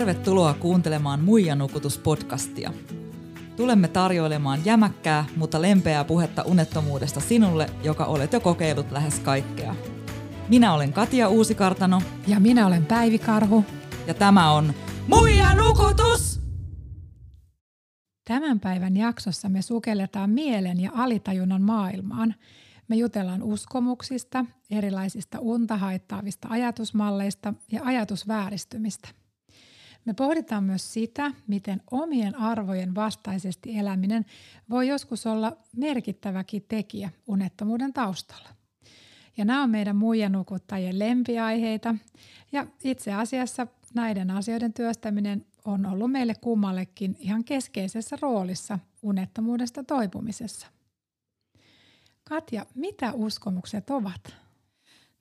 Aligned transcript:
Tervetuloa 0.00 0.54
kuuntelemaan 0.54 1.20
Muija 1.20 1.54
nukutus-podcastia. 1.54 2.72
Tulemme 3.56 3.88
tarjoilemaan 3.88 4.64
jämäkkää, 4.64 5.24
mutta 5.36 5.62
lempeää 5.62 6.04
puhetta 6.04 6.42
unettomuudesta 6.42 7.20
sinulle, 7.20 7.70
joka 7.82 8.04
olet 8.04 8.32
jo 8.32 8.40
kokeillut 8.40 8.92
lähes 8.92 9.18
kaikkea. 9.18 9.74
Minä 10.48 10.74
olen 10.74 10.92
Katja 10.92 11.28
Uusikartano. 11.28 12.02
Ja 12.26 12.40
minä 12.40 12.66
olen 12.66 12.86
Päivi 12.86 13.18
Karhu. 13.18 13.64
Ja 14.06 14.14
tämä 14.14 14.52
on 14.52 14.74
Muija 15.08 15.54
nukutus! 15.54 16.40
Tämän 18.28 18.60
päivän 18.60 18.96
jaksossa 18.96 19.48
me 19.48 19.62
sukelletaan 19.62 20.30
mielen 20.30 20.80
ja 20.80 20.90
alitajunnan 20.94 21.62
maailmaan. 21.62 22.34
Me 22.88 22.96
jutellaan 22.96 23.42
uskomuksista, 23.42 24.44
erilaisista 24.70 25.38
unta 25.40 25.76
haittaavista 25.76 26.48
ajatusmalleista 26.50 27.54
ja 27.72 27.80
ajatusvääristymistä. 27.84 29.19
Me 30.04 30.14
pohditaan 30.14 30.64
myös 30.64 30.92
sitä, 30.92 31.32
miten 31.46 31.82
omien 31.90 32.36
arvojen 32.36 32.94
vastaisesti 32.94 33.78
eläminen 33.78 34.26
voi 34.70 34.88
joskus 34.88 35.26
olla 35.26 35.56
merkittäväkin 35.76 36.64
tekijä 36.68 37.10
unettomuuden 37.26 37.92
taustalla. 37.92 38.48
Ja 39.36 39.44
nämä 39.44 39.62
on 39.62 39.70
meidän 39.70 39.96
muijanukuttajien 39.96 40.98
lempiaiheita 40.98 41.94
ja 42.52 42.66
itse 42.84 43.12
asiassa 43.12 43.66
näiden 43.94 44.30
asioiden 44.30 44.72
työstäminen 44.72 45.46
on 45.64 45.86
ollut 45.86 46.12
meille 46.12 46.34
kummallekin 46.34 47.16
ihan 47.18 47.44
keskeisessä 47.44 48.18
roolissa 48.22 48.78
unettomuudesta 49.02 49.84
toipumisessa. 49.84 50.66
Katja, 52.24 52.66
mitä 52.74 53.12
uskomukset 53.12 53.90
ovat? 53.90 54.39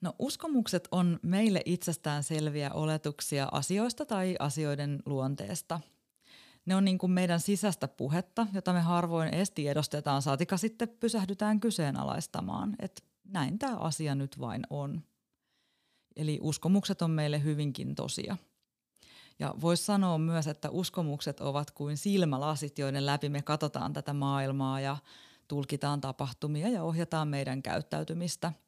No 0.01 0.15
uskomukset 0.19 0.87
on 0.91 1.19
meille 1.21 1.61
itsestään 1.65 2.23
selviä 2.23 2.71
oletuksia 2.73 3.47
asioista 3.51 4.05
tai 4.05 4.35
asioiden 4.39 4.99
luonteesta. 5.05 5.79
Ne 6.65 6.75
on 6.75 6.85
niin 6.85 6.97
kuin 6.97 7.11
meidän 7.11 7.39
sisäistä 7.39 7.87
puhetta, 7.87 8.47
jota 8.53 8.73
me 8.73 8.81
harvoin 8.81 9.33
edes 9.33 9.51
tiedostetaan, 9.51 10.21
saatika 10.21 10.57
sitten 10.57 10.89
pysähdytään 10.89 11.59
kyseenalaistamaan, 11.59 12.75
että 12.79 13.01
näin 13.23 13.59
tämä 13.59 13.77
asia 13.77 14.15
nyt 14.15 14.39
vain 14.39 14.61
on. 14.69 15.01
Eli 16.15 16.39
uskomukset 16.41 17.01
on 17.01 17.11
meille 17.11 17.43
hyvinkin 17.43 17.95
tosia. 17.95 18.37
Ja 19.39 19.53
voisi 19.61 19.85
sanoa 19.85 20.17
myös, 20.17 20.47
että 20.47 20.69
uskomukset 20.69 21.39
ovat 21.39 21.71
kuin 21.71 21.97
silmälasit, 21.97 22.79
joiden 22.79 23.05
läpi 23.05 23.29
me 23.29 23.41
katsotaan 23.41 23.93
tätä 23.93 24.13
maailmaa 24.13 24.79
ja 24.79 24.97
tulkitaan 25.47 26.01
tapahtumia 26.01 26.69
ja 26.69 26.83
ohjataan 26.83 27.27
meidän 27.27 27.63
käyttäytymistä– 27.63 28.53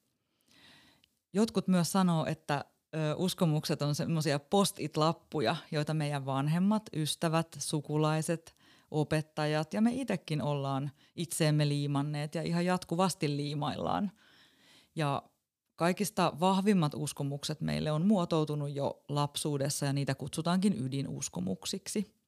Jotkut 1.33 1.67
myös 1.67 1.91
sanoo, 1.91 2.25
että 2.25 2.65
ö, 2.95 3.15
uskomukset 3.15 3.81
on 3.81 3.95
semmoisia 3.95 4.39
post-it-lappuja, 4.39 5.55
joita 5.71 5.93
meidän 5.93 6.25
vanhemmat, 6.25 6.83
ystävät, 6.95 7.47
sukulaiset, 7.59 8.55
opettajat 8.91 9.73
ja 9.73 9.81
me 9.81 9.93
itsekin 9.93 10.41
ollaan 10.41 10.91
itseemme 11.15 11.67
liimanneet 11.67 12.35
ja 12.35 12.41
ihan 12.41 12.65
jatkuvasti 12.65 13.37
liimaillaan. 13.37 14.11
Ja 14.95 15.23
kaikista 15.75 16.33
vahvimmat 16.39 16.93
uskomukset 16.93 17.61
meille 17.61 17.91
on 17.91 18.05
muotoutunut 18.05 18.75
jo 18.75 19.03
lapsuudessa 19.09 19.85
ja 19.85 19.93
niitä 19.93 20.15
kutsutaankin 20.15 20.85
ydinuskomuksiksi. 20.85 22.20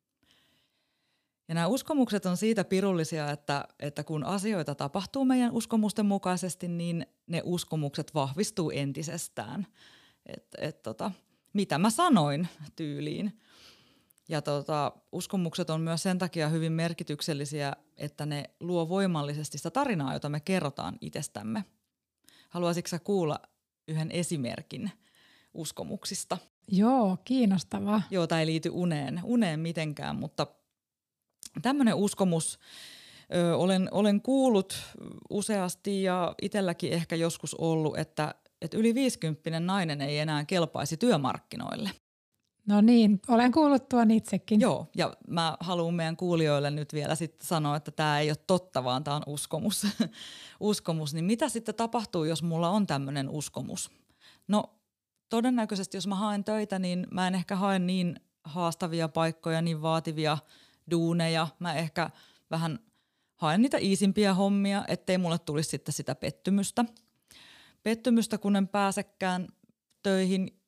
Ja 1.47 1.55
nämä 1.55 1.67
uskomukset 1.67 2.25
on 2.25 2.37
siitä 2.37 2.63
pirullisia, 2.63 3.31
että, 3.31 3.67
että 3.79 4.03
kun 4.03 4.23
asioita 4.23 4.75
tapahtuu 4.75 5.25
meidän 5.25 5.51
uskomusten 5.51 6.05
mukaisesti, 6.05 6.67
niin 6.67 7.05
ne 7.27 7.41
uskomukset 7.45 8.13
vahvistuu 8.13 8.71
entisestään. 8.71 9.67
Et, 10.25 10.47
et 10.57 10.81
tota, 10.81 11.11
mitä 11.53 11.77
mä 11.77 11.89
sanoin 11.89 12.47
tyyliin. 12.75 13.39
Ja 14.29 14.41
tota, 14.41 14.91
uskomukset 15.11 15.69
on 15.69 15.81
myös 15.81 16.03
sen 16.03 16.17
takia 16.17 16.49
hyvin 16.49 16.71
merkityksellisiä, 16.71 17.75
että 17.97 18.25
ne 18.25 18.43
luo 18.59 18.89
voimallisesti 18.89 19.57
sitä 19.57 19.71
tarinaa, 19.71 20.13
jota 20.13 20.29
me 20.29 20.39
kerrotaan 20.39 20.97
itsestämme. 21.01 21.65
Haluaisitko 22.49 22.97
kuulla 23.03 23.39
yhden 23.87 24.11
esimerkin 24.11 24.91
uskomuksista? 25.53 26.37
Joo, 26.67 27.17
kiinnostavaa. 27.25 28.01
Joo, 28.11 28.27
tämä 28.27 28.41
ei 28.41 28.45
liity 28.45 28.69
uneen, 28.69 29.21
uneen 29.23 29.59
mitenkään, 29.59 30.15
mutta– 30.15 30.47
tämmöinen 31.61 31.95
uskomus 31.95 32.59
ö, 33.35 33.57
olen, 33.57 33.89
olen 33.91 34.21
kuullut 34.21 34.75
useasti 35.29 36.03
ja 36.03 36.35
itselläkin 36.41 36.93
ehkä 36.93 37.15
joskus 37.15 37.55
ollut, 37.55 37.97
että, 37.97 38.35
että 38.61 38.77
yli 38.77 38.95
50 38.95 39.59
nainen 39.59 40.01
ei 40.01 40.19
enää 40.19 40.45
kelpaisi 40.45 40.97
työmarkkinoille. 40.97 41.89
No 42.67 42.81
niin, 42.81 43.21
olen 43.27 43.51
kuullut 43.51 43.89
tuon 43.89 44.11
itsekin. 44.11 44.61
Joo, 44.61 44.87
ja 44.95 45.13
mä 45.27 45.57
haluan 45.59 45.93
meidän 45.93 46.17
kuulijoille 46.17 46.71
nyt 46.71 46.93
vielä 46.93 47.15
sitten 47.15 47.47
sanoa, 47.47 47.75
että 47.75 47.91
tämä 47.91 48.19
ei 48.19 48.29
ole 48.29 48.37
totta, 48.47 48.83
vaan 48.83 49.03
tämä 49.03 49.15
on 49.15 49.23
uskomus. 49.27 49.87
uskomus. 50.59 51.13
Niin 51.13 51.25
mitä 51.25 51.49
sitten 51.49 51.75
tapahtuu, 51.75 52.23
jos 52.23 52.43
mulla 52.43 52.69
on 52.69 52.87
tämmöinen 52.87 53.29
uskomus? 53.29 53.91
No 54.47 54.63
todennäköisesti, 55.29 55.97
jos 55.97 56.07
mä 56.07 56.15
haen 56.15 56.43
töitä, 56.43 56.79
niin 56.79 57.07
mä 57.11 57.27
en 57.27 57.35
ehkä 57.35 57.55
hae 57.55 57.79
niin 57.79 58.19
haastavia 58.43 59.07
paikkoja, 59.07 59.61
niin 59.61 59.81
vaativia– 59.81 60.37
duuneja. 60.91 61.47
Mä 61.59 61.73
ehkä 61.73 62.09
vähän 62.51 62.79
haen 63.35 63.61
niitä 63.61 63.77
iisimpiä 63.77 64.33
hommia, 64.33 64.85
ettei 64.87 65.17
mulle 65.17 65.39
tulisi 65.39 65.69
sitten 65.69 65.93
sitä 65.93 66.15
pettymystä. 66.15 66.85
Pettymystä, 67.83 68.37
kun 68.37 68.55
en 68.55 68.67
pääsekään 68.67 69.47
töihin 70.03 70.59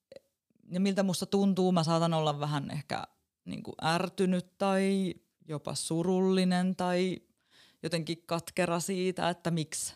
ja 0.72 0.80
miltä 0.80 1.04
musta 1.04 1.26
tuntuu, 1.26 1.72
mä 1.72 1.84
saatan 1.84 2.14
olla 2.14 2.40
vähän 2.40 2.72
ehkä 2.72 3.04
niin 3.46 3.64
kuin 3.64 3.76
ärtynyt 3.86 4.58
tai 4.58 5.14
jopa 5.48 5.76
surullinen 5.76 6.76
tai 6.76 7.22
jotenkin 7.84 8.24
katkera 8.26 8.80
siitä, 8.80 9.30
että 9.30 9.52
miksi, 9.52 9.96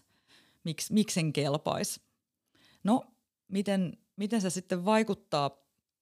miksi, 0.63 0.93
miksen 0.93 1.33
kelpaisi. 1.33 2.01
No, 2.83 3.03
miten, 3.47 3.97
miten 4.15 4.41
se 4.41 4.49
sitten 4.49 4.85
vaikuttaa? 4.85 5.51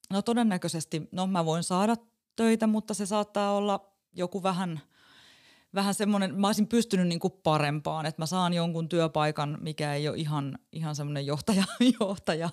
No 0.10 0.22
todennäköisesti, 0.22 1.10
no 1.12 1.28
mä 1.28 1.46
voin 1.46 1.64
saada 1.64 1.96
töitä, 2.36 2.68
mutta 2.68 2.94
se 2.94 3.06
saattaa 3.06 3.56
olla 3.56 3.97
joku 4.18 4.44
vähän, 4.44 4.82
vähän 5.76 5.94
semmoinen, 5.94 6.40
mä 6.40 6.48
olisin 6.48 6.68
pystynyt 6.68 7.08
niin 7.08 7.20
kuin 7.20 7.34
parempaan, 7.44 8.06
että 8.06 8.22
mä 8.22 8.26
saan 8.26 8.54
jonkun 8.54 8.90
työpaikan, 8.90 9.58
mikä 9.62 9.94
ei 9.94 10.08
ole 10.08 10.18
ihan, 10.18 10.60
ihan 10.72 10.96
semmoinen 10.96 11.26
johtaja, 11.26 11.64
johtaja 12.00 12.50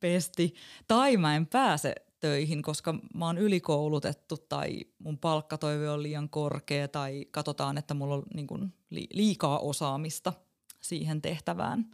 pesti, 0.00 0.54
tai 0.88 1.16
mä 1.16 1.36
en 1.36 1.46
pääse 1.46 1.94
töihin, 2.20 2.62
koska 2.62 2.94
mä 3.14 3.26
oon 3.26 3.38
ylikoulutettu 3.38 4.36
tai 4.36 4.80
mun 4.98 5.18
palkkatoive 5.18 5.90
on 5.90 6.02
liian 6.02 6.28
korkea 6.28 6.88
tai 6.88 7.26
katsotaan, 7.30 7.78
että 7.78 7.94
mulla 7.94 8.14
on 8.14 8.22
niin 8.34 8.46
kuin 8.46 8.74
liikaa 9.10 9.58
osaamista 9.58 10.32
siihen 10.80 11.22
tehtävään. 11.22 11.90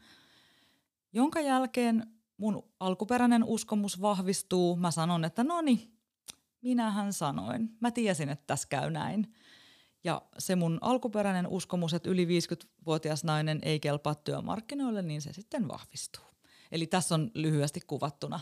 Jonka 1.13 1.41
jälkeen 1.41 2.07
mun 2.37 2.63
alkuperäinen 2.81 3.45
uskomus 3.45 4.01
vahvistuu. 4.01 4.77
Mä 4.77 4.91
sanon, 4.91 5.25
että 5.25 5.45
no 5.45 5.61
niin, 5.61 5.93
minähän 6.63 7.13
sanoin. 7.13 7.77
Mä 7.81 7.91
tiesin, 7.91 8.29
että 8.29 8.45
tässä 8.47 8.69
käy 8.69 8.91
näin. 8.91 9.35
Ja 10.05 10.23
se 10.39 10.57
mun 10.57 10.79
alkuperäinen 10.81 11.47
uskomus, 11.47 11.95
että 11.95 12.11
yli 12.11 12.25
50-vuotias 12.25 13.25
nainen 13.25 13.59
ei 13.63 13.81
kelpaa 13.81 14.15
työmarkkinoille, 14.15 15.03
niin 15.03 15.23
se 15.23 15.33
sitten 15.33 15.69
vahvistuu. 15.69 16.25
Eli 16.73 16.87
tässä 16.87 17.15
on 17.15 17.31
lyhyesti 17.35 17.81
kuvattuna 17.87 18.41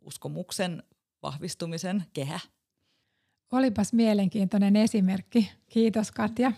uskomuksen 0.00 0.82
vahvistumisen 1.22 2.04
kehä. 2.12 2.40
Olipas 3.52 3.92
mielenkiintoinen 3.92 4.76
esimerkki. 4.76 5.52
Kiitos 5.68 6.12
Katja. 6.12 6.52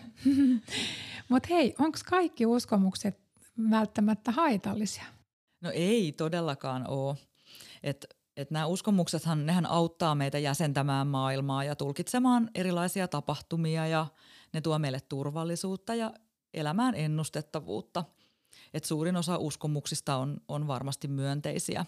Mutta 1.29 1.49
hei, 1.49 1.75
onko 1.79 1.97
kaikki 2.09 2.45
uskomukset 2.45 3.19
välttämättä 3.69 4.31
haitallisia? 4.31 5.03
No 5.61 5.71
ei 5.73 6.11
todellakaan 6.11 6.87
ole. 6.87 7.17
Et 7.83 8.05
että 8.37 8.53
nämä 8.53 8.65
uskomuksethan, 8.65 9.45
nehän 9.45 9.65
auttaa 9.65 10.15
meitä 10.15 10.39
jäsentämään 10.39 11.07
maailmaa 11.07 11.63
ja 11.63 11.75
tulkitsemaan 11.75 12.49
erilaisia 12.55 13.07
tapahtumia 13.07 13.87
ja 13.87 14.07
ne 14.53 14.61
tuo 14.61 14.79
meille 14.79 15.01
turvallisuutta 15.01 15.95
ja 15.95 16.13
elämään 16.53 16.95
ennustettavuutta. 16.95 18.03
Et 18.73 18.83
suurin 18.83 19.15
osa 19.15 19.37
uskomuksista 19.37 20.15
on, 20.15 20.37
on 20.47 20.67
varmasti 20.67 21.07
myönteisiä, 21.07 21.85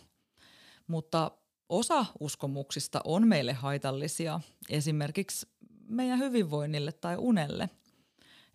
mutta 0.88 1.32
osa 1.70 2.06
uskomuksista 2.20 3.02
on 3.04 3.28
meille 3.28 3.54
haitallisia, 3.54 4.40
esimerkiksi 4.70 5.48
meidän 5.88 6.20
hyvinvoinnille 6.20 6.92
tai 6.92 7.16
unelle. 7.18 7.70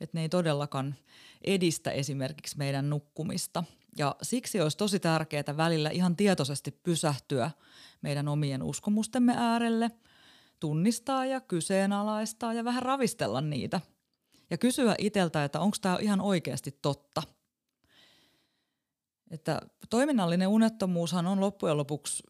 Että 0.00 0.18
ne 0.18 0.22
ei 0.22 0.28
todellakaan 0.28 0.94
edistä 1.44 1.90
esimerkiksi 1.90 2.58
meidän 2.58 2.90
nukkumista. 2.90 3.64
Ja 3.96 4.16
siksi 4.22 4.60
olisi 4.60 4.76
tosi 4.76 5.00
tärkeää 5.00 5.56
välillä 5.56 5.90
ihan 5.90 6.16
tietoisesti 6.16 6.70
pysähtyä– 6.70 7.50
meidän 8.02 8.28
omien 8.28 8.62
uskomustemme 8.62 9.34
äärelle, 9.36 9.90
tunnistaa 10.60 11.26
ja 11.26 11.40
kyseenalaistaa 11.40 12.54
ja 12.54 12.64
vähän 12.64 12.82
ravistella 12.82 13.40
niitä. 13.40 13.80
Ja 14.50 14.58
kysyä 14.58 14.94
iteltä, 14.98 15.44
että 15.44 15.60
onko 15.60 15.76
tämä 15.80 15.98
ihan 16.00 16.20
oikeasti 16.20 16.78
totta. 16.82 17.22
Että 19.30 19.60
toiminnallinen 19.90 20.48
unettomuushan 20.48 21.26
on 21.26 21.40
loppujen 21.40 21.76
lopuksi 21.76 22.22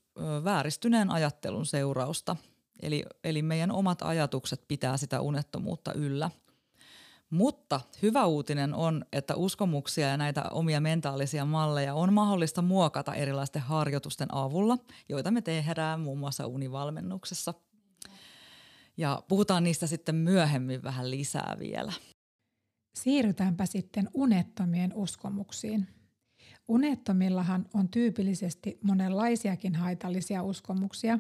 vääristyneen 0.45 1.11
ajattelun 1.11 1.67
seurausta. 1.67 2.37
Eli, 2.83 3.05
eli 3.25 3.43
meidän 3.43 3.73
omat 3.73 4.03
ajatukset 4.03 4.65
pitää 4.69 4.97
sitä 4.97 5.21
unettomuutta 5.21 5.93
yllä. 5.93 6.31
Mutta 7.31 7.81
hyvä 8.03 8.27
uutinen 8.27 8.75
on, 8.75 9.05
että 9.13 9.37
uskomuksia 9.37 10.09
ja 10.09 10.17
näitä 10.17 10.45
omia 10.51 10.81
mentaalisia 10.81 11.45
malleja 11.45 11.95
on 11.95 12.13
mahdollista 12.13 12.63
muokata 12.63 13.15
erilaisten 13.15 13.63
harjoitusten 13.63 14.35
avulla, 14.35 14.79
joita 15.09 15.31
me 15.31 15.43
tehdään 15.43 16.01
muun 16.01 16.19
muassa 16.19 16.47
univalmennuksessa. 16.47 17.55
Ja 18.97 19.23
puhutaan 19.29 19.65
niistä 19.65 19.87
sitten 19.87 20.15
myöhemmin 20.15 20.83
vähän 20.83 21.11
lisää 21.11 21.57
vielä. 21.59 21.93
Siirrytäänpä 22.95 23.67
sitten 23.67 24.11
unettomien 24.15 24.95
uskomuksiin. 24.95 25.87
Unettomillahan 26.69 27.67
on 27.75 27.89
tyypillisesti 27.89 28.79
monenlaisiakin 28.83 29.75
haitallisia 29.75 30.43
uskomuksia, 30.43 31.19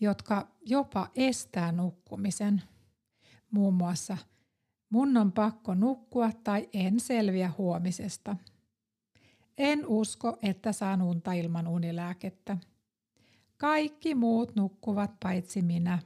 jotka 0.00 0.48
jopa 0.66 1.10
estää 1.14 1.72
nukkumisen. 1.72 2.62
Muun 3.50 3.74
muassa 3.74 4.18
mun 4.94 5.16
on 5.16 5.32
pakko 5.32 5.74
nukkua 5.74 6.30
tai 6.44 6.68
en 6.72 7.00
selviä 7.00 7.52
huomisesta. 7.58 8.36
En 9.58 9.86
usko, 9.86 10.38
että 10.42 10.72
saan 10.72 11.02
unta 11.02 11.32
ilman 11.32 11.68
unilääkettä. 11.68 12.56
Kaikki 13.56 14.14
muut 14.14 14.56
nukkuvat 14.56 15.10
paitsi 15.22 15.62
minä. 15.62 15.98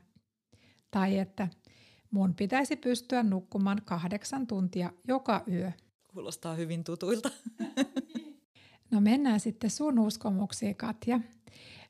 Tai 0.90 1.19
että 1.19 1.49
mun 2.11 2.35
pitäisi 2.35 2.76
pystyä 2.76 3.23
nukkumaan 3.23 3.82
kahdeksan 3.85 4.46
tuntia 4.46 4.93
joka 5.08 5.44
yö. 5.52 5.73
Kuulostaa 6.12 6.55
hyvin 6.55 6.85
tutuilta. 6.85 7.31
No 8.90 9.00
mennään 9.00 9.40
sitten 9.40 9.70
sun 9.70 9.99
uskomuksiin, 9.99 10.76
Katja. 10.76 11.20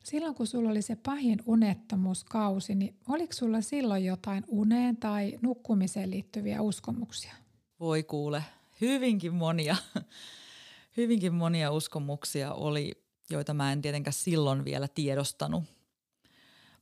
Silloin 0.03 0.35
kun 0.35 0.47
sulla 0.47 0.69
oli 0.69 0.81
se 0.81 0.95
pahin 0.95 1.39
unettomuuskausi, 1.45 2.75
niin 2.75 2.95
oliko 3.09 3.33
sulla 3.33 3.61
silloin 3.61 4.05
jotain 4.05 4.43
uneen 4.47 4.97
tai 4.97 5.39
nukkumiseen 5.41 6.11
liittyviä 6.11 6.61
uskomuksia? 6.61 7.35
Voi 7.79 8.03
kuule, 8.03 8.43
hyvinkin 8.81 9.33
monia, 9.33 9.75
hyvinkin 10.97 11.33
monia 11.33 11.71
uskomuksia 11.71 12.53
oli, 12.53 12.91
joita 13.29 13.53
mä 13.53 13.71
en 13.71 13.81
tietenkään 13.81 14.13
silloin 14.13 14.65
vielä 14.65 14.87
tiedostanut. 14.87 15.63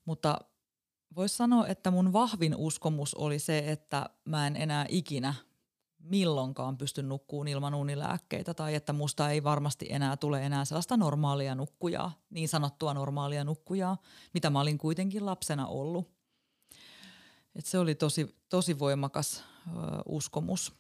Mutta 0.05 0.39
voisi 1.15 1.35
sanoa, 1.35 1.67
että 1.67 1.91
mun 1.91 2.13
vahvin 2.13 2.55
uskomus 2.55 3.15
oli 3.15 3.39
se, 3.39 3.57
että 3.71 4.09
mä 4.25 4.47
en 4.47 4.55
enää 4.55 4.85
ikinä 4.89 5.33
milloinkaan 6.09 6.77
pysty 6.77 7.03
nukkuun 7.03 7.47
ilman 7.47 7.73
unilääkkeitä 7.73 8.53
tai 8.53 8.75
että 8.75 8.93
musta 8.93 9.29
ei 9.29 9.43
varmasti 9.43 9.87
enää 9.89 10.17
tule 10.17 10.45
enää 10.45 10.65
sellaista 10.65 10.97
normaalia 10.97 11.55
nukkujaa, 11.55 12.21
niin 12.29 12.49
sanottua 12.49 12.93
normaalia 12.93 13.43
nukkujaa, 13.43 13.97
mitä 14.33 14.49
mä 14.49 14.61
olin 14.61 14.77
kuitenkin 14.77 15.25
lapsena 15.25 15.67
ollut. 15.67 16.11
Et 17.55 17.65
se 17.65 17.79
oli 17.79 17.95
tosi, 17.95 18.35
tosi 18.49 18.79
voimakas 18.79 19.43
ö, 19.67 19.71
uskomus. 20.05 20.73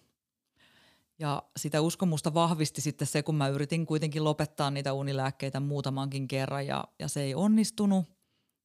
Ja 1.19 1.43
sitä 1.57 1.81
uskomusta 1.81 2.33
vahvisti 2.33 2.81
sitten 2.81 3.07
se, 3.07 3.23
kun 3.23 3.35
mä 3.35 3.47
yritin 3.47 3.85
kuitenkin 3.85 4.23
lopettaa 4.23 4.71
niitä 4.71 4.93
unilääkkeitä 4.93 5.59
muutamankin 5.59 6.27
kerran 6.27 6.67
ja, 6.67 6.83
ja 6.99 7.07
se 7.07 7.21
ei 7.21 7.35
onnistunut, 7.35 8.05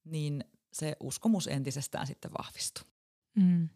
niin 0.03 0.43
se 0.73 0.95
uskomus 0.99 1.47
entisestään 1.47 2.07
sitten 2.07 2.31
vahvistui. 2.37 2.83
Mm. 3.35 3.69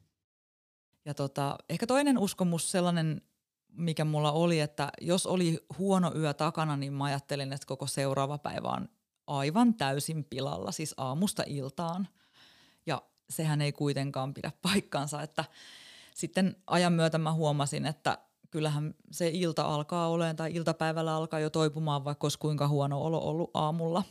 Ja 1.08 1.14
tota, 1.14 1.58
ehkä 1.70 1.88
toinen 1.88 2.18
uskomus 2.18 2.72
sellainen, 2.72 3.22
mikä 3.68 4.06
mulla 4.06 4.32
oli, 4.32 4.60
että 4.60 4.90
jos 5.02 5.26
oli 5.26 5.66
huono 5.78 6.12
yö 6.16 6.34
takana, 6.34 6.78
niin 6.78 6.94
mä 6.94 7.04
ajattelin, 7.04 7.54
että 7.54 7.68
koko 7.68 7.88
seuraava 7.88 8.38
päivä 8.38 8.68
on 8.68 8.90
aivan 9.28 9.74
täysin 9.74 10.24
pilalla, 10.24 10.72
siis 10.72 10.94
aamusta 10.98 11.44
iltaan. 11.46 12.08
Ja 12.86 13.02
sehän 13.30 13.62
ei 13.62 13.72
kuitenkaan 13.72 14.34
pidä 14.34 14.52
paikkaansa, 14.62 15.22
että 15.22 15.46
sitten 16.14 16.56
ajan 16.68 16.94
myötä 16.94 17.18
mä 17.18 17.34
huomasin, 17.34 17.86
että 17.86 18.18
kyllähän 18.50 18.96
se 19.12 19.30
ilta 19.30 19.64
alkaa 19.64 20.10
olemaan 20.10 20.36
tai 20.36 20.54
iltapäivällä 20.54 21.16
alkaa 21.16 21.40
jo 21.40 21.50
toipumaan, 21.50 22.06
vaikka 22.06 22.26
olisi 22.26 22.40
kuinka 22.40 22.68
huono 22.68 23.02
olo 23.02 23.20
ollut 23.20 23.52
aamulla. 23.54 24.04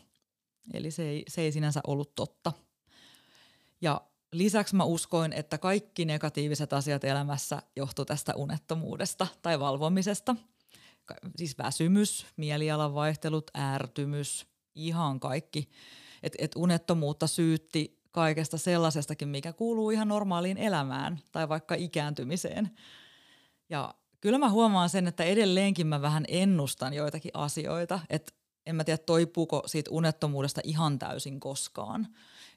Eli 0.72 0.90
se 0.90 1.08
ei, 1.08 1.24
se 1.28 1.40
ei 1.40 1.52
sinänsä 1.52 1.80
ollut 1.86 2.14
totta. 2.14 2.52
Ja 3.80 4.00
Lisäksi 4.32 4.76
mä 4.76 4.84
uskoin, 4.84 5.32
että 5.32 5.58
kaikki 5.58 6.04
negatiiviset 6.04 6.72
asiat 6.72 7.04
elämässä 7.04 7.62
johtuu 7.76 8.04
tästä 8.04 8.34
unettomuudesta 8.34 9.26
tai 9.42 9.60
valvomisesta. 9.60 10.36
Siis 11.36 11.58
väsymys, 11.58 12.26
mielialan 12.36 12.94
vaihtelut, 12.94 13.50
ärtymys, 13.58 14.46
ihan 14.74 15.20
kaikki. 15.20 15.70
Et, 16.22 16.32
et 16.38 16.56
unettomuutta 16.56 17.26
syytti 17.26 18.00
kaikesta 18.10 18.58
sellaisestakin, 18.58 19.28
mikä 19.28 19.52
kuuluu 19.52 19.90
ihan 19.90 20.08
normaaliin 20.08 20.58
elämään 20.58 21.20
tai 21.32 21.48
vaikka 21.48 21.74
ikääntymiseen. 21.74 22.70
Ja 23.70 23.94
kyllä 24.20 24.38
mä 24.38 24.50
huomaan 24.50 24.88
sen, 24.88 25.06
että 25.06 25.24
edelleenkin 25.24 25.86
mä 25.86 26.02
vähän 26.02 26.24
ennustan 26.28 26.94
joitakin 26.94 27.30
asioita, 27.34 28.00
että 28.10 28.32
en 28.66 28.76
mä 28.76 28.84
tiedä 28.84 28.98
toipuuko 28.98 29.62
siitä 29.66 29.90
unettomuudesta 29.90 30.60
ihan 30.64 30.98
täysin 30.98 31.40
koskaan. 31.40 32.08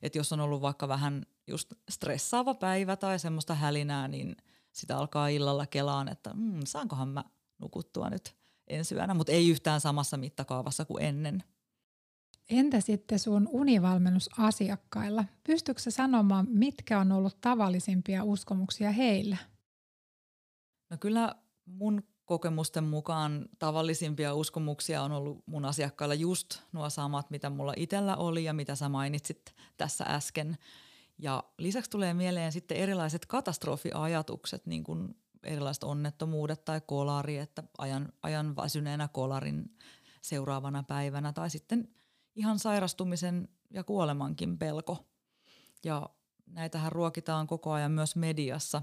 Että 0.01 0.17
jos 0.17 0.33
on 0.33 0.39
ollut 0.39 0.61
vaikka 0.61 0.87
vähän 0.87 1.25
just 1.47 1.73
stressaava 1.89 2.53
päivä 2.53 2.95
tai 2.95 3.19
semmoista 3.19 3.55
hälinää, 3.55 4.07
niin 4.07 4.35
sitä 4.71 4.97
alkaa 4.97 5.27
illalla 5.27 5.65
kelaan, 5.65 6.07
että 6.07 6.33
mm, 6.33 6.59
saankohan 6.63 7.07
mä 7.07 7.23
nukuttua 7.59 8.09
nyt 8.09 8.35
ensi 8.67 8.95
yönä, 8.95 9.13
mutta 9.13 9.31
ei 9.31 9.49
yhtään 9.49 9.81
samassa 9.81 10.17
mittakaavassa 10.17 10.85
kuin 10.85 11.03
ennen. 11.03 11.43
Entä 12.49 12.81
sitten 12.81 13.19
sun 13.19 13.49
univalmennusasiakkailla? 13.51 15.25
Pystytkö 15.43 15.81
sä 15.81 15.91
sanomaan, 15.91 16.47
mitkä 16.49 16.99
on 16.99 17.11
ollut 17.11 17.41
tavallisimpia 17.41 18.23
uskomuksia 18.23 18.91
heillä? 18.91 19.37
No 20.89 20.97
kyllä 20.97 21.35
mun 21.65 22.03
kokemusten 22.29 22.83
mukaan 22.83 23.45
tavallisimpia 23.59 24.33
uskomuksia 24.33 25.03
on 25.03 25.11
ollut 25.11 25.43
mun 25.45 25.65
asiakkailla 25.65 26.15
just 26.15 26.59
nuo 26.71 26.89
samat, 26.89 27.29
mitä 27.29 27.49
mulla 27.49 27.73
itsellä 27.77 28.15
oli 28.15 28.43
ja 28.43 28.53
mitä 28.53 28.75
sä 28.75 28.89
mainitsit 28.89 29.55
tässä 29.77 30.03
äsken. 30.07 30.57
Ja 31.19 31.43
lisäksi 31.57 31.89
tulee 31.89 32.13
mieleen 32.13 32.51
sitten 32.51 32.77
erilaiset 32.77 33.25
katastrofiajatukset, 33.25 34.65
niin 34.65 34.83
kuin 34.83 35.17
erilaiset 35.43 35.83
onnettomuudet 35.83 36.65
tai 36.65 36.81
kolari, 36.81 37.37
että 37.37 37.63
ajan, 37.77 38.13
ajan 38.23 38.55
väsyneenä 38.55 39.07
kolarin 39.07 39.77
seuraavana 40.21 40.83
päivänä 40.83 41.33
tai 41.33 41.49
sitten 41.49 41.87
ihan 42.35 42.59
sairastumisen 42.59 43.47
ja 43.73 43.83
kuolemankin 43.83 44.57
pelko. 44.57 45.05
Ja 45.83 46.09
näitähän 46.45 46.91
ruokitaan 46.91 47.47
koko 47.47 47.71
ajan 47.71 47.91
myös 47.91 48.15
mediassa, 48.15 48.81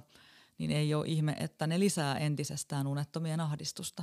niin 0.59 0.71
ei 0.71 0.95
ole 0.95 1.07
ihme, 1.07 1.37
että 1.41 1.67
ne 1.67 1.81
lisää 1.81 2.19
entisestään 2.19 2.87
unettomien 2.87 3.41
ahdistusta. 3.41 4.03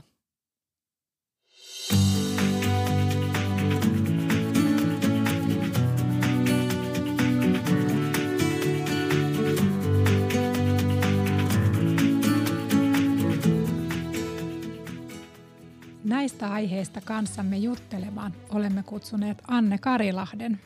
Näistä 16.04 16.52
aiheista 16.52 17.02
kanssamme 17.02 17.58
juttelemaan 17.58 18.34
olemme 18.50 18.84
kutsuneet 18.84 19.42
Anne 19.48 19.78
Karilahden. 19.78 20.62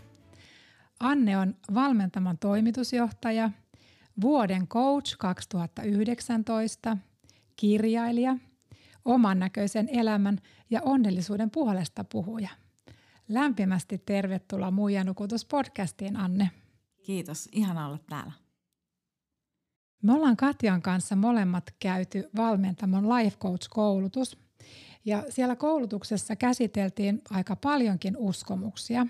Anne 1.00 1.38
on 1.38 1.56
valmentaman 1.74 2.38
toimitusjohtaja, 2.38 3.50
vuoden 4.21 4.67
coach 4.67 5.17
2019, 5.17 6.97
kirjailija, 7.55 8.38
oman 9.05 9.39
näköisen 9.39 9.89
elämän 9.89 10.41
ja 10.69 10.81
onnellisuuden 10.81 11.51
puolesta 11.51 12.03
puhuja. 12.03 12.50
Lämpimästi 13.27 13.97
tervetuloa 13.97 14.71
Muija 14.71 15.03
nukutus 15.03 15.45
podcastiin, 15.45 16.15
Anne. 16.15 16.51
Kiitos, 17.03 17.50
ihana 17.51 17.88
olla 17.88 18.00
täällä. 18.09 18.31
Me 20.03 20.13
ollaan 20.13 20.38
Katjan 20.38 20.81
kanssa 20.81 21.15
molemmat 21.15 21.75
käyty 21.79 22.29
valmentamon 22.36 23.09
Life 23.09 23.38
Coach-koulutus– 23.38 24.38
ja 25.07 25.24
siellä 25.29 25.55
koulutuksessa 25.55 26.36
käsiteltiin 26.36 27.21
aika 27.29 27.55
paljonkin 27.55 28.17
uskomuksia 28.17 29.07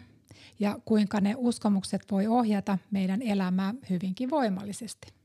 ja 0.60 0.80
kuinka 0.86 1.22
ne 1.22 1.36
uskomukset 1.38 2.02
voi 2.12 2.28
ohjata 2.28 2.78
meidän 2.92 3.22
elämää 3.22 3.74
hyvinkin 3.90 4.30
voimallisesti. 4.30 5.18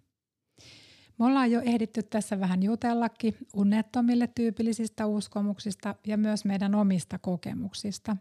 Me 1.18 1.26
ollaan 1.26 1.50
jo 1.50 1.60
ehditty 1.60 2.02
tässä 2.02 2.40
vähän 2.40 2.62
jutellakin 2.62 3.36
unettomille 3.54 4.26
tyypillisistä 4.26 5.06
uskomuksista 5.06 5.94
ja 6.06 6.16
myös 6.16 6.44
meidän 6.44 6.74
omista 6.74 7.18
kokemuksista. 7.18 8.16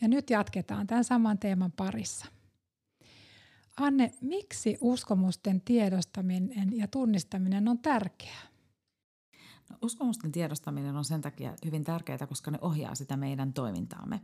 Ja 0.00 0.08
nyt 0.08 0.30
jatketaan 0.30 0.86
tämän 0.86 1.04
saman 1.04 1.38
teeman 1.38 1.72
parissa. 1.72 2.26
Anne, 3.76 4.12
miksi 4.20 4.78
uskomusten 4.80 5.60
tiedostaminen 5.60 6.78
ja 6.78 6.88
tunnistaminen 6.88 7.68
on 7.68 7.78
tärkeää? 7.78 8.55
No, 9.70 9.76
uskomusten 9.82 10.32
tiedostaminen 10.32 10.96
on 10.96 11.04
sen 11.04 11.20
takia 11.20 11.54
hyvin 11.64 11.84
tärkeää, 11.84 12.26
koska 12.28 12.50
ne 12.50 12.58
ohjaa 12.60 12.94
sitä 12.94 13.16
meidän 13.16 13.52
toimintaamme. 13.52 14.20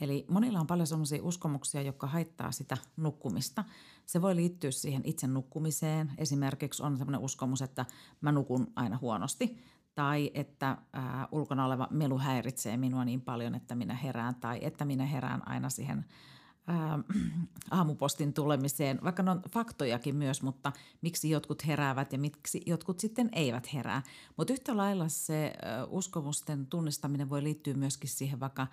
Eli 0.00 0.26
monilla 0.28 0.60
on 0.60 0.66
paljon 0.66 0.86
sellaisia 0.86 1.22
uskomuksia, 1.22 1.82
jotka 1.82 2.06
haittaa 2.06 2.52
sitä 2.52 2.76
nukkumista. 2.96 3.64
Se 4.06 4.22
voi 4.22 4.36
liittyä 4.36 4.70
siihen 4.70 5.02
itse 5.04 5.26
nukkumiseen. 5.26 6.12
Esimerkiksi 6.18 6.82
on 6.82 6.96
sellainen 6.98 7.20
uskomus, 7.20 7.62
että 7.62 7.86
mä 8.20 8.32
nukun 8.32 8.72
aina 8.76 8.98
huonosti 9.00 9.64
tai 9.94 10.30
että 10.34 10.78
ää, 10.92 11.28
ulkona 11.32 11.66
oleva 11.66 11.88
melu 11.90 12.18
häiritsee 12.18 12.76
minua 12.76 13.04
niin 13.04 13.20
paljon, 13.20 13.54
että 13.54 13.74
minä 13.74 13.94
herään 13.94 14.34
tai 14.34 14.58
että 14.62 14.84
minä 14.84 15.06
herään 15.06 15.48
aina 15.48 15.70
siihen 15.70 16.04
ää, 16.66 16.98
aamupostin 17.70 18.32
tulemiseen, 18.32 18.98
vaikka 19.04 19.22
ne 19.22 19.30
on 19.30 19.42
faktojakin 19.50 20.16
myös, 20.16 20.42
mutta 20.42 20.72
miksi 21.02 21.30
jotkut 21.30 21.66
heräävät 21.66 22.12
ja 22.12 22.18
miksi 22.18 22.62
jotkut 22.66 23.00
sitten 23.00 23.28
eivät 23.32 23.72
herää. 23.74 24.02
Mutta 24.36 24.52
yhtä 24.52 24.76
lailla 24.76 25.08
se 25.08 25.52
uskomusten 25.88 26.66
tunnistaminen 26.66 27.30
voi 27.30 27.42
liittyä 27.42 27.74
myöskin 27.74 28.10
siihen 28.10 28.40
vaikka 28.40 28.66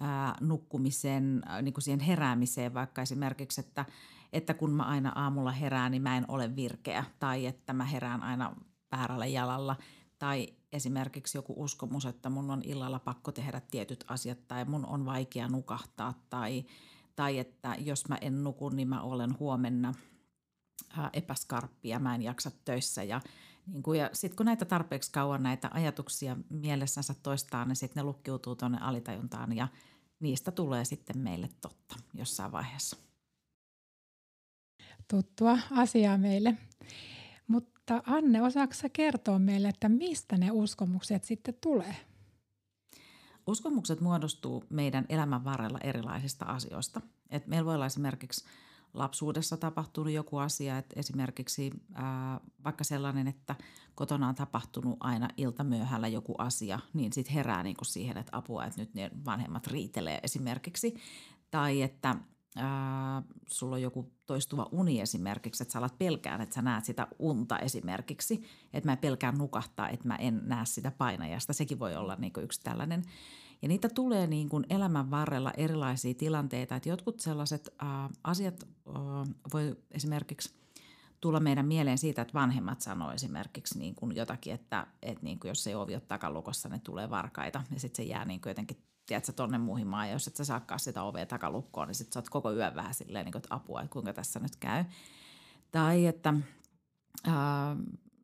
ää, 0.00 0.36
niin 0.40 1.72
kuin 1.74 1.82
siihen 1.82 2.00
heräämiseen, 2.00 2.74
vaikka 2.74 3.02
esimerkiksi, 3.02 3.60
että, 3.60 3.84
että 4.32 4.54
kun 4.54 4.70
mä 4.70 4.82
aina 4.82 5.12
aamulla 5.14 5.52
herään, 5.52 5.90
niin 5.90 6.02
mä 6.02 6.16
en 6.16 6.24
ole 6.28 6.56
virkeä. 6.56 7.04
Tai 7.18 7.46
että 7.46 7.72
mä 7.72 7.84
herään 7.84 8.22
aina 8.22 8.56
väärällä 8.92 9.26
jalalla– 9.26 9.76
tai 10.20 10.48
esimerkiksi 10.72 11.38
joku 11.38 11.54
uskomus, 11.56 12.06
että 12.06 12.30
mun 12.30 12.50
on 12.50 12.62
illalla 12.64 12.98
pakko 12.98 13.32
tehdä 13.32 13.60
tietyt 13.70 14.04
asiat 14.08 14.48
tai 14.48 14.64
mun 14.64 14.86
on 14.86 15.06
vaikea 15.06 15.48
nukahtaa. 15.48 16.14
Tai, 16.30 16.64
tai 17.20 17.38
että 17.38 17.76
jos 17.78 18.08
mä 18.08 18.18
en 18.20 18.44
nuku, 18.44 18.68
niin 18.68 18.88
mä 18.88 19.02
olen 19.02 19.38
huomenna 19.38 19.94
epäskarppi 21.12 21.88
ja 21.88 21.98
mä 21.98 22.14
en 22.14 22.22
jaksa 22.22 22.50
töissä 22.64 23.02
ja 23.02 23.20
niin 23.66 23.82
kuin, 23.82 24.00
ja 24.00 24.10
sitten 24.12 24.36
kun 24.36 24.46
näitä 24.46 24.64
tarpeeksi 24.64 25.12
kauan 25.12 25.42
näitä 25.42 25.70
ajatuksia 25.72 26.36
mielessänsä 26.50 27.14
toistaa, 27.22 27.64
niin 27.64 27.76
sitten 27.76 28.00
ne 28.00 28.04
lukkiutuu 28.04 28.56
tuonne 28.56 28.78
alitajuntaan 28.80 29.56
ja 29.56 29.68
niistä 30.20 30.50
tulee 30.50 30.84
sitten 30.84 31.18
meille 31.18 31.48
totta 31.60 31.96
jossain 32.14 32.52
vaiheessa. 32.52 32.96
Tuttua 35.08 35.58
asiaa 35.70 36.18
meille. 36.18 36.56
Mutta 37.46 38.02
Anne, 38.06 38.42
osaako 38.42 38.72
kertoa 38.92 39.38
meille, 39.38 39.68
että 39.68 39.88
mistä 39.88 40.36
ne 40.36 40.50
uskomukset 40.50 41.24
sitten 41.24 41.54
tulee? 41.60 41.96
Uskomukset 43.50 44.00
muodostuu 44.00 44.64
meidän 44.68 45.06
elämän 45.08 45.44
varrella 45.44 45.78
erilaisista 45.78 46.44
asioista. 46.44 47.00
Et 47.30 47.46
meillä 47.46 47.66
voi 47.66 47.74
olla 47.74 47.86
esimerkiksi 47.86 48.44
lapsuudessa 48.94 49.56
tapahtunut 49.56 50.12
joku 50.12 50.38
asia, 50.38 50.78
että 50.78 51.00
esimerkiksi 51.00 51.70
ää, 51.94 52.40
vaikka 52.64 52.84
sellainen, 52.84 53.28
että 53.28 53.54
kotona 53.94 54.28
on 54.28 54.34
tapahtunut 54.34 54.96
aina 55.00 55.28
iltamyöhällä 55.36 56.08
joku 56.08 56.34
asia, 56.38 56.78
niin 56.94 57.12
sitten 57.12 57.34
herää 57.34 57.62
niinku 57.62 57.84
siihen, 57.84 58.16
että 58.16 58.36
apua, 58.36 58.64
että 58.64 58.80
nyt 58.80 58.94
ne 58.94 59.10
vanhemmat 59.24 59.66
riitelee 59.66 60.20
esimerkiksi. 60.22 60.94
Tai 61.50 61.82
että 61.82 62.16
ää, 62.56 63.22
sulla 63.46 63.76
on 63.76 63.82
joku 63.82 64.12
toistuva 64.26 64.68
uni 64.72 65.00
esimerkiksi, 65.00 65.62
että 65.62 65.72
sä 65.72 65.78
alat 65.78 65.98
pelkään, 65.98 66.40
että 66.40 66.54
sä 66.54 66.62
näet 66.62 66.84
sitä 66.84 67.06
unta 67.18 67.58
esimerkiksi, 67.58 68.42
että 68.72 68.90
mä 68.90 68.96
pelkään 68.96 69.38
nukahtaa, 69.38 69.88
että 69.88 70.08
mä 70.08 70.16
en 70.16 70.42
näe 70.44 70.66
sitä 70.66 70.90
painajasta. 70.90 71.52
Sekin 71.52 71.78
voi 71.78 71.96
olla 71.96 72.16
niin 72.16 72.32
kuin 72.32 72.44
yksi 72.44 72.60
tällainen. 72.64 73.02
Ja 73.62 73.68
niitä 73.68 73.88
tulee 73.88 74.26
niin 74.26 74.48
kuin 74.48 74.66
elämän 74.70 75.10
varrella 75.10 75.52
erilaisia 75.56 76.14
tilanteita, 76.14 76.76
että 76.76 76.88
jotkut 76.88 77.20
sellaiset 77.20 77.74
ää, 77.78 78.10
asiat 78.24 78.64
ää, 78.86 78.94
voi 79.52 79.76
esimerkiksi 79.90 80.54
tulla 81.20 81.40
meidän 81.40 81.66
mieleen 81.66 81.98
siitä, 81.98 82.22
että 82.22 82.34
vanhemmat 82.34 82.80
sanoo 82.80 83.12
esimerkiksi 83.12 83.78
niin 83.78 83.94
kuin 83.94 84.16
jotakin, 84.16 84.54
että, 84.54 84.86
että 85.02 85.24
niin 85.24 85.40
kuin 85.40 85.48
jos 85.48 85.66
ei 85.66 85.74
ovi 85.74 85.94
ole 85.94 86.02
takalukossa, 86.08 86.68
ne 86.68 86.78
tulee 86.78 87.10
varkaita 87.10 87.64
ja 87.74 87.80
sitten 87.80 88.04
se 88.04 88.10
jää 88.10 88.24
niin 88.24 88.40
kuin 88.40 88.50
jotenkin 88.50 88.82
tiedätkö, 89.10 89.32
tonne 89.32 89.58
muhimaan, 89.58 90.06
ja 90.08 90.12
jos 90.12 90.26
et 90.26 90.36
sä 90.36 90.44
saakaan 90.44 90.80
sitä 90.80 91.02
ovea 91.02 91.26
takalukkoon, 91.26 91.88
niin 91.88 91.94
sit 91.94 92.12
sä 92.12 92.18
oot 92.18 92.28
koko 92.28 92.52
yön 92.52 92.74
vähän 92.74 92.94
silleen, 92.94 93.24
niin 93.24 93.32
kuin, 93.32 93.40
että 93.40 93.54
apua, 93.54 93.82
että 93.82 93.92
kuinka 93.92 94.12
tässä 94.12 94.40
nyt 94.40 94.56
käy. 94.56 94.84
Tai 95.70 96.06
että 96.06 96.34
ää, 97.24 97.76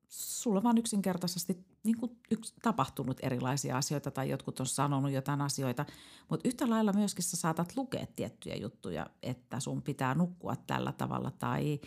sulla 0.08 0.62
vaan 0.62 0.78
yksinkertaisesti 0.78 1.66
niin 1.84 1.96
kuin 1.96 2.18
yks, 2.30 2.54
tapahtunut 2.62 3.16
erilaisia 3.22 3.76
asioita 3.76 4.10
tai 4.10 4.30
jotkut 4.30 4.60
on 4.60 4.66
sanonut 4.66 5.10
jotain 5.10 5.40
asioita, 5.40 5.86
mutta 6.30 6.48
yhtä 6.48 6.70
lailla 6.70 6.92
myöskin 6.92 7.24
sä 7.24 7.36
saatat 7.36 7.76
lukea 7.76 8.06
tiettyjä 8.16 8.56
juttuja, 8.56 9.06
että 9.22 9.60
sun 9.60 9.82
pitää 9.82 10.14
nukkua 10.14 10.56
tällä 10.56 10.92
tavalla 10.92 11.30
tai, 11.30 11.80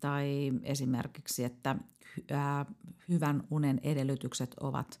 tai 0.00 0.52
esimerkiksi, 0.62 1.44
että 1.44 1.76
ää, 2.30 2.66
hyvän 3.08 3.42
unen 3.50 3.80
edellytykset 3.82 4.54
ovat 4.60 5.00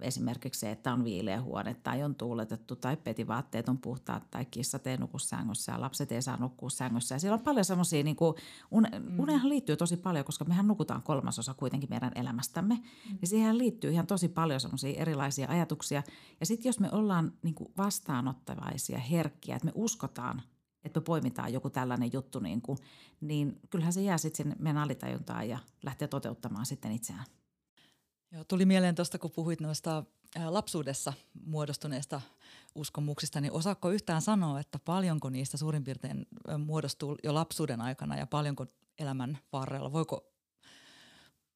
esimerkiksi 0.00 0.60
se, 0.60 0.70
että 0.70 0.92
on 0.92 1.04
viileä 1.04 1.42
huone 1.42 1.74
tai 1.74 2.02
on 2.02 2.14
tuuletettu 2.14 2.76
tai 2.76 2.96
petivaatteet 2.96 3.68
on 3.68 3.78
puhtaat 3.78 4.30
tai 4.30 4.44
kissat 4.44 4.86
ei 4.86 4.96
nuku 4.96 5.18
sängyssä 5.18 5.72
ja 5.72 5.80
lapset 5.80 6.12
ei 6.12 6.22
saa 6.22 6.36
nukkua 6.36 6.70
sängyssä. 6.70 7.14
Ja 7.14 7.18
siellä 7.18 7.34
on 7.34 7.44
paljon 7.44 7.64
semmoisia, 7.64 8.02
niin 8.02 8.16
kuin, 8.16 8.34
une, 8.70 8.88
mm. 8.98 9.20
uneenhan 9.20 9.48
liittyy 9.48 9.76
tosi 9.76 9.96
paljon, 9.96 10.24
koska 10.24 10.44
mehän 10.44 10.68
nukutaan 10.68 11.02
kolmasosa 11.02 11.54
kuitenkin 11.54 11.90
meidän 11.90 12.12
elämästämme. 12.14 12.74
Mm. 12.74 13.18
Ja 13.20 13.26
siihen 13.26 13.58
liittyy 13.58 13.90
ihan 13.90 14.06
tosi 14.06 14.28
paljon 14.28 14.60
semmoisia 14.60 15.00
erilaisia 15.00 15.48
ajatuksia. 15.50 16.02
Ja 16.40 16.46
sitten 16.46 16.68
jos 16.68 16.80
me 16.80 16.88
ollaan 16.92 17.32
niin 17.42 17.54
kuin 17.54 17.72
vastaanottavaisia, 17.76 18.98
herkkiä, 18.98 19.56
että 19.56 19.66
me 19.66 19.72
uskotaan 19.74 20.42
että 20.84 21.00
me 21.00 21.04
poimitaan 21.04 21.52
joku 21.52 21.70
tällainen 21.70 22.12
juttu, 22.12 22.38
niin, 22.38 22.62
kuin, 22.62 22.78
niin 23.20 23.60
kyllähän 23.70 23.92
se 23.92 24.02
jää 24.02 24.18
sitten 24.18 24.36
sinne 24.36 24.56
meidän 24.58 24.82
alitajuntaan 24.82 25.48
ja 25.48 25.58
lähtee 25.82 26.08
toteuttamaan 26.08 26.66
sitten 26.66 26.92
itseään. 26.92 27.24
Joo, 28.32 28.44
tuli 28.44 28.64
mieleen 28.64 28.94
tuosta, 28.94 29.18
kun 29.18 29.30
puhuit 29.30 29.60
noista 29.60 30.04
lapsuudessa 30.48 31.12
muodostuneista 31.46 32.20
uskomuksista, 32.74 33.40
niin 33.40 33.52
osaako 33.52 33.90
yhtään 33.90 34.22
sanoa, 34.22 34.60
että 34.60 34.78
paljonko 34.78 35.30
niistä 35.30 35.56
suurin 35.56 35.84
piirtein 35.84 36.26
muodostuu 36.58 37.16
jo 37.24 37.34
lapsuuden 37.34 37.80
aikana 37.80 38.16
ja 38.16 38.26
paljonko 38.26 38.66
elämän 38.98 39.38
varrella? 39.52 39.92
Voiko, 39.92 40.32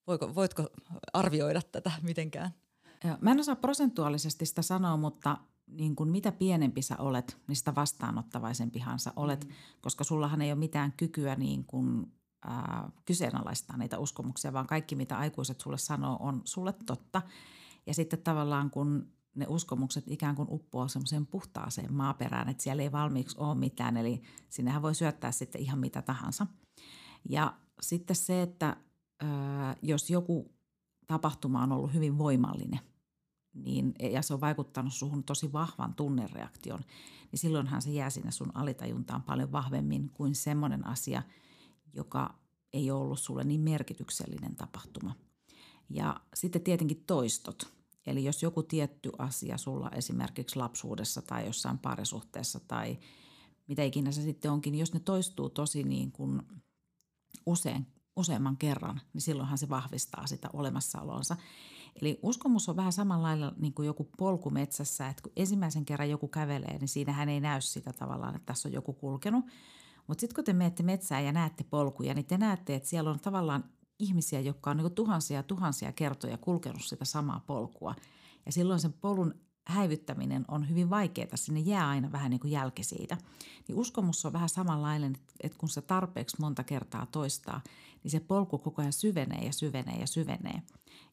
voiko, 0.06 0.34
voitko 0.34 0.68
arvioida 1.12 1.62
tätä 1.62 1.92
mitenkään? 2.02 2.50
Mä 3.20 3.30
en 3.30 3.40
osaa 3.40 3.56
prosentuaalisesti 3.56 4.46
sitä 4.46 4.62
sanoa, 4.62 4.96
mutta 4.96 5.38
niin 5.66 5.96
kuin 5.96 6.08
mitä 6.10 6.32
pienempi 6.32 6.82
sä 6.82 6.96
olet, 6.98 7.36
niin 7.48 7.56
sitä 7.56 7.74
vastaanottavaisempihan 7.74 8.98
sä 8.98 9.12
olet, 9.16 9.44
mm. 9.44 9.52
koska 9.80 10.04
sullahan 10.04 10.42
ei 10.42 10.52
ole 10.52 10.58
mitään 10.58 10.92
kykyä 10.96 11.34
niin 11.34 11.64
kuin 11.64 12.12
kyseenalaistaa 13.04 13.76
niitä 13.76 13.98
uskomuksia, 13.98 14.52
vaan 14.52 14.66
kaikki 14.66 14.96
mitä 14.96 15.18
aikuiset 15.18 15.60
sulle 15.60 15.78
sanoo 15.78 16.16
on 16.20 16.42
sulle 16.44 16.74
totta. 16.86 17.22
Ja 17.86 17.94
sitten 17.94 18.22
tavallaan 18.22 18.70
kun 18.70 19.12
ne 19.34 19.46
uskomukset 19.48 20.04
ikään 20.06 20.36
kuin 20.36 20.48
uppoaa 20.50 20.88
semmoiseen 20.88 21.26
puhtaaseen 21.26 21.94
maaperään, 21.94 22.48
että 22.48 22.62
siellä 22.62 22.82
ei 22.82 22.92
valmiiksi 22.92 23.36
ole 23.38 23.54
mitään, 23.54 23.96
eli 23.96 24.22
sinnehän 24.48 24.82
voi 24.82 24.94
syöttää 24.94 25.32
sitten 25.32 25.60
ihan 25.60 25.78
mitä 25.78 26.02
tahansa. 26.02 26.46
Ja 27.28 27.54
sitten 27.80 28.16
se, 28.16 28.42
että 28.42 28.76
jos 29.82 30.10
joku 30.10 30.54
tapahtuma 31.06 31.62
on 31.62 31.72
ollut 31.72 31.94
hyvin 31.94 32.18
voimallinen, 32.18 32.80
niin, 33.54 33.94
ja 34.12 34.22
se 34.22 34.34
on 34.34 34.40
vaikuttanut 34.40 34.92
suhun 34.92 35.24
tosi 35.24 35.52
vahvan 35.52 35.94
tunnereaktion, 35.94 36.80
niin 37.32 37.40
silloinhan 37.40 37.82
se 37.82 37.90
jää 37.90 38.10
sinne 38.10 38.30
sun 38.30 38.56
alitajuntaan 38.56 39.22
paljon 39.22 39.52
vahvemmin 39.52 40.10
kuin 40.10 40.34
semmoinen 40.34 40.86
asia– 40.86 41.22
joka 41.94 42.34
ei 42.72 42.90
ollut 42.90 43.18
sulle 43.18 43.44
niin 43.44 43.60
merkityksellinen 43.60 44.56
tapahtuma. 44.56 45.14
Ja 45.90 46.20
sitten 46.34 46.62
tietenkin 46.62 47.04
toistot. 47.06 47.74
Eli 48.06 48.24
jos 48.24 48.42
joku 48.42 48.62
tietty 48.62 49.10
asia 49.18 49.58
sulla 49.58 49.90
esimerkiksi 49.90 50.56
lapsuudessa 50.56 51.22
tai 51.22 51.46
jossain 51.46 51.78
parisuhteessa 51.78 52.60
tai 52.60 52.98
mitä 53.68 53.82
ikinä 53.82 54.12
se 54.12 54.22
sitten 54.22 54.50
onkin, 54.50 54.72
niin 54.72 54.80
jos 54.80 54.94
ne 54.94 55.00
toistuu 55.00 55.50
tosi 55.50 55.82
niin 55.82 56.12
kuin 56.12 56.42
usein, 57.46 57.86
useamman 58.16 58.56
kerran, 58.56 59.00
niin 59.12 59.22
silloinhan 59.22 59.58
se 59.58 59.68
vahvistaa 59.68 60.26
sitä 60.26 60.50
olemassaolonsa. 60.52 61.36
Eli 62.02 62.18
uskomus 62.22 62.68
on 62.68 62.76
vähän 62.76 62.92
samanlailla 62.92 63.52
niin 63.56 63.74
kuin 63.74 63.86
joku 63.86 64.10
polku 64.18 64.50
metsässä, 64.50 65.08
että 65.08 65.22
kun 65.22 65.32
ensimmäisen 65.36 65.84
kerran 65.84 66.10
joku 66.10 66.28
kävelee, 66.28 66.78
niin 66.78 66.88
siinähän 66.88 67.28
ei 67.28 67.40
näy 67.40 67.60
sitä 67.60 67.92
tavallaan, 67.92 68.34
että 68.34 68.46
tässä 68.46 68.68
on 68.68 68.72
joku 68.72 68.92
kulkenut, 68.92 69.44
mutta 70.06 70.20
sitten 70.20 70.34
kun 70.34 70.44
te 70.44 70.52
menette 70.52 70.82
metsään 70.82 71.24
ja 71.24 71.32
näette 71.32 71.64
polkuja, 71.64 72.14
niin 72.14 72.26
te 72.26 72.38
näette, 72.38 72.74
että 72.74 72.88
siellä 72.88 73.10
on 73.10 73.20
tavallaan 73.20 73.64
ihmisiä, 73.98 74.40
jotka 74.40 74.70
on 74.70 74.76
niin 74.76 74.92
tuhansia 74.92 75.36
ja 75.36 75.42
tuhansia 75.42 75.92
kertoja 75.92 76.38
kulkenut 76.38 76.82
sitä 76.82 77.04
samaa 77.04 77.44
polkua. 77.46 77.94
Ja 78.46 78.52
silloin 78.52 78.80
sen 78.80 78.92
polun 78.92 79.34
häivyttäminen 79.66 80.44
on 80.48 80.68
hyvin 80.68 80.90
vaikeaa, 80.90 81.36
sinne 81.36 81.60
jää 81.60 81.88
aina 81.88 82.12
vähän 82.12 82.30
niin 82.30 82.40
kuin 82.40 82.50
jälki 82.50 82.84
siitä. 82.84 83.16
Niin 83.68 83.78
uskomus 83.78 84.24
on 84.24 84.32
vähän 84.32 84.48
samanlainen, 84.48 85.16
että 85.40 85.58
kun 85.58 85.68
se 85.68 85.82
tarpeeksi 85.82 86.36
monta 86.40 86.64
kertaa 86.64 87.06
toistaa, 87.06 87.60
niin 88.02 88.10
se 88.10 88.20
polku 88.20 88.58
koko 88.58 88.82
ajan 88.82 88.92
syvenee 88.92 89.44
ja 89.44 89.52
syvenee 89.52 89.96
ja 89.96 90.06
syvenee. 90.06 90.62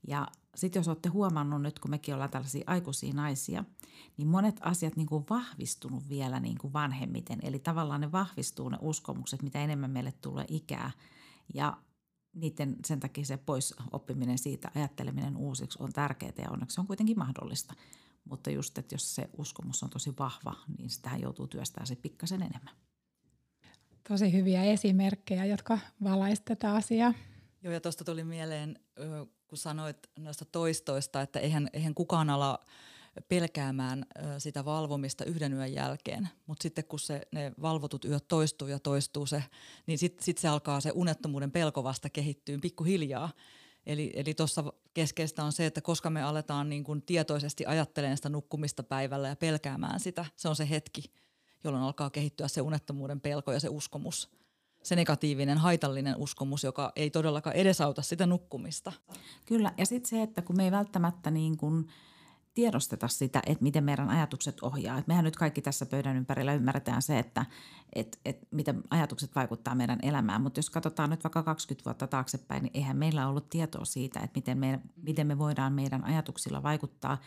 Ja 0.08 0.28
sitten 0.56 0.80
jos 0.80 0.88
olette 0.88 1.10
huomannut 1.10 1.62
nyt, 1.62 1.80
kun 1.80 1.92
mekin 1.92 2.14
ollaan 2.14 2.30
tällaisia 2.30 2.64
aikuisia 2.68 3.14
naisia, 3.14 3.64
niin 4.18 4.28
monet 4.28 4.56
asiat 4.62 4.96
niin 4.96 5.08
kuin 5.08 5.26
vahvistunut 5.30 6.10
vielä 6.10 6.40
niin 6.40 6.58
kuin 6.58 6.74
vanhemmiten. 6.74 7.40
Eli 7.44 7.60
tavallaan 7.60 8.02
ne 8.02 8.12
vahvistuu 8.12 8.70
ne 8.70 8.78
uskomukset, 8.82 9.42
mitä 9.42 9.64
enemmän 9.64 9.92
meille 9.92 10.12
tulee 10.12 10.46
ikää. 10.48 10.92
Ja 11.54 11.78
niiden, 12.34 12.76
sen 12.86 13.00
takia 13.00 13.26
se 13.26 13.38
pois 13.38 13.76
oppiminen 13.92 14.38
siitä, 14.38 14.72
ajatteleminen 14.76 15.38
uusiksi 15.38 15.78
on 15.82 15.94
tärkeää 15.94 16.34
ja 16.38 16.52
onneksi 16.52 16.74
se 16.76 16.82
on 16.82 16.88
kuitenkin 16.88 17.20
mahdollista. 17.20 17.74
Mutta 18.26 18.50
just, 18.50 18.78
että 18.78 18.96
jos 18.96 19.16
se 19.16 19.30
uskomus 19.38 19.84
on 19.84 19.90
tosi 19.90 20.14
vahva, 20.20 20.56
niin 20.78 20.90
sitä 20.90 21.18
joutuu 21.18 21.48
työstämään 21.48 21.88
se 21.88 21.96
pikkasen 21.96 22.42
enemmän. 22.42 22.76
Tosi 24.10 24.34
hyviä 24.34 24.64
esimerkkejä, 24.64 25.46
jotka 25.46 25.80
valaisivat 26.04 26.46
tätä 26.46 26.74
asiaa. 26.74 27.14
Joo, 27.64 27.74
ja 27.74 27.82
tuosta 27.82 28.04
tuli 28.04 28.24
mieleen, 28.24 28.80
kun 29.52 29.58
sanoit 29.58 29.98
noista 30.20 30.46
toistoista, 30.46 31.22
että 31.22 31.40
eihän, 31.40 31.70
eihän 31.74 31.94
kukaan 31.94 32.30
ala 32.30 32.60
pelkäämään 33.28 34.06
sitä 34.38 34.66
valvomista 34.66 35.26
yhden 35.26 35.54
yön 35.54 35.74
jälkeen, 35.74 36.30
mutta 36.48 36.64
sitten 36.64 36.86
kun 36.86 37.00
se, 37.00 37.22
ne 37.32 37.52
valvotut 37.62 38.06
yöt 38.06 38.28
toistuu 38.28 38.68
ja 38.68 38.80
toistuu 38.80 39.26
se, 39.26 39.44
niin 39.88 39.98
sitten 39.98 40.26
sit 40.26 40.38
se 40.38 40.48
alkaa 40.48 40.82
se 40.82 40.92
unettomuuden 40.96 41.52
pelko 41.52 41.84
vasta 41.84 42.10
kehittyä 42.10 42.58
pikkuhiljaa. 42.62 43.30
Eli, 43.86 44.12
eli 44.14 44.34
tuossa 44.34 44.64
keskeistä 44.94 45.44
on 45.44 45.52
se, 45.52 45.66
että 45.66 45.82
koska 45.82 46.10
me 46.10 46.24
aletaan 46.24 46.70
niin 46.70 46.84
kuin 46.84 47.02
tietoisesti 47.02 47.66
ajattelemaan 47.66 48.18
sitä 48.18 48.30
nukkumista 48.30 48.84
päivällä 48.84 49.28
ja 49.28 49.36
pelkäämään 49.36 50.00
sitä, 50.00 50.26
se 50.36 50.50
on 50.50 50.56
se 50.56 50.70
hetki, 50.70 51.04
jolloin 51.64 51.84
alkaa 51.84 52.10
kehittyä 52.10 52.48
se 52.48 52.62
unettomuuden 52.62 53.22
pelko 53.22 53.52
ja 53.52 53.60
se 53.60 53.70
uskomus– 53.70 54.30
se 54.84 54.96
negatiivinen, 54.96 55.58
haitallinen 55.58 56.16
uskomus, 56.18 56.64
joka 56.64 56.92
ei 56.96 57.10
todellakaan 57.10 57.56
edesauta 57.56 58.02
sitä 58.02 58.26
nukkumista. 58.26 58.92
Kyllä, 59.46 59.74
ja 59.78 59.86
sitten 59.86 60.10
se, 60.10 60.22
että 60.22 60.42
kun 60.42 60.58
me 60.58 60.64
ei 60.64 60.72
välttämättä 60.72 61.32
niin 61.32 61.58
kuin 61.58 61.88
tiedosteta 62.54 63.08
sitä, 63.08 63.42
että 63.46 63.64
miten 63.64 63.84
meidän 63.84 64.10
ajatukset 64.10 64.58
ohjaa. 64.62 64.98
Et 64.98 65.08
mehän 65.08 65.26
nyt 65.26 65.36
kaikki 65.36 65.62
tässä 65.62 65.86
pöydän 65.86 66.18
ympärillä 66.18 66.54
ymmärretään 66.54 67.02
se, 67.02 67.20
että 67.20 67.46
et, 67.94 68.20
et 68.26 68.48
miten 68.52 68.84
ajatukset 68.90 69.36
vaikuttaa 69.36 69.76
meidän 69.76 70.00
elämään. 70.02 70.42
Mutta 70.42 70.60
jos 70.60 70.70
katsotaan 70.70 71.10
nyt 71.10 71.24
vaikka 71.24 71.44
20 71.44 71.86
vuotta 71.86 72.08
taaksepäin, 72.08 72.64
niin 72.64 72.72
eihän 72.74 72.98
meillä 72.98 73.28
ollut 73.28 73.50
tietoa 73.50 73.86
siitä, 73.86 74.20
että 74.20 74.38
miten 74.38 74.58
me, 74.58 74.80
miten 74.96 75.28
me 75.28 75.38
voidaan 75.38 75.74
meidän 75.74 76.04
ajatuksilla 76.04 76.64
vaikuttaa 76.64 77.18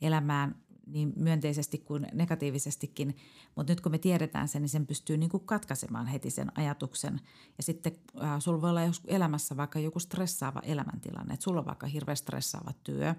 elämään 0.00 0.54
niin 0.86 1.12
myönteisesti 1.16 1.78
kuin 1.78 2.06
negatiivisestikin. 2.12 3.16
Mutta 3.56 3.72
nyt 3.72 3.80
kun 3.80 3.92
me 3.92 3.98
tiedetään 3.98 4.48
sen, 4.48 4.62
niin 4.62 4.68
sen 4.68 4.86
pystyy 4.86 5.16
niin 5.16 5.30
kuin 5.30 5.46
katkaisemaan 5.46 6.06
heti 6.06 6.30
sen 6.30 6.58
ajatuksen. 6.58 7.20
Ja 7.56 7.62
sitten 7.62 7.92
äh, 8.22 8.40
sulla 8.40 8.60
voi 8.60 8.70
olla 8.70 8.80
elämässä 9.06 9.56
vaikka 9.56 9.78
joku 9.78 9.98
stressaava 9.98 10.60
elämäntilanne. 10.64 11.34
Että 11.34 11.44
sulla 11.44 11.60
on 11.60 11.66
vaikka 11.66 11.86
hirveän 11.86 12.16
stressaava 12.16 12.72
työ 12.84 13.14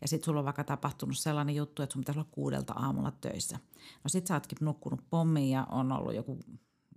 ja 0.00 0.08
sitten 0.08 0.24
sulla 0.24 0.38
on 0.38 0.44
vaikka 0.44 0.64
tapahtunut 0.64 1.18
sellainen 1.18 1.54
juttu, 1.54 1.82
että 1.82 1.92
sun 1.92 2.00
pitäisi 2.00 2.20
olla 2.20 2.28
kuudelta 2.30 2.72
aamulla 2.72 3.10
töissä. 3.10 3.58
No 4.04 4.08
sit 4.08 4.26
sä 4.26 4.34
ootkin 4.34 4.58
nukkunut 4.60 5.00
pommiin 5.10 5.50
ja 5.50 5.66
on 5.70 5.92
ollut 5.92 6.14
joku 6.14 6.38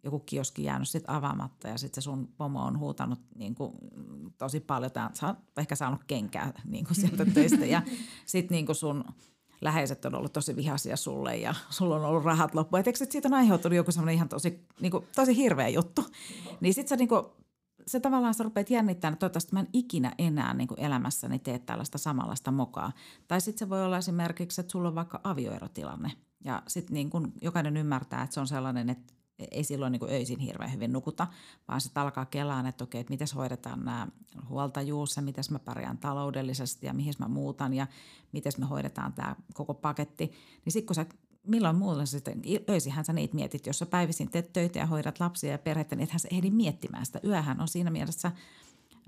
joku 0.03 0.19
kioski 0.19 0.63
jäänyt 0.63 0.89
sitten 0.89 1.15
avaamatta 1.15 1.67
ja 1.67 1.77
sitten 1.77 2.01
se 2.01 2.05
sun 2.05 2.27
pomo 2.37 2.63
on 2.63 2.79
huutanut 2.79 3.19
niin 3.35 3.55
kuin, 3.55 3.73
tosi 4.37 4.59
paljon. 4.59 4.91
Sä 5.13 5.27
oot 5.27 5.37
ehkä 5.57 5.75
saanut 5.75 6.03
kenkää 6.07 6.61
niin 6.65 6.85
kuin 6.85 6.95
sieltä 6.95 7.25
töistä 7.25 7.65
ja 7.65 7.81
sitten 8.25 8.55
niin 8.55 8.75
sun 8.75 9.03
läheiset 9.61 10.05
on 10.05 10.15
ollut 10.15 10.33
tosi 10.33 10.55
vihaisia 10.55 10.97
sulle 10.97 11.37
ja 11.37 11.55
sulla 11.69 11.95
on 11.95 12.05
ollut 12.05 12.23
rahat 12.23 12.55
loppu. 12.55 12.77
Et 12.77 12.87
eikö 12.87 13.05
siitä 13.09 13.27
on 13.27 13.33
aiheutunut 13.33 13.75
joku 13.75 13.91
semmoinen 13.91 14.15
ihan 14.15 14.29
tosi, 14.29 14.65
niin 14.81 14.91
kuin, 14.91 15.07
tosi 15.15 15.35
hirveä 15.35 15.67
juttu? 15.67 16.05
Niin 16.61 16.73
sitten 16.73 16.89
sä 16.89 16.95
niin 16.95 17.09
kuin, 17.09 17.23
se 17.87 17.99
tavallaan 17.99 18.33
sä 18.33 18.43
rupeat 18.43 18.69
jännittämään, 18.69 19.13
että 19.13 19.19
toivottavasti 19.19 19.53
mä 19.53 19.59
en 19.59 19.67
ikinä 19.73 20.13
enää 20.17 20.53
niin 20.53 20.67
kuin 20.67 20.79
elämässäni 20.79 21.39
tee 21.39 21.59
tällaista 21.59 21.97
samanlaista 21.97 22.51
mokaa. 22.51 22.91
Tai 23.27 23.41
sitten 23.41 23.59
se 23.59 23.69
voi 23.69 23.85
olla 23.85 23.97
esimerkiksi, 23.97 24.61
että 24.61 24.71
sulla 24.71 24.87
on 24.87 24.95
vaikka 24.95 25.21
avioerotilanne 25.23 26.11
ja 26.43 26.63
sitten 26.67 26.93
niin 26.93 27.09
jokainen 27.41 27.77
ymmärtää, 27.77 28.23
että 28.23 28.33
se 28.33 28.39
on 28.39 28.47
sellainen, 28.47 28.89
että 28.89 29.13
ei 29.51 29.63
silloin 29.63 29.91
niin 29.91 29.99
kuin 29.99 30.11
öisin 30.11 30.39
hirveän 30.39 30.73
hyvin 30.73 30.93
nukuta, 30.93 31.27
vaan 31.67 31.81
sitten 31.81 32.03
alkaa 32.03 32.25
kelaan, 32.25 32.65
että 32.65 32.83
okei, 32.83 33.01
että 33.01 33.11
miten 33.11 33.27
hoidetaan 33.35 33.85
nämä 33.85 34.07
huoltajuus 34.49 35.15
ja 35.15 35.21
miten 35.21 35.43
mä 35.51 35.59
pärjään 35.59 35.97
taloudellisesti 35.97 36.85
ja 36.85 36.93
mihin 36.93 37.13
mä 37.19 37.27
muutan 37.27 37.73
ja 37.73 37.87
miten 38.31 38.51
me 38.57 38.65
hoidetaan 38.65 39.13
tämä 39.13 39.35
koko 39.53 39.73
paketti. 39.73 40.31
Niin 40.65 40.73
sitten 40.73 40.87
kun 40.87 40.95
sä 40.95 41.05
milloin 41.47 41.75
muulla 41.75 42.05
sitten, 42.05 42.41
öisihän 42.69 43.05
sä 43.05 43.13
niitä 43.13 43.35
mietit, 43.35 43.67
jos 43.67 43.79
sä 43.79 43.85
päivisin 43.85 44.31
teet 44.31 44.53
töitä 44.53 44.79
ja 44.79 44.85
hoidat 44.85 45.19
lapsia 45.19 45.51
ja 45.51 45.57
perhettä, 45.57 45.95
niin 45.95 46.03
ethän 46.03 46.19
sä 46.19 46.27
ehdi 46.31 46.51
miettimään 46.51 47.05
sitä. 47.05 47.19
Yöhän 47.23 47.61
on 47.61 47.67
siinä 47.67 47.89
mielessä 47.89 48.31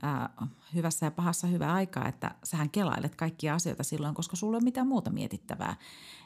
ää, 0.02 0.30
hyvässä 0.74 1.06
ja 1.06 1.12
pahassa 1.12 1.48
hyvä 1.48 1.74
aikaa, 1.74 2.08
että 2.08 2.36
sähän 2.44 2.70
kelailet 2.70 3.16
kaikkia 3.16 3.54
asioita 3.56 3.84
silloin, 3.84 4.16
koska 4.16 4.36
sulla 4.36 4.56
ei 4.56 4.58
ole 4.58 4.64
mitään 4.64 4.88
muuta 4.88 5.10
mietittävää. 5.10 5.76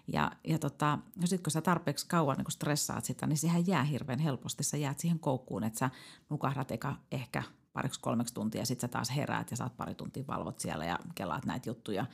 Ja, 0.07 0.31
ja 0.43 0.59
tota, 0.59 0.99
no 1.15 1.27
sitten 1.27 1.43
kun 1.43 1.51
sä 1.51 1.61
tarpeeksi 1.61 2.07
kauan 2.07 2.38
niin 2.38 2.45
kun 2.45 2.51
stressaat 2.51 3.05
sitä, 3.05 3.27
niin 3.27 3.38
siihen 3.38 3.67
jää 3.67 3.83
hirveän 3.83 4.19
helposti. 4.19 4.63
Sä 4.63 4.77
jäät 4.77 4.99
siihen 4.99 5.19
koukkuun, 5.19 5.63
että 5.63 5.79
sä 5.79 5.89
nukahdat 6.29 6.71
eka, 6.71 6.95
ehkä 7.11 7.43
pariksi 7.73 7.99
kolmeksi 7.99 8.33
tuntia 8.33 8.61
ja 8.61 8.65
sitten 8.65 8.89
sä 8.89 8.91
taas 8.91 9.15
heräät 9.15 9.51
ja 9.51 9.57
saat 9.57 9.77
pari 9.77 9.95
tuntia 9.95 10.23
valvot 10.27 10.59
siellä 10.59 10.85
ja 10.85 10.99
kelaat 11.15 11.45
näitä 11.45 11.69
juttuja 11.69 12.05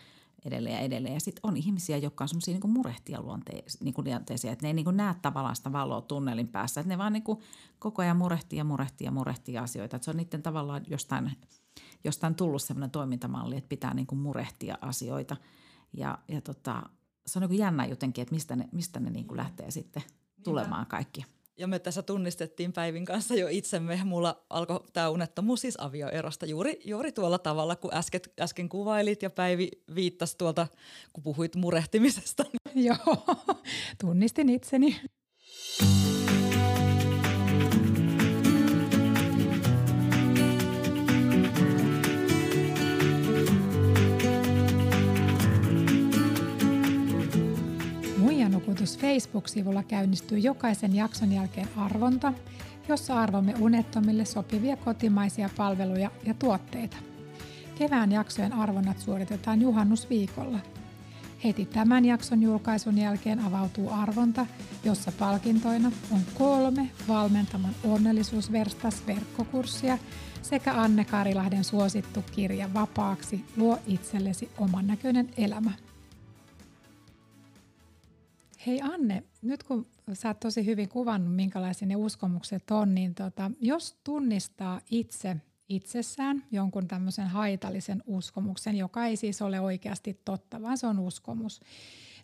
edelleen 0.46 0.76
ja 0.76 0.80
edelleen. 0.80 1.14
Ja 1.14 1.20
sitten 1.20 1.40
on 1.44 1.58
ihmisiä, 1.58 1.98
jotka 1.98 2.24
on 2.24 2.28
semmoisia 2.28 2.60
niin 2.60 2.72
murehtia 2.72 3.22
luonteisia, 3.22 3.82
niin 3.84 3.94
luonteisia, 3.98 4.52
että 4.52 4.64
ne 4.64 4.70
ei 4.70 4.74
niin 4.74 4.98
näe 4.98 5.16
tavallaan 5.22 5.56
sitä 5.56 5.72
valoa 5.72 6.02
tunnelin 6.02 6.48
päässä. 6.48 6.82
Että 6.82 6.94
ne 6.94 6.98
vaan 6.98 7.14
niin 7.14 7.24
koko 7.80 8.02
ajan 8.02 8.18
murehtii 8.18 8.58
ja 8.58 8.64
murehtii 8.64 9.06
ja 9.06 9.12
murehtii 9.12 9.58
asioita. 9.58 9.96
Että 9.96 10.06
se 10.06 10.12
on 10.12 10.18
niiden 10.18 10.44
tavallaan 10.44 10.84
jostain, 10.88 11.32
jostain 12.04 12.36
tullut 12.36 12.62
semmoinen 12.62 12.92
toimintamalli, 12.92 13.58
että 13.58 13.70
pitää 13.70 13.94
niin 13.94 14.08
murehtia 14.14 14.78
asioita. 14.82 15.38
Ja, 15.94 16.18
ja 16.28 16.42
tota, 16.42 16.84
se 17.26 17.40
on 17.40 17.50
niin 17.50 17.60
jännä 17.60 17.86
jotenkin, 17.86 18.22
että 18.22 18.34
mistä 18.34 18.56
ne, 18.56 18.70
mistä 18.72 19.00
ne 19.00 19.10
niin 19.10 19.38
lähtee 19.38 19.72
sitten 19.72 20.04
tulemaan 20.44 20.86
kaikki. 20.86 21.26
Ja 21.62 21.68
me 21.68 21.80
tässä 21.80 22.02
tunnistettiin 22.02 22.74
Päivin 22.74 23.06
kanssa 23.06 23.36
jo 23.36 23.48
itsemme. 23.48 24.00
Mulla 24.04 24.44
alkoi 24.50 24.80
tämä 24.94 25.10
unettomuus 25.10 25.62
siis 25.62 25.76
avioerosta 25.80 26.46
juuri, 26.46 26.80
juuri 26.86 27.12
tuolla 27.12 27.40
tavalla, 27.40 27.76
kun 27.76 27.94
äsken, 27.94 28.22
äsken 28.40 28.70
kuvailit 28.70 29.22
ja 29.22 29.30
Päivi 29.30 29.70
viittasi 29.96 30.38
tuolta, 30.38 30.68
kun 31.14 31.24
puhuit 31.24 31.56
murehtimisesta. 31.56 32.46
Joo, 32.76 33.26
tunnistin 34.00 34.50
itseni. 34.50 35.02
Nukutus 48.62 48.98
Facebook-sivulla 48.98 49.84
käynnistyy 49.84 50.38
jokaisen 50.38 50.96
jakson 50.96 51.32
jälkeen 51.32 51.68
arvonta, 51.78 52.34
jossa 52.88 53.20
arvomme 53.20 53.54
unettomille 53.60 54.26
sopivia 54.26 54.78
kotimaisia 54.78 55.50
palveluja 55.58 56.12
ja 56.26 56.34
tuotteita. 56.34 56.98
Kevään 57.78 58.12
jaksojen 58.12 58.54
arvonnat 58.54 59.00
suoritetaan 59.00 59.62
juhannusviikolla. 59.62 60.60
Heti 61.44 61.66
tämän 61.66 62.06
jakson 62.06 62.42
julkaisun 62.42 62.98
jälkeen 62.98 63.40
avautuu 63.40 63.90
arvonta, 63.90 64.46
jossa 64.84 65.12
palkintoina 65.20 65.92
on 66.12 66.22
kolme 66.38 66.90
valmentaman 67.08 67.76
onnellisuusverstas 67.84 69.08
verkkokurssia 69.08 69.98
sekä 70.42 70.74
Anne 70.74 71.06
Karilahden 71.06 71.64
suosittu 71.64 72.24
kirja 72.32 72.74
Vapaaksi 72.74 73.46
luo 73.58 73.80
itsellesi 73.88 74.50
oman 74.58 74.88
näköinen 74.88 75.30
elämä. 75.38 75.72
Hei 78.68 78.82
Anne, 78.82 79.24
nyt 79.42 79.64
kun 79.64 79.88
sä 80.14 80.28
oot 80.28 80.40
tosi 80.40 80.66
hyvin 80.66 80.90
kuvannut, 80.90 81.36
minkälaisia 81.36 81.88
ne 81.88 81.96
uskomukset 81.96 82.72
on, 82.72 82.96
niin 82.96 83.16
tota, 83.16 83.52
jos 83.60 84.00
tunnistaa 84.04 84.82
itse 84.92 85.38
itsessään 85.70 86.44
jonkun 86.52 86.88
tämmöisen 86.88 87.28
haitallisen 87.28 88.04
uskomuksen, 88.06 88.76
joka 88.76 89.06
ei 89.06 89.16
siis 89.16 89.42
ole 89.42 89.60
oikeasti 89.60 90.22
totta, 90.26 90.62
vaan 90.62 90.78
se 90.78 90.88
on 90.88 91.00
uskomus, 91.00 91.62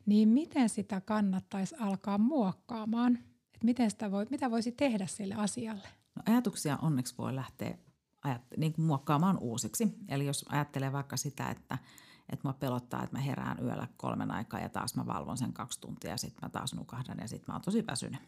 niin 0.06 0.30
miten 0.30 0.69
sitä 0.69 1.02
kannattaisi 1.02 1.76
alkaa 1.80 2.17
muokkaamaan? 2.17 3.19
Et 3.56 3.63
miten 3.63 3.91
sitä 3.91 4.12
voi, 4.12 4.26
mitä 4.30 4.52
voisi 4.52 4.71
tehdä 4.71 5.08
sille 5.08 5.36
asialle? 5.36 5.88
No, 6.15 6.23
ajatuksia 6.26 6.78
onneksi 6.82 7.15
voi 7.17 7.36
lähteä 7.36 7.78
ajat, 8.23 8.41
niin 8.58 8.73
kuin 8.73 8.86
muokkaamaan 8.86 9.38
uusiksi. 9.39 9.88
Eli 10.08 10.26
jos 10.26 10.45
ajattelee 10.50 10.91
vaikka 10.91 11.17
sitä, 11.17 11.50
että– 11.50 11.78
että 12.30 12.48
mua 12.48 12.54
pelottaa, 12.54 13.04
että 13.04 13.18
mä 13.18 13.22
herään 13.22 13.58
yöllä 13.63 13.88
kolmen 13.98 14.32
aikaa 14.32 14.60
ja 14.60 14.70
taas 14.70 14.96
mä 14.96 15.06
valvon 15.06 15.38
sen 15.38 15.54
kaksi 15.54 15.82
tuntia 15.82 16.12
ja 16.12 16.18
sitten 16.18 16.40
mä 16.42 16.50
taas 16.50 16.74
nukahdan 16.74 17.18
ja 17.22 17.28
sitten 17.28 17.46
mä 17.48 17.56
oon 17.56 17.62
tosi 17.62 17.88
väsynyt. 17.88 18.22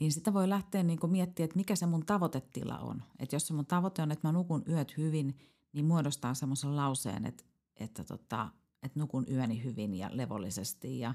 Niin 0.00 0.12
sitä 0.12 0.34
voi 0.34 0.48
lähteä 0.48 0.82
niin 0.82 0.98
kuin 1.00 1.12
miettimään, 1.12 1.44
että 1.44 1.56
mikä 1.56 1.76
se 1.76 1.86
mun 1.86 2.06
tavoitetila 2.06 2.78
on. 2.78 3.02
Että 3.18 3.36
jos 3.36 3.46
se 3.46 3.54
mun 3.54 3.66
tavoite 3.66 4.02
on, 4.02 4.12
että 4.12 4.28
mä 4.28 4.32
nukun 4.32 4.62
yöt 4.68 4.96
hyvin, 4.96 5.38
niin 5.72 5.84
muodostaa 5.84 6.34
semmoisen 6.34 6.76
lauseen, 6.76 7.26
että, 7.26 7.44
että, 7.76 8.04
tota, 8.04 8.48
että 8.82 9.00
nukun 9.00 9.26
yöni 9.30 9.64
hyvin 9.64 9.94
ja 9.94 10.10
levollisesti 10.12 10.98
ja 10.98 11.14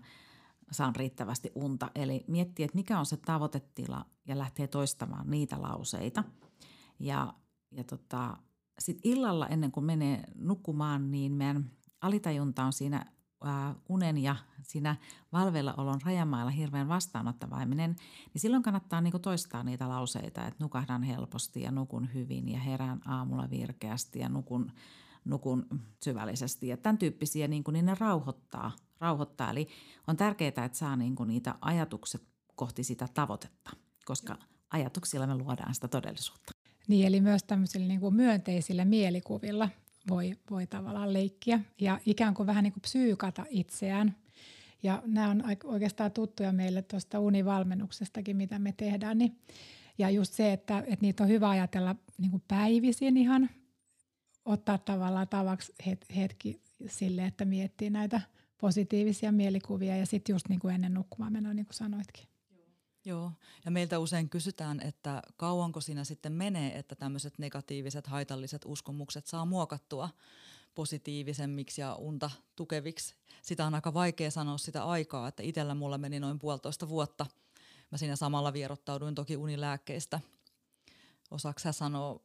saan 0.72 0.96
riittävästi 0.96 1.52
unta. 1.56 1.92
Eli 1.96 2.24
miettiä, 2.28 2.66
että 2.66 2.78
mikä 2.78 3.00
on 3.00 3.06
se 3.06 3.18
tavoitetila 3.18 4.06
ja 4.28 4.38
lähtee 4.38 4.68
toistamaan 4.68 5.30
niitä 5.30 5.62
lauseita. 5.62 6.24
Ja, 7.00 7.34
ja 7.72 7.84
tota, 7.84 8.38
sitten 8.80 9.12
illalla 9.12 9.48
ennen 9.48 9.72
kuin 9.72 9.86
menee 9.86 10.24
nukkumaan, 10.36 11.12
niin 11.12 11.32
meidän 11.32 11.72
alitajunta 12.02 12.64
on 12.64 12.74
siinä 12.74 13.06
ää, 13.44 13.76
unen 13.90 14.18
ja 14.18 14.36
siinä 14.62 14.96
valveillaolon 15.34 16.02
rajamailla 16.06 16.52
hirveän 16.52 16.88
vastaanottavaiminen, 16.88 17.96
niin 18.34 18.42
silloin 18.42 18.64
kannattaa 18.64 19.02
niin 19.02 19.22
toistaa 19.22 19.64
niitä 19.64 19.90
lauseita, 19.90 20.48
että 20.48 20.64
nukahdan 20.64 21.04
helposti 21.04 21.62
ja 21.62 21.72
nukun 21.72 22.14
hyvin 22.14 22.50
ja 22.50 22.60
herään 22.60 23.02
aamulla 23.06 23.50
virkeästi 23.50 24.20
ja 24.20 24.30
nukun, 24.30 24.72
nukun 25.26 25.66
syvällisesti. 26.04 26.68
Ja 26.68 26.78
tämän 26.78 26.98
tyyppisiä, 26.98 27.48
niin, 27.48 27.64
kuin, 27.64 27.74
niin 27.74 27.86
ne 27.86 27.96
rauhoittaa, 28.00 28.72
rauhoittaa. 29.00 29.52
Eli 29.52 29.68
on 30.08 30.18
tärkeää, 30.18 30.48
että 30.48 30.78
saa 30.78 30.96
niin 30.96 31.16
kuin 31.16 31.28
niitä 31.28 31.56
ajatukset 31.62 32.24
kohti 32.56 32.84
sitä 32.84 33.08
tavoitetta, 33.14 33.72
koska 34.06 34.38
ajatuksilla 34.70 35.28
me 35.28 35.36
luodaan 35.36 35.76
sitä 35.76 35.88
todellisuutta. 35.88 36.63
Niin, 36.88 37.08
eli 37.08 37.22
myös 37.22 37.44
tämmöisillä 37.44 37.88
niin 37.88 38.00
kuin 38.00 38.16
myönteisillä 38.16 38.86
mielikuvilla 38.86 39.70
voi, 40.10 40.38
voi 40.52 40.68
tavallaan 40.68 41.14
leikkiä 41.14 41.60
ja 41.82 42.00
ikään 42.06 42.34
kuin 42.34 42.48
vähän 42.48 42.64
niin 42.64 42.74
kuin 42.74 42.82
psyykata 42.82 43.46
itseään. 43.50 44.16
Ja 44.84 45.04
nämä 45.06 45.30
on 45.30 45.44
oikeastaan 45.64 46.12
tuttuja 46.12 46.52
meille 46.52 46.82
tuosta 46.82 47.20
univalmennuksestakin, 47.20 48.38
mitä 48.38 48.60
me 48.60 48.74
tehdään. 48.78 49.18
Niin, 49.18 49.38
ja 49.98 50.10
just 50.10 50.34
se, 50.34 50.54
että, 50.54 50.80
että 50.80 50.98
niitä 51.02 51.24
on 51.24 51.30
hyvä 51.30 51.50
ajatella 51.50 51.96
niin 52.18 52.32
kuin 52.32 52.44
päivisin 52.48 53.18
ihan, 53.18 53.50
ottaa 54.46 54.78
tavallaan 54.78 55.28
tavaksi 55.28 55.74
hetki 56.16 56.62
sille, 56.88 57.26
että 57.26 57.46
miettii 57.46 57.90
näitä 57.90 58.22
positiivisia 58.58 59.32
mielikuvia 59.32 59.98
ja 59.98 60.06
sitten 60.06 60.34
just 60.34 60.50
niin 60.50 60.60
kuin 60.60 60.76
ennen 60.76 60.94
nukkumaan 60.94 61.34
menoa, 61.34 61.54
niin 61.54 61.66
kuin 61.66 61.76
sanoitkin. 61.76 62.33
Joo, 63.06 63.32
ja 63.66 63.72
meiltä 63.72 64.00
usein 64.00 64.30
kysytään, 64.30 64.80
että 64.80 65.22
kauanko 65.38 65.82
siinä 65.82 66.04
sitten 66.04 66.32
menee, 66.32 66.78
että 66.78 66.96
tämmöiset 66.96 67.38
negatiiviset, 67.38 68.08
haitalliset 68.08 68.62
uskomukset 68.66 69.28
saa 69.28 69.46
muokattua 69.46 70.10
positiivisemmiksi 70.76 71.82
ja 71.82 71.96
unta 71.96 72.32
tukeviksi. 72.56 73.16
Sitä 73.42 73.66
on 73.66 73.76
aika 73.76 73.94
vaikea 73.94 74.32
sanoa 74.32 74.58
sitä 74.58 74.84
aikaa, 74.84 75.28
että 75.28 75.44
itsellä 75.44 75.76
mulla 75.76 75.98
meni 75.98 76.20
noin 76.20 76.40
puolitoista 76.40 76.90
vuotta. 76.90 77.26
Mä 77.92 77.98
siinä 77.98 78.16
samalla 78.16 78.54
vierottauduin 78.54 79.16
toki 79.16 79.38
unilääkkeistä. 79.38 80.20
Osaksi 81.32 81.74
sanoa 81.74 82.20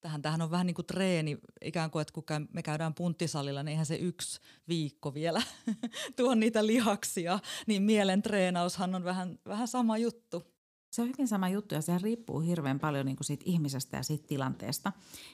tähän, 0.00 0.22
tähän 0.22 0.42
on 0.42 0.50
vähän 0.50 0.66
niin 0.66 0.74
kuin 0.74 0.86
treeni, 0.86 1.38
ikään 1.62 1.90
kuin, 1.90 2.02
että 2.02 2.14
kun 2.14 2.24
me 2.52 2.62
käydään 2.62 2.94
punttisalilla, 2.94 3.62
niin 3.62 3.70
eihän 3.70 3.86
se 3.86 3.96
yksi 3.96 4.40
viikko 4.68 5.14
vielä 5.14 5.42
tuo 6.16 6.34
niitä 6.34 6.66
lihaksia, 6.66 7.38
niin 7.66 7.82
mielen 7.82 8.22
treenaushan 8.22 8.94
on 8.94 9.04
vähän, 9.04 9.38
vähän 9.46 9.68
sama 9.68 9.98
juttu. 9.98 10.42
Se 10.92 11.02
on 11.02 11.08
hyvin 11.08 11.28
sama 11.28 11.48
juttu 11.48 11.74
ja 11.74 11.80
se 11.80 11.98
riippuu 12.02 12.40
hirveän 12.40 12.78
paljon 12.78 13.06
niin 13.06 13.16
kuin 13.16 13.24
siitä 13.24 13.44
ihmisestä 13.46 13.96
ja 13.96 14.02
siitä 14.02 14.26
tilanteesta. 14.26 14.92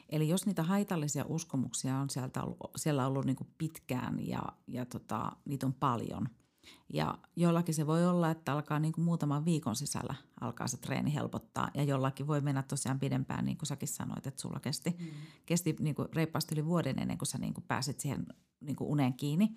Eli 0.08 0.28
jos 0.28 0.46
niitä 0.46 0.62
haitallisia 0.62 1.24
uskomuksia 1.28 1.96
on 1.96 2.10
sieltä 2.10 2.42
ollut, 2.42 2.58
siellä 2.76 3.06
ollut 3.06 3.24
niin 3.24 3.36
kuin 3.36 3.48
pitkään 3.58 4.26
ja, 4.26 4.42
ja 4.66 4.86
tota, 4.86 5.32
niitä 5.44 5.66
on 5.66 5.74
paljon– 5.74 6.28
ja 6.92 7.18
jollakin 7.36 7.74
se 7.74 7.86
voi 7.86 8.06
olla, 8.06 8.30
että 8.30 8.52
alkaa 8.52 8.78
niin 8.78 8.92
kuin 8.92 9.04
muutaman 9.04 9.44
viikon 9.44 9.76
sisällä 9.76 10.14
alkaa 10.40 10.68
se 10.68 10.76
treeni 10.76 11.14
helpottaa. 11.14 11.70
Ja 11.74 11.82
jollakin 11.82 12.26
voi 12.26 12.40
mennä 12.40 12.62
tosiaan 12.62 13.00
pidempään, 13.00 13.44
niin 13.44 13.58
kuin 13.58 13.66
säkin 13.66 13.88
sanoit, 13.88 14.26
että 14.26 14.42
sulla 14.42 14.60
kesti, 14.60 14.96
mm. 14.98 15.06
kesti 15.46 15.76
niin 15.80 15.94
kuin 15.94 16.08
reippaasti 16.14 16.54
yli 16.54 16.64
vuoden 16.64 16.98
ennen 16.98 17.18
kuin 17.18 17.28
sä 17.28 17.38
niin 17.38 17.54
kuin 17.54 17.64
pääsit 17.68 18.00
siihen 18.00 18.26
niin 18.60 18.76
kuin 18.76 18.90
uneen 18.90 19.14
kiinni. 19.14 19.56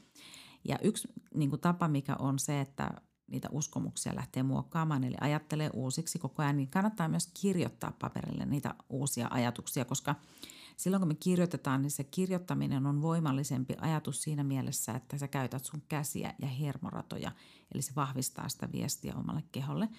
Ja 0.67 0.77
yksi 0.83 1.07
niin 1.33 1.49
kuin 1.49 1.61
tapa, 1.61 1.87
mikä 1.87 2.15
on 2.19 2.39
se, 2.39 2.61
että 2.61 2.91
niitä 3.27 3.49
uskomuksia 3.51 4.15
lähtee 4.15 4.43
muokkaamaan, 4.43 5.03
eli 5.03 5.15
ajattelee 5.21 5.69
uusiksi 5.73 6.19
koko 6.19 6.43
ajan, 6.43 6.57
niin 6.57 6.69
kannattaa 6.69 7.07
myös 7.07 7.31
kirjoittaa 7.41 7.93
paperille 7.99 8.45
niitä 8.45 8.75
uusia 8.89 9.27
ajatuksia, 9.31 9.85
koska– 9.85 10.15
silloin 10.77 11.01
kun 11.01 11.07
me 11.07 11.15
kirjoitetaan, 11.15 11.81
niin 11.81 11.91
se 11.91 12.03
kirjoittaminen 12.03 12.85
on 12.85 13.01
voimallisempi 13.01 13.75
ajatus 13.81 14.21
siinä 14.21 14.43
mielessä, 14.43 14.93
että 14.93 15.17
sä 15.17 15.27
käytät 15.27 15.65
sun 15.65 15.81
käsiä 15.89 16.33
ja 16.41 16.47
hermoratoja, 16.47 17.31
eli 17.73 17.81
se 17.81 17.91
vahvistaa 17.95 18.49
sitä 18.49 18.69
viestiä 18.71 19.13
omalle 19.15 19.43
keholle. 19.51 19.89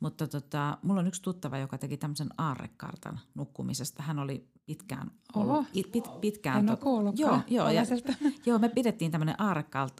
Mutta 0.00 0.26
tota, 0.26 0.78
mulla 0.82 1.00
on 1.00 1.06
yksi 1.06 1.22
tuttava, 1.22 1.58
joka 1.58 1.78
teki 1.78 1.96
tämmöisen 1.96 2.28
aarrekartan 2.38 3.20
nukkumisesta. 3.34 4.02
Hän 4.02 4.18
oli 4.18 4.48
pitkään 4.66 5.10
ollut, 5.34 5.56
Oho, 5.56 5.64
pit, 5.92 6.04
pitkään. 6.20 6.58
En 6.58 6.70
ole 6.70 7.12
joo, 7.16 7.40
joo, 7.48 7.70
ja, 7.70 7.82
joo, 8.46 8.58
me 8.58 8.68
pidettiin 8.68 9.10
tämmöinen 9.10 9.34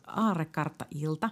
aarrekartta-ilta. 0.07 1.31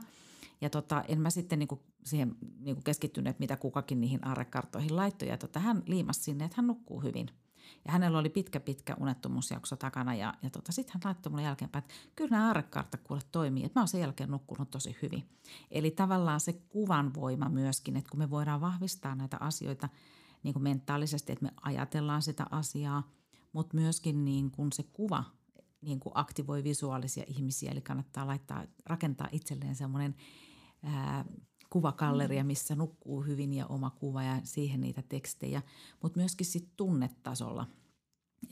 Ja 0.61 0.71
tota, 0.71 1.05
en 1.09 1.21
mä 1.21 1.31
sitten 1.31 1.59
niinku 1.59 1.83
siihen 2.05 2.37
niinku 2.59 2.83
keskittynyt, 2.83 3.39
mitä 3.39 3.57
kukakin 3.57 4.01
niihin 4.01 4.27
aarrekarttoihin 4.27 4.97
laittoi. 4.97 5.29
Ja 5.29 5.39
tota, 5.39 5.61
hän 5.61 5.83
liimasi 5.87 6.21
sinne, 6.21 6.45
että 6.45 6.57
hän 6.57 6.67
nukkuu 6.67 7.01
hyvin– 7.01 7.31
ja 7.85 7.93
hänellä 7.93 8.19
oli 8.19 8.29
pitkä, 8.29 8.61
pitkä 8.61 8.97
unettomuusjakso 9.01 9.77
takana 9.77 10.15
ja, 10.15 10.35
ja 10.43 10.51
tota, 10.51 10.73
sitten 10.73 10.95
hän 10.95 11.01
laittoi 11.05 11.31
mulle 11.31 11.43
jälkeenpäin, 11.43 11.85
että 11.85 11.95
kyllä 12.17 12.31
nämä 12.31 12.47
aarrekartta 12.47 12.99
kuule 12.99 13.23
toimii, 13.33 13.65
että 13.65 13.81
mä 13.81 13.83
oon 13.83 13.89
sen 13.89 14.01
jälkeen 14.01 14.31
nukkunut 14.31 14.71
tosi 14.71 14.97
hyvin. 15.03 15.29
Eli 15.71 15.91
tavallaan 15.91 16.41
se 16.41 16.53
kuvan 16.53 17.15
voima 17.15 17.49
myöskin, 17.49 17.97
että 17.97 18.11
kun 18.11 18.19
me 18.19 18.31
voidaan 18.31 18.61
vahvistaa 18.61 19.15
näitä 19.15 19.37
asioita 19.41 19.89
niin 20.43 20.53
kuin 20.53 20.63
mentaalisesti, 20.63 21.33
että 21.33 21.45
me 21.45 21.53
ajatellaan 21.63 22.23
sitä 22.23 22.47
asiaa, 22.51 23.11
mutta 23.53 23.77
myöskin 23.77 24.25
niin 24.25 24.51
kuin 24.51 24.73
se 24.73 24.83
kuva 24.83 25.25
niin 25.83 26.01
kuin 26.01 26.13
aktivoi 26.15 26.65
visuaalisia 26.65 27.25
ihmisiä, 27.27 27.71
eli 27.71 27.81
kannattaa 27.81 28.27
laittaa, 28.27 28.65
rakentaa 28.87 29.29
itselleen 29.33 29.75
semmoinen 29.75 30.15
kuvakalleria, 31.71 32.45
missä 32.45 32.75
nukkuu 32.75 33.23
hyvin 33.23 33.53
ja 33.53 33.67
oma 33.67 33.91
kuva 33.91 34.23
ja 34.23 34.41
siihen 34.45 34.81
niitä 34.81 35.03
tekstejä, 35.03 35.63
mutta 36.03 36.21
myöskin 36.21 36.47
sitten 36.47 36.73
tunnetasolla. 36.77 37.67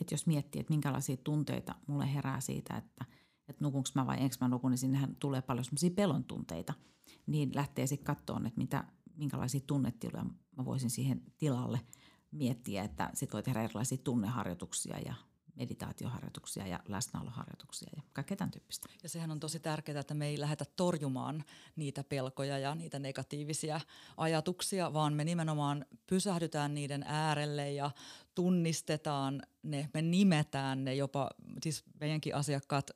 Että 0.00 0.14
jos 0.14 0.26
miettii, 0.26 0.60
että 0.60 0.72
minkälaisia 0.72 1.16
tunteita 1.16 1.74
mulle 1.86 2.14
herää 2.14 2.40
siitä, 2.40 2.76
että, 2.76 3.04
että 3.48 3.64
nukunko 3.64 3.88
mä 3.94 4.06
vai 4.06 4.16
enkö 4.20 4.36
mä 4.40 4.48
nukun, 4.48 4.70
niin 4.70 4.78
sinnehän 4.78 5.16
tulee 5.16 5.42
paljon 5.42 5.64
semmoisia 5.64 5.90
pelon 5.90 6.24
tunteita. 6.24 6.74
Niin 7.26 7.50
lähtee 7.54 7.86
sitten 7.86 8.06
katsomaan, 8.06 8.46
että 8.46 8.60
mitä, 8.60 8.84
minkälaisia 9.16 9.60
tunnetiloja 9.66 10.24
mä 10.56 10.64
voisin 10.64 10.90
siihen 10.90 11.22
tilalle 11.38 11.80
miettiä, 12.30 12.84
että 12.84 13.10
sitten 13.14 13.32
voi 13.32 13.42
tehdä 13.42 13.62
erilaisia 13.62 13.98
tunneharjoituksia 13.98 14.98
ja 14.98 15.14
meditaatioharjoituksia 15.58 16.66
ja 16.66 16.80
läsnäoloharjoituksia 16.88 17.90
ja 17.96 18.02
kaikkea 18.12 18.36
tämän 18.36 18.50
tyyppistä. 18.50 18.88
Ja 19.02 19.08
sehän 19.08 19.30
on 19.30 19.40
tosi 19.40 19.60
tärkeää, 19.60 20.00
että 20.00 20.14
me 20.14 20.26
ei 20.26 20.40
lähdetä 20.40 20.64
torjumaan 20.76 21.44
niitä 21.76 22.04
pelkoja 22.04 22.58
ja 22.58 22.74
niitä 22.74 22.98
negatiivisia 22.98 23.80
ajatuksia, 24.16 24.92
vaan 24.92 25.12
me 25.12 25.24
nimenomaan 25.24 25.86
pysähdytään 26.06 26.74
niiden 26.74 27.04
äärelle 27.06 27.72
ja 27.72 27.90
tunnistetaan 28.34 29.42
ne, 29.62 29.90
me 29.94 30.02
nimetään 30.02 30.84
ne 30.84 30.94
jopa, 30.94 31.30
siis 31.62 31.84
meidänkin 32.00 32.34
asiakkaat 32.34 32.90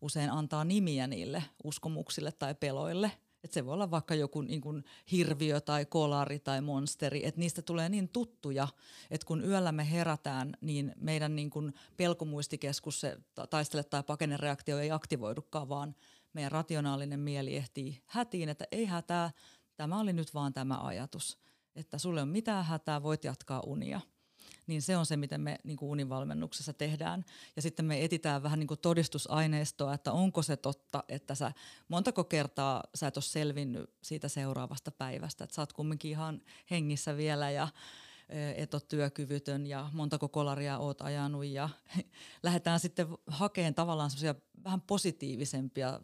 usein 0.00 0.30
antaa 0.30 0.64
nimiä 0.64 1.06
niille 1.06 1.44
uskomuksille 1.64 2.32
tai 2.32 2.54
peloille– 2.54 3.12
että 3.46 3.54
se 3.54 3.64
voi 3.64 3.74
olla 3.74 3.90
vaikka 3.90 4.14
joku 4.14 4.40
niin 4.40 4.60
kuin 4.60 4.84
hirviö 5.12 5.60
tai 5.60 5.86
kolari 5.86 6.38
tai 6.38 6.60
monsteri, 6.60 7.26
että 7.26 7.40
niistä 7.40 7.62
tulee 7.62 7.88
niin 7.88 8.08
tuttuja, 8.08 8.68
että 9.10 9.26
kun 9.26 9.44
yöllä 9.44 9.72
me 9.72 9.90
herätään, 9.90 10.56
niin 10.60 10.92
meidän 10.96 11.36
niin 11.36 11.50
kuin 11.50 11.74
pelkomuistikeskus, 11.96 13.00
se 13.00 13.18
taistele 13.50 13.82
tai 13.84 14.02
pakenereaktio 14.02 14.78
ei 14.78 14.90
aktivoidukaan, 14.90 15.68
vaan 15.68 15.94
meidän 16.32 16.52
rationaalinen 16.52 17.20
mieli 17.20 17.56
ehtii 17.56 18.02
hätiin, 18.06 18.48
että 18.48 18.64
ei 18.72 18.84
hätää, 18.84 19.30
tämä 19.76 20.00
oli 20.00 20.12
nyt 20.12 20.34
vaan 20.34 20.52
tämä 20.52 20.78
ajatus, 20.78 21.38
että 21.76 21.98
sulle 21.98 22.22
on 22.22 22.28
mitään 22.28 22.64
hätää, 22.64 23.02
voit 23.02 23.24
jatkaa 23.24 23.60
unia– 23.60 24.00
niin 24.66 24.82
se 24.82 24.96
on 24.96 25.06
se, 25.06 25.16
miten 25.16 25.40
me 25.40 25.58
niin 25.64 25.76
kuin 25.76 25.90
univalmennuksessa 25.90 26.72
tehdään. 26.72 27.24
Ja 27.56 27.62
sitten 27.62 27.84
me 27.84 28.04
etitään 28.04 28.42
vähän 28.42 28.58
niin 28.58 28.66
kuin 28.66 28.80
todistusaineistoa, 28.80 29.94
että 29.94 30.12
onko 30.12 30.42
se 30.42 30.56
totta, 30.56 31.04
että 31.08 31.34
sä 31.34 31.52
montako 31.88 32.24
kertaa 32.24 32.84
sä 32.94 33.06
et 33.06 33.16
ole 33.16 33.22
selvinnyt 33.22 33.90
siitä 34.02 34.28
seuraavasta 34.28 34.90
päivästä, 34.90 35.44
että 35.44 35.54
sä 35.54 35.62
oot 35.62 35.72
kumminkin 35.72 36.10
ihan 36.10 36.40
hengissä 36.70 37.16
vielä 37.16 37.50
ja 37.50 37.68
et 38.56 38.74
ole 38.74 38.82
työkyvytön 38.88 39.66
ja 39.66 39.90
montako 39.92 40.28
kolaria 40.28 40.78
oot 40.78 41.02
ajanut 41.02 41.44
ja 41.44 41.68
lähdetään 42.42 42.80
sitten 42.80 43.06
hakemaan 43.26 43.74
tavallaan 43.74 44.10
semmoisia 44.10 44.34
vähän 44.64 44.80
positiivisempia 44.80 46.00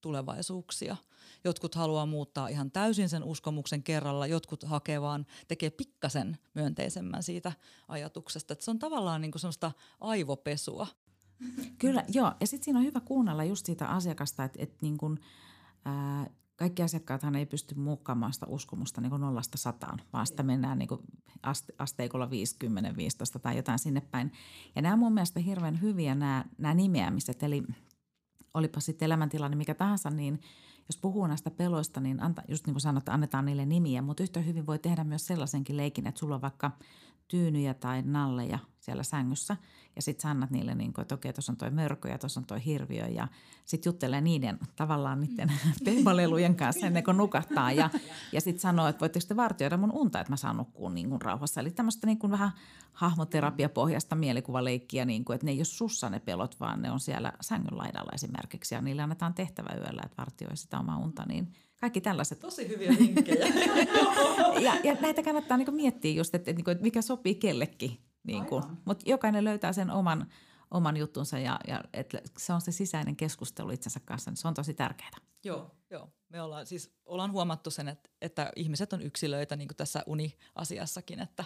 tulevaisuuksia. 0.00 0.96
Jotkut 1.44 1.74
haluaa 1.74 2.06
muuttaa 2.06 2.48
ihan 2.48 2.70
täysin 2.70 3.08
sen 3.08 3.24
uskomuksen 3.24 3.82
kerralla, 3.82 4.26
jotkut 4.26 4.62
hakee 4.62 5.00
vaan, 5.00 5.26
tekee 5.48 5.70
pikkasen 5.70 6.38
myönteisemmän 6.54 7.22
siitä 7.22 7.52
ajatuksesta. 7.88 8.52
Että 8.52 8.64
se 8.64 8.70
on 8.70 8.78
tavallaan 8.78 9.20
niin 9.20 9.32
kuin 9.32 9.40
semmoista 9.40 9.72
aivopesua. 10.00 10.86
Kyllä, 11.78 12.04
joo. 12.08 12.32
Ja 12.40 12.46
sitten 12.46 12.64
siinä 12.64 12.78
on 12.78 12.84
hyvä 12.84 13.00
kuunnella 13.00 13.44
just 13.44 13.66
siitä 13.66 13.86
asiakasta, 13.86 14.44
että, 14.44 14.62
että 14.62 14.78
niin 14.82 14.98
kuin, 14.98 15.20
ää, 15.84 16.30
kaikki 16.56 16.82
asiakkaathan 16.82 17.36
ei 17.36 17.46
pysty 17.46 17.74
muokkaamaan 17.74 18.32
sitä 18.32 18.46
uskomusta 18.46 19.00
niin 19.00 19.10
kuin 19.10 19.20
nollasta 19.20 19.58
sataan, 19.58 20.00
vaan 20.12 20.26
sitä 20.26 20.42
mennään 20.42 20.78
niin 20.78 20.88
kuin 20.88 21.00
aste, 21.42 21.72
asteikolla 21.78 22.30
50, 22.30 22.96
15 22.96 23.38
tai 23.38 23.56
jotain 23.56 23.78
sinne 23.78 24.00
päin. 24.00 24.32
Ja 24.76 24.82
nämä 24.82 24.92
on 24.92 24.98
mun 24.98 25.14
mielestä 25.14 25.40
hirveän 25.40 25.80
hyviä 25.80 26.14
nämä, 26.14 26.44
nämä 26.58 26.74
nimeämiset, 26.74 27.42
eli 27.42 27.62
olipa 28.54 28.80
sitten 28.80 29.06
elämäntilanne 29.06 29.56
mikä 29.56 29.74
tahansa, 29.74 30.10
niin 30.10 30.40
jos 30.88 30.96
puhuu 30.96 31.26
näistä 31.26 31.50
peloista, 31.50 32.00
niin 32.00 32.22
anta, 32.22 32.42
just 32.48 32.66
niin 32.66 32.74
kuin 32.74 32.80
sanot, 32.80 33.08
annetaan 33.08 33.44
niille 33.44 33.66
nimiä, 33.66 34.02
mutta 34.02 34.22
yhtä 34.22 34.40
hyvin 34.40 34.66
voi 34.66 34.78
tehdä 34.78 35.04
myös 35.04 35.26
sellaisenkin 35.26 35.76
leikin, 35.76 36.06
että 36.06 36.18
sulla 36.18 36.34
on 36.34 36.42
vaikka 36.42 36.70
tyynyjä 37.32 37.74
tai 37.74 38.02
nalleja 38.02 38.58
siellä 38.80 39.02
sängyssä. 39.02 39.56
Ja 39.96 40.02
sitten 40.02 40.22
sä 40.22 40.30
annat 40.30 40.50
niille, 40.50 40.74
niin 40.74 40.92
kuin, 40.92 41.02
että 41.02 41.14
okei, 41.14 41.32
tuossa 41.32 41.52
on 41.52 41.56
toi 41.56 41.70
mörkö 41.70 42.08
ja 42.08 42.18
tuossa 42.18 42.40
on 42.40 42.46
toi 42.46 42.64
hirviö. 42.64 43.06
Ja 43.06 43.28
sitten 43.64 43.90
juttelee 43.90 44.20
niiden 44.20 44.58
tavallaan 44.76 45.20
niiden 45.20 45.52
pehmolelujen 45.84 46.56
kanssa 46.62 46.86
ennen 46.86 47.04
kuin 47.04 47.16
nukahtaa. 47.16 47.72
Ja, 47.72 47.90
ja 48.32 48.40
sitten 48.40 48.60
sanoo, 48.60 48.86
että 48.86 49.00
voitteko 49.00 49.26
te 49.28 49.36
vartioida 49.36 49.76
mun 49.76 49.92
unta, 49.92 50.20
että 50.20 50.32
mä 50.32 50.36
saan 50.36 50.56
nukkua 50.56 50.90
niin 50.90 51.08
kuin 51.08 51.22
rauhassa. 51.22 51.60
Eli 51.60 51.70
tämmöistä 51.70 52.06
niin 52.06 52.18
kuin 52.18 52.30
vähän 52.30 52.50
hahmoterapiapohjasta 52.92 54.16
mielikuvaleikkiä, 54.16 55.04
niin 55.04 55.24
kuin, 55.24 55.34
että 55.34 55.44
ne 55.44 55.52
ei 55.52 55.58
ole 55.58 55.64
sussa 55.64 56.10
ne 56.10 56.20
pelot, 56.20 56.60
vaan 56.60 56.82
ne 56.82 56.90
on 56.90 57.00
siellä 57.00 57.32
sängyn 57.40 57.78
laidalla 57.78 58.12
esimerkiksi. 58.14 58.74
Ja 58.74 58.80
niille 58.80 59.02
annetaan 59.02 59.34
tehtävä 59.34 59.74
yöllä, 59.76 60.02
että 60.04 60.16
vartioi 60.18 60.56
sitä 60.56 60.78
omaa 60.78 60.98
unta. 60.98 61.24
Niin 61.28 61.52
kaikki 61.82 62.00
tällaiset. 62.00 62.38
Tosi 62.38 62.68
hyviä 62.68 62.96
vinkkejä. 62.98 63.46
ja, 64.66 64.74
ja 64.84 64.94
näitä 65.00 65.22
kannattaa 65.22 65.56
niin 65.56 65.74
miettiä 65.74 66.12
just, 66.12 66.34
että, 66.34 66.50
että, 66.50 66.70
että 66.72 66.82
mikä 66.82 67.02
sopii 67.02 67.34
kellekin. 67.34 67.98
Niin 68.22 68.44
Mutta 68.84 69.10
jokainen 69.10 69.44
löytää 69.44 69.72
sen 69.72 69.90
oman, 69.90 70.32
oman 70.70 70.96
juttunsa 70.96 71.38
ja, 71.38 71.60
ja 71.68 71.84
että 71.92 72.18
se 72.38 72.52
on 72.52 72.60
se 72.60 72.72
sisäinen 72.72 73.16
keskustelu 73.16 73.70
itsensä 73.70 74.00
kanssa, 74.04 74.30
niin 74.30 74.36
se 74.36 74.48
on 74.48 74.54
tosi 74.54 74.74
tärkeää. 74.74 75.16
Joo, 75.44 75.70
joo. 75.90 76.08
Me 76.28 76.42
ollaan, 76.42 76.66
siis 76.66 76.90
ollaan 77.04 77.32
huomattu 77.32 77.70
sen, 77.70 77.88
että, 77.88 78.10
että 78.20 78.52
ihmiset 78.56 78.92
on 78.92 79.02
yksilöitä 79.02 79.56
niin 79.56 79.68
kuin 79.68 79.76
tässä 79.76 80.02
uni-asiassakin, 80.06 81.20
että 81.20 81.44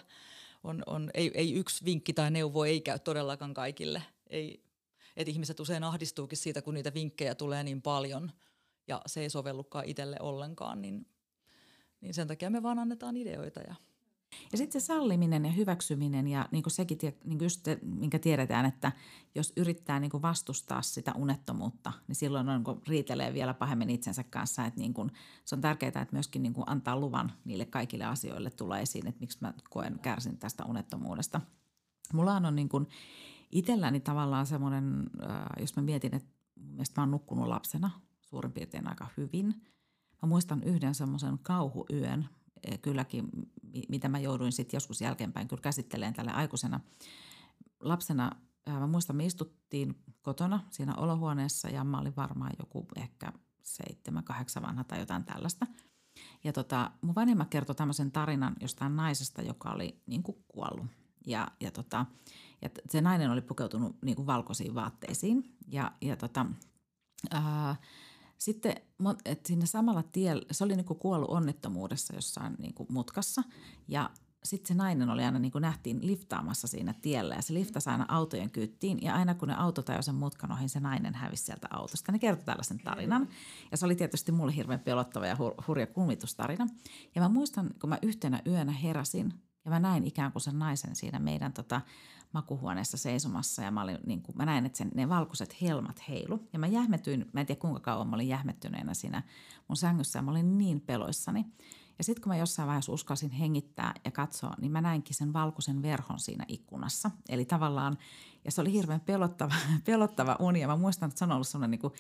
on, 0.65 0.83
on, 0.87 1.11
ei, 1.15 1.31
ei 1.35 1.55
yksi 1.55 1.85
vinkki 1.85 2.13
tai 2.13 2.31
neuvo 2.31 2.65
ei 2.65 2.81
käy 2.81 2.99
todellakaan 2.99 3.55
kaikille. 3.55 4.03
Ei, 4.31 4.65
että 5.17 5.31
ihmiset 5.31 5.61
usein 5.61 5.85
ahdistuukin 5.85 6.39
siitä, 6.39 6.63
kun 6.63 6.75
niitä 6.75 6.95
vinkkejä 6.95 7.35
tulee 7.35 7.65
niin 7.65 7.83
paljon 7.83 8.33
ja 8.89 9.03
se 9.07 9.21
ei 9.21 9.31
sovellukaan 9.31 9.85
itselle 9.85 10.17
ollenkaan, 10.21 10.83
niin, 10.83 11.07
niin 12.01 12.15
sen 12.15 12.29
takia 12.29 12.51
me 12.51 12.63
vaan 12.63 12.79
annetaan 12.79 13.17
ideoita 13.17 13.61
ja– 13.61 13.75
ja 14.53 14.59
sitten 14.59 14.81
se 14.81 14.87
salliminen 14.87 15.45
ja 15.45 15.53
hyväksyminen 15.53 16.29
ja 16.29 16.49
niin 16.51 16.63
kuin 16.63 16.73
sekin, 16.73 16.99
niin 17.03 17.39
kuin 17.39 17.45
just 17.45 17.69
minkä 17.83 18.19
tiedetään, 18.19 18.67
että 18.67 18.93
jos 19.35 19.53
yrittää 19.57 20.01
niin 20.01 20.11
kuin 20.11 20.23
vastustaa 20.23 20.83
sitä 20.83 21.13
unettomuutta, 21.17 21.93
niin 22.09 22.17
silloin 22.17 22.49
on, 22.49 22.63
niin 22.63 22.83
riitelee 22.89 23.35
vielä 23.35 23.55
pahemmin 23.55 23.91
itsensä 23.91 24.25
kanssa. 24.25 24.67
Että 24.67 24.81
niin 24.81 24.95
kuin, 24.95 25.13
se 25.45 25.55
on 25.55 25.61
tärkeää, 25.61 25.89
että 25.89 26.13
myöskin 26.13 26.43
niin 26.43 26.53
kuin 26.53 26.69
antaa 26.69 27.01
luvan 27.01 27.33
niille 27.45 27.65
kaikille 27.65 28.05
asioille 28.05 28.51
tulla 28.51 28.79
esiin, 28.79 29.07
että 29.07 29.21
miksi 29.21 29.39
mä 29.41 29.55
koen 29.71 29.99
kärsin 30.03 30.39
tästä 30.39 30.65
unettomuudesta. 30.65 31.41
Mulla 32.13 32.37
on 32.37 32.57
niin 32.57 32.69
kuin 32.69 32.87
itselläni 33.51 34.01
tavallaan 34.01 34.47
semmoinen, 34.47 35.11
jos 35.61 35.77
mä 35.77 35.83
mietin, 35.83 36.15
että 36.15 36.29
mä 36.97 37.03
oon 37.03 37.11
nukkunut 37.11 37.49
lapsena 37.49 37.91
suurin 38.27 38.53
piirtein 38.53 38.89
aika 38.89 39.09
hyvin. 39.17 39.47
Mä 40.23 40.29
muistan 40.29 40.63
yhden 40.63 40.95
semmoisen 40.95 41.39
kauhuyön, 41.43 42.29
Eh, 42.67 42.81
kylläkin, 42.81 43.29
mitä 43.89 44.09
mä 44.09 44.19
jouduin 44.19 44.53
sitten 44.53 44.77
joskus 44.77 45.01
jälkeenpäin 45.01 45.49
kyllä 45.49 45.63
käsitteleen 45.63 46.15
tälle 46.15 46.31
aikuisena. 46.31 46.81
Lapsena, 47.81 48.31
mä 48.69 48.87
muistan, 48.87 49.17
me 49.17 49.27
istuttiin 49.27 50.03
kotona 50.23 50.61
siinä 50.71 50.95
olohuoneessa 50.95 51.69
ja 51.69 51.85
mä 51.85 51.99
olin 51.99 52.17
varmaan 52.17 52.53
joku 52.59 52.87
ehkä 52.97 53.33
seitsemän, 53.63 54.25
kahdeksan 54.25 54.63
vanha 54.63 54.85
tai 54.85 54.99
jotain 54.99 55.25
tällaista. 55.25 55.67
Ja 56.45 56.53
tota, 56.53 56.91
mun 57.01 57.15
vanhemma 57.15 57.45
kertoi 57.45 57.75
tämmöisen 57.75 58.13
tarinan 58.13 58.57
jostain 58.61 58.97
naisesta, 58.97 59.43
joka 59.43 59.71
oli 59.71 60.03
niin 60.07 60.23
kuin 60.23 60.45
kuollut. 60.49 60.87
Ja, 61.27 61.49
ja, 61.61 61.71
tota, 61.71 62.07
ja 62.63 62.71
se 62.91 63.01
nainen 63.01 63.31
oli 63.31 63.43
pukeutunut 63.43 63.97
niin 64.03 64.17
kuin 64.17 64.27
valkoisiin 64.27 64.75
vaatteisiin. 64.75 65.57
Ja, 65.69 65.93
ja 66.01 66.17
tota, 66.17 66.47
ää, 67.31 67.77
sitten 68.39 68.75
että 69.25 69.49
siinä 69.49 69.67
samalla 69.67 70.03
tiellä, 70.03 70.43
se 70.51 70.65
oli 70.65 70.77
niin 70.77 70.87
kuin 70.87 70.99
kuollut 70.99 71.31
onnettomuudessa 71.31 72.15
jossain 72.15 72.57
niin 72.59 72.75
kuin 72.75 72.87
mutkassa 72.91 73.43
ja 73.89 74.11
sitten 74.47 74.69
se 74.69 74.75
nainen 74.75 75.11
oli 75.11 75.25
aina 75.25 75.39
niin 75.39 75.53
kuin 75.53 75.63
nähtiin 75.63 76.07
liftaamassa 76.07 76.67
siinä 76.67 76.95
tiellä 77.03 77.35
ja 77.35 77.43
se 77.43 77.55
liftasi 77.55 77.91
aina 77.91 78.07
autojen 78.09 78.51
kyttiin 78.51 79.03
ja 79.03 79.15
aina 79.15 79.35
kun 79.35 79.49
ne 79.49 79.55
auto 79.55 79.83
ajoi 79.89 80.03
sen 80.03 80.15
mutkan 80.15 80.53
ohi, 80.53 80.69
se 80.69 80.81
nainen 80.81 81.15
hävisi 81.15 81.45
sieltä 81.45 81.69
autosta. 81.71 82.13
Ne 82.13 82.19
kertoi 82.19 82.45
tällaisen 82.45 82.79
tarinan 82.79 83.29
ja 83.71 83.77
se 83.77 83.87
oli 83.87 83.97
tietysti 83.97 84.33
mulle 84.33 84.57
hirveän 84.57 84.81
pelottava 84.81 85.27
ja 85.27 85.37
hurja 85.67 85.87
kummitustarina. 85.87 86.67
Ja 87.15 87.23
mä 87.23 87.29
muistan, 87.29 87.71
kun 87.81 87.91
mä 87.91 87.99
yhtenä 88.03 88.43
yönä 88.47 88.73
heräsin 88.73 89.35
ja 89.65 89.71
mä 89.71 89.81
näin 89.81 90.05
ikään 90.05 90.33
kuin 90.33 90.43
sen 90.43 90.59
naisen 90.59 90.97
siinä 90.97 91.19
meidän 91.19 91.53
tota, 91.53 91.81
makuhuoneessa 92.37 92.97
seisomassa 92.97 93.63
ja 93.63 93.71
mä, 93.71 93.83
olin, 93.83 93.99
niin 94.07 94.23
kuin, 94.23 94.37
mä 94.37 94.45
näin, 94.45 94.67
että 94.67 94.79
sen, 94.79 94.91
ne 94.95 95.09
valkoiset 95.09 95.61
helmat 95.63 96.09
heilu. 96.09 96.49
Ja 96.53 96.59
mä 96.59 96.67
jähmetyin, 96.67 97.27
mä 97.33 97.41
en 97.41 97.47
tiedä 97.47 97.61
kuinka 97.61 97.81
kauan 97.81 98.09
mä 98.09 98.17
olin 98.17 98.29
jähmettyneenä 98.29 98.95
siinä 98.95 99.23
mun 99.69 99.77
sängyssä 99.77 100.19
ja 100.19 100.23
mä 100.23 100.31
olin 100.31 100.59
niin 100.59 100.81
peloissani. 100.81 101.45
Ja 101.99 102.05
sitten 102.05 102.23
kun 102.23 102.31
mä 102.33 102.37
jossain 102.37 102.67
vaiheessa 102.67 102.93
uskalsin 102.93 103.31
hengittää 103.31 103.95
ja 104.05 104.11
katsoa, 104.11 104.55
niin 104.61 104.73
mä 104.73 104.81
näinkin 104.81 105.15
sen 105.15 105.33
valkoisen 105.33 105.83
verhon 105.83 106.19
siinä 106.19 106.45
ikkunassa. 106.49 107.11
Eli 107.29 107.45
tavallaan, 107.45 107.99
ja 108.45 108.53
se 108.53 108.61
oli 108.61 108.73
hirveän 108.73 109.01
pelottava, 109.01 109.55
pelottava 109.85 110.37
uni. 110.41 110.61
Ja 110.61 110.69
mä 110.69 110.77
muistan, 110.77 111.09
että 111.09 111.19
se 111.19 111.25
on 111.25 111.33
ollut 111.33 111.49
sellainen 111.49 111.81
niin 111.83 111.93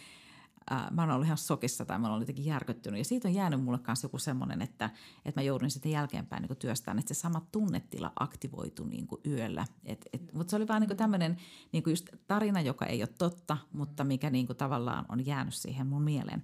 ää, 0.70 0.88
mä 0.90 1.02
oon 1.02 1.11
ollut 1.11 1.26
ihan 1.26 1.38
sokissa 1.38 1.85
tai 1.85 1.98
mä 1.98 2.11
oon 2.11 2.22
jotenkin 2.22 2.44
järkyttynyt. 2.44 2.98
Ja 2.98 3.05
siitä 3.05 3.29
on 3.29 3.35
jäänyt 3.35 3.64
mulle 3.64 3.79
kanssa 3.79 4.05
joku 4.05 4.18
semmoinen, 4.18 4.62
että, 4.62 4.90
että 5.24 5.40
mä 5.40 5.44
joudun 5.44 5.70
sitten 5.70 5.92
jälkeenpäin 5.92 6.42
niin 6.42 6.57
työstämään, 6.57 6.98
että 6.98 7.14
se 7.14 7.20
sama 7.20 7.46
tunnetila 7.52 8.12
aktivoitu 8.20 8.85
niin 8.85 9.09
yöllä. 9.26 9.66
Et, 9.85 10.07
et, 10.12 10.33
mutta 10.33 10.50
se 10.50 10.57
oli 10.57 10.68
vaan 10.68 10.81
niin 10.83 10.96
tämmöinen 10.96 11.37
niin 11.72 11.85
just 11.87 12.09
tarina, 12.26 12.61
joka 12.61 12.87
ei 12.87 13.02
ole 13.02 13.09
totta, 13.18 13.57
mutta 13.72 14.05
mikä 14.05 14.31
niin 14.31 14.46
kuin 14.46 14.57
tavallaan 14.57 15.05
on 15.09 15.26
jäänyt 15.26 15.55
siihen 15.55 15.87
mun 15.87 16.02
mieleen. 16.02 16.42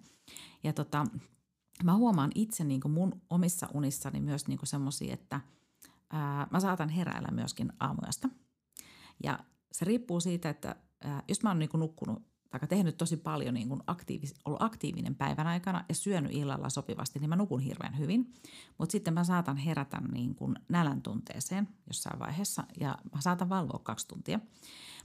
Ja 0.64 0.72
tota, 0.72 1.06
mä 1.84 1.96
huomaan 1.96 2.30
itse 2.34 2.64
niin 2.64 2.80
mun 2.88 3.20
omissa 3.30 3.68
unissani 3.74 4.20
myös 4.20 4.48
niin 4.48 4.58
semmoisia, 4.64 5.14
että 5.14 5.40
ää, 6.10 6.46
mä 6.50 6.60
saatan 6.60 6.88
heräillä 6.88 7.28
myöskin 7.30 7.72
aamuyöstä. 7.80 8.28
Ja 9.24 9.38
se 9.72 9.84
riippuu 9.84 10.20
siitä, 10.20 10.50
että 10.50 10.76
ää, 11.04 11.22
jos 11.28 11.42
mä 11.42 11.50
oon 11.50 11.58
niin 11.58 11.70
nukkunut 11.74 12.31
tai 12.58 12.68
tehnyt 12.68 12.96
tosi 12.96 13.16
paljon 13.16 13.54
niin 13.54 13.68
kuin 13.68 13.82
aktiivis, 13.86 14.34
ollut 14.44 14.62
aktiivinen 14.62 15.14
päivän 15.14 15.46
aikana 15.46 15.84
ja 15.88 15.94
syönyt 15.94 16.32
illalla 16.34 16.68
sopivasti, 16.68 17.18
niin 17.18 17.28
mä 17.28 17.36
nukun 17.36 17.60
hirveän 17.60 17.98
hyvin. 17.98 18.34
Mutta 18.78 18.92
sitten 18.92 19.14
mä 19.14 19.24
saatan 19.24 19.56
herätä 19.56 20.00
niin 20.12 20.34
kuin 20.34 20.54
nälän 20.68 21.02
tunteeseen 21.02 21.68
jossain 21.86 22.18
vaiheessa 22.18 22.64
ja 22.80 22.98
mä 23.14 23.20
saatan 23.20 23.48
valvoa 23.48 23.80
kaksi 23.82 24.08
tuntia. 24.08 24.40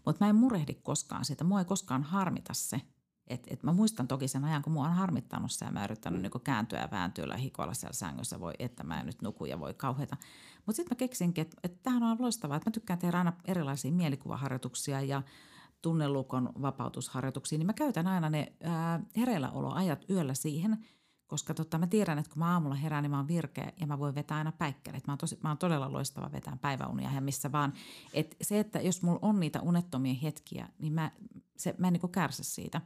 Mutta 0.05 0.25
mä 0.25 0.29
en 0.29 0.35
murehdi 0.35 0.73
koskaan 0.73 1.25
siitä. 1.25 1.43
Mua 1.43 1.59
ei 1.59 1.65
koskaan 1.65 2.03
harmita 2.03 2.53
se. 2.53 2.81
Et, 3.27 3.47
et 3.47 3.63
mä 3.63 3.73
muistan 3.73 4.07
toki 4.07 4.27
sen 4.27 4.45
ajan, 4.45 4.61
kun 4.61 4.73
mua 4.73 4.85
on 4.85 4.93
harmittanut 4.93 5.51
se 5.51 5.65
ja 5.65 5.71
mä 5.71 5.83
yrittänyt 5.83 6.21
niin 6.21 6.31
kääntyä 6.43 6.79
ja 6.79 6.87
vääntyä 6.91 7.25
ja 7.25 7.37
hikoilla 7.37 7.73
siellä 7.73 7.93
sängyssä. 7.93 8.39
Voi, 8.39 8.53
että 8.59 8.83
mä 8.83 8.99
en 8.99 9.05
nyt 9.05 9.21
nuku 9.21 9.45
ja 9.45 9.59
voi 9.59 9.73
kauheita. 9.73 10.17
Mutta 10.65 10.75
sitten 10.75 10.95
mä 10.95 10.99
keksinkin, 10.99 11.41
että, 11.41 11.57
että 11.63 11.77
tämähän 11.83 12.03
on 12.03 12.17
loistavaa, 12.19 12.57
että 12.57 12.69
mä 12.69 12.73
tykkään 12.73 12.99
tehdä 12.99 13.17
aina 13.17 13.33
erilaisia 13.45 13.91
mielikuvaharjoituksia 13.91 15.01
ja– 15.01 15.23
tunnelukon 15.87 16.49
vapautusharjoituksiin, 16.61 17.59
niin 17.59 17.67
mä 17.67 17.73
käytän 17.73 18.07
aina 18.07 18.29
ne 18.29 18.53
ää, 18.63 18.99
hereilläoloajat 19.17 20.05
yöllä 20.09 20.33
siihen, 20.33 20.77
koska 21.27 21.53
tota, 21.53 21.77
mä 21.77 21.87
tiedän, 21.87 22.19
että 22.19 22.31
kun 22.31 22.39
mä 22.39 22.53
aamulla 22.53 22.75
herään, 22.75 23.03
niin 23.03 23.11
mä 23.11 23.17
oon 23.17 23.27
virkeä 23.27 23.71
ja 23.79 23.87
mä 23.87 23.99
voin 23.99 24.15
vetää 24.15 24.37
aina 24.37 24.51
päikkärit. 24.51 25.07
Mä 25.07 25.17
mä 25.43 25.49
oon 25.49 25.57
todella 25.57 25.91
loistava 25.91 26.31
vetää 26.31 26.57
päiväunia 26.61 27.11
ja 27.11 27.21
missä 27.21 27.51
vaan. 27.51 27.73
Et 28.13 28.35
se, 28.41 28.59
että 28.59 28.81
jos 28.81 29.01
mulla 29.01 29.19
on 29.21 29.39
niitä 29.39 29.61
unettomia 29.61 30.13
hetkiä, 30.13 30.69
niin 30.79 30.93
mä, 30.93 31.11
se, 31.57 31.75
mä 31.77 31.87
en 31.87 31.93
niin 31.93 32.11
kärsi 32.11 32.43
siitä. 32.43 32.81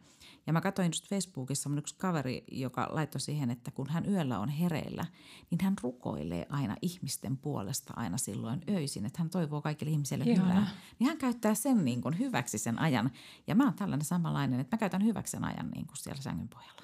Ja 0.47 0.53
mä 0.53 0.61
katsoin 0.61 0.87
just 0.87 1.09
Facebookissa 1.09 1.69
mun 1.69 1.77
yksi 1.77 1.95
kaveri, 1.97 2.43
joka 2.51 2.87
laittoi 2.91 3.21
siihen, 3.21 3.51
että 3.51 3.71
kun 3.71 3.89
hän 3.89 4.09
yöllä 4.09 4.39
on 4.39 4.49
hereillä, 4.49 5.05
niin 5.49 5.59
hän 5.61 5.73
rukoilee 5.81 6.45
aina 6.49 6.75
ihmisten 6.81 7.37
puolesta 7.37 7.93
aina 7.95 8.17
silloin 8.17 8.61
öisin, 8.69 9.05
että 9.05 9.21
hän 9.21 9.29
toivoo 9.29 9.61
kaikille 9.61 9.91
ihmisille 9.91 10.23
Ihana. 10.23 10.49
hyvää. 10.49 10.67
Niin 10.99 11.07
hän 11.07 11.17
käyttää 11.17 11.55
sen 11.55 11.85
niin 11.85 12.01
kuin 12.01 12.19
hyväksi 12.19 12.57
sen 12.57 12.79
ajan. 12.79 13.11
Ja 13.47 13.55
mä 13.55 13.63
oon 13.63 13.73
tällainen 13.73 14.05
samanlainen, 14.05 14.59
että 14.59 14.75
mä 14.75 14.79
käytän 14.79 15.05
hyväksi 15.05 15.31
sen 15.31 15.43
ajan 15.43 15.69
niin 15.75 15.87
kuin 15.87 15.97
siellä 15.97 16.21
sängyn 16.21 16.49
pohjalla. 16.49 16.81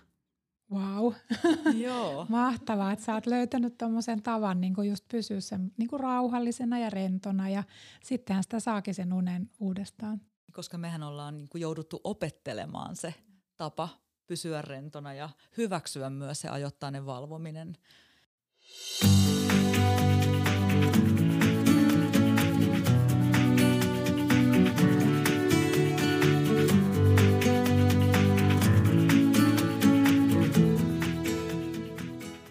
Wow. 0.71 1.13
Joo. 1.85 2.25
Mahtavaa, 2.29 2.91
että 2.91 3.05
sä 3.05 3.13
oot 3.13 3.25
löytänyt 3.25 3.77
tuommoisen 3.77 4.21
tavan 4.21 4.61
niin 4.61 4.73
kuin 4.73 4.89
just 4.89 5.05
pysyä 5.07 5.41
sen 5.41 5.71
niin 5.77 5.89
kuin 5.89 5.99
rauhallisena 5.99 6.79
ja 6.79 6.89
rentona 6.89 7.49
ja 7.49 7.63
sittenhän 8.03 8.43
sitä 8.43 8.59
saakin 8.59 8.93
sen 8.95 9.13
unen 9.13 9.49
uudestaan. 9.59 10.21
Koska 10.57 10.77
mehän 10.77 11.03
ollaan 11.03 11.37
niin 11.37 11.49
kuin 11.49 11.61
jouduttu 11.61 12.01
opettelemaan 12.03 12.95
se 12.95 13.13
tapa 13.57 13.89
pysyä 14.27 14.61
rentona 14.61 15.13
ja 15.13 15.29
hyväksyä 15.57 16.09
myös 16.09 16.41
se 16.41 16.49
ajoittainen 16.49 17.05
valvominen. 17.05 17.77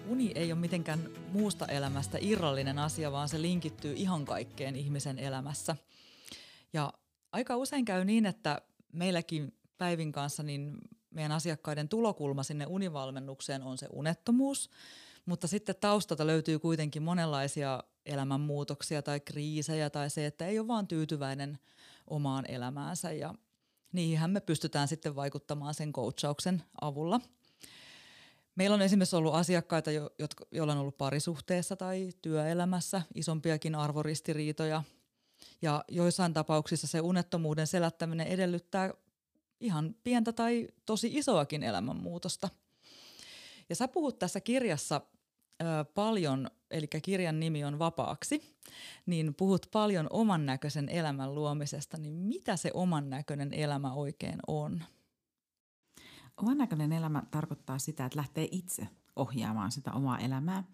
Uni 0.08 0.32
ei 0.34 0.52
ole 0.52 0.60
mitenkään 0.60 1.10
muusta 1.32 1.66
elämästä 1.66 2.18
irrallinen 2.20 2.78
asia, 2.78 3.12
vaan 3.12 3.28
se 3.28 3.42
linkittyy 3.42 3.94
ihan 3.96 4.24
kaikkeen 4.24 4.76
ihmisen 4.76 5.18
elämässä. 5.18 5.76
Ja 6.72 6.92
aika 7.36 7.56
usein 7.56 7.84
käy 7.84 8.04
niin, 8.04 8.26
että 8.26 8.62
meilläkin 8.92 9.54
Päivin 9.78 10.12
kanssa 10.12 10.42
niin 10.42 10.78
meidän 11.10 11.32
asiakkaiden 11.32 11.88
tulokulma 11.88 12.42
sinne 12.42 12.66
univalmennukseen 12.66 13.62
on 13.62 13.78
se 13.78 13.86
unettomuus, 13.92 14.70
Mutta 15.26 15.46
sitten 15.46 15.74
taustalta 15.80 16.26
löytyy 16.26 16.58
kuitenkin 16.58 17.02
monenlaisia 17.02 17.82
elämänmuutoksia 18.06 19.02
tai 19.02 19.20
kriisejä 19.20 19.90
tai 19.90 20.10
se, 20.10 20.26
että 20.26 20.46
ei 20.46 20.58
ole 20.58 20.68
vaan 20.68 20.86
tyytyväinen 20.86 21.58
omaan 22.06 22.44
elämäänsä 22.48 23.12
ja 23.12 23.34
niihinhän 23.92 24.30
me 24.30 24.40
pystytään 24.40 24.88
sitten 24.88 25.16
vaikuttamaan 25.16 25.74
sen 25.74 25.92
coachauksen 25.92 26.62
avulla. 26.80 27.20
Meillä 28.54 28.74
on 28.74 28.82
esimerkiksi 28.82 29.16
ollut 29.16 29.34
asiakkaita, 29.34 29.90
joilla 30.50 30.72
on 30.72 30.78
ollut 30.78 30.98
parisuhteessa 30.98 31.76
tai 31.76 32.12
työelämässä 32.22 33.02
isompiakin 33.14 33.74
arvoristiriitoja. 33.74 34.82
Ja 35.62 35.84
joissain 35.88 36.34
tapauksissa 36.34 36.86
se 36.86 37.00
unettomuuden 37.00 37.66
selättäminen 37.66 38.26
edellyttää 38.26 38.94
ihan 39.60 39.94
pientä 40.04 40.32
tai 40.32 40.68
tosi 40.86 41.10
isoakin 41.14 41.62
elämänmuutosta. 41.62 42.48
Ja 43.68 43.76
sä 43.76 43.88
puhut 43.88 44.18
tässä 44.18 44.40
kirjassa 44.40 45.00
ö, 45.62 45.64
paljon, 45.94 46.50
eli 46.70 46.88
kirjan 47.02 47.40
nimi 47.40 47.64
on 47.64 47.78
Vapaaksi, 47.78 48.56
niin 49.06 49.34
puhut 49.34 49.66
paljon 49.72 50.06
oman 50.10 50.46
näköisen 50.46 50.88
elämän 50.88 51.34
luomisesta, 51.34 51.96
niin 51.96 52.12
mitä 52.12 52.56
se 52.56 52.70
oman 52.74 53.10
näköinen 53.10 53.54
elämä 53.54 53.92
oikein 53.92 54.38
on? 54.46 54.84
Oman 56.36 56.58
näköinen 56.58 56.92
elämä 56.92 57.22
tarkoittaa 57.30 57.78
sitä, 57.78 58.06
että 58.06 58.18
lähtee 58.18 58.48
itse 58.50 58.88
ohjaamaan 59.16 59.72
sitä 59.72 59.92
omaa 59.92 60.18
elämää. 60.18 60.64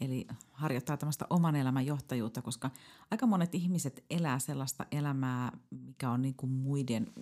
Eli 0.00 0.26
harjoittaa 0.52 0.96
tämmöistä 0.96 1.26
oman 1.30 1.56
elämän 1.56 1.86
johtajuutta, 1.86 2.42
koska 2.42 2.70
aika 3.10 3.26
monet 3.26 3.54
ihmiset 3.54 4.04
elää 4.10 4.38
sellaista 4.38 4.86
elämää, 4.90 5.58
mikä 5.70 6.10
on 6.10 6.22
niin 6.22 6.34
kuin 6.34 6.52
muiden 6.52 7.12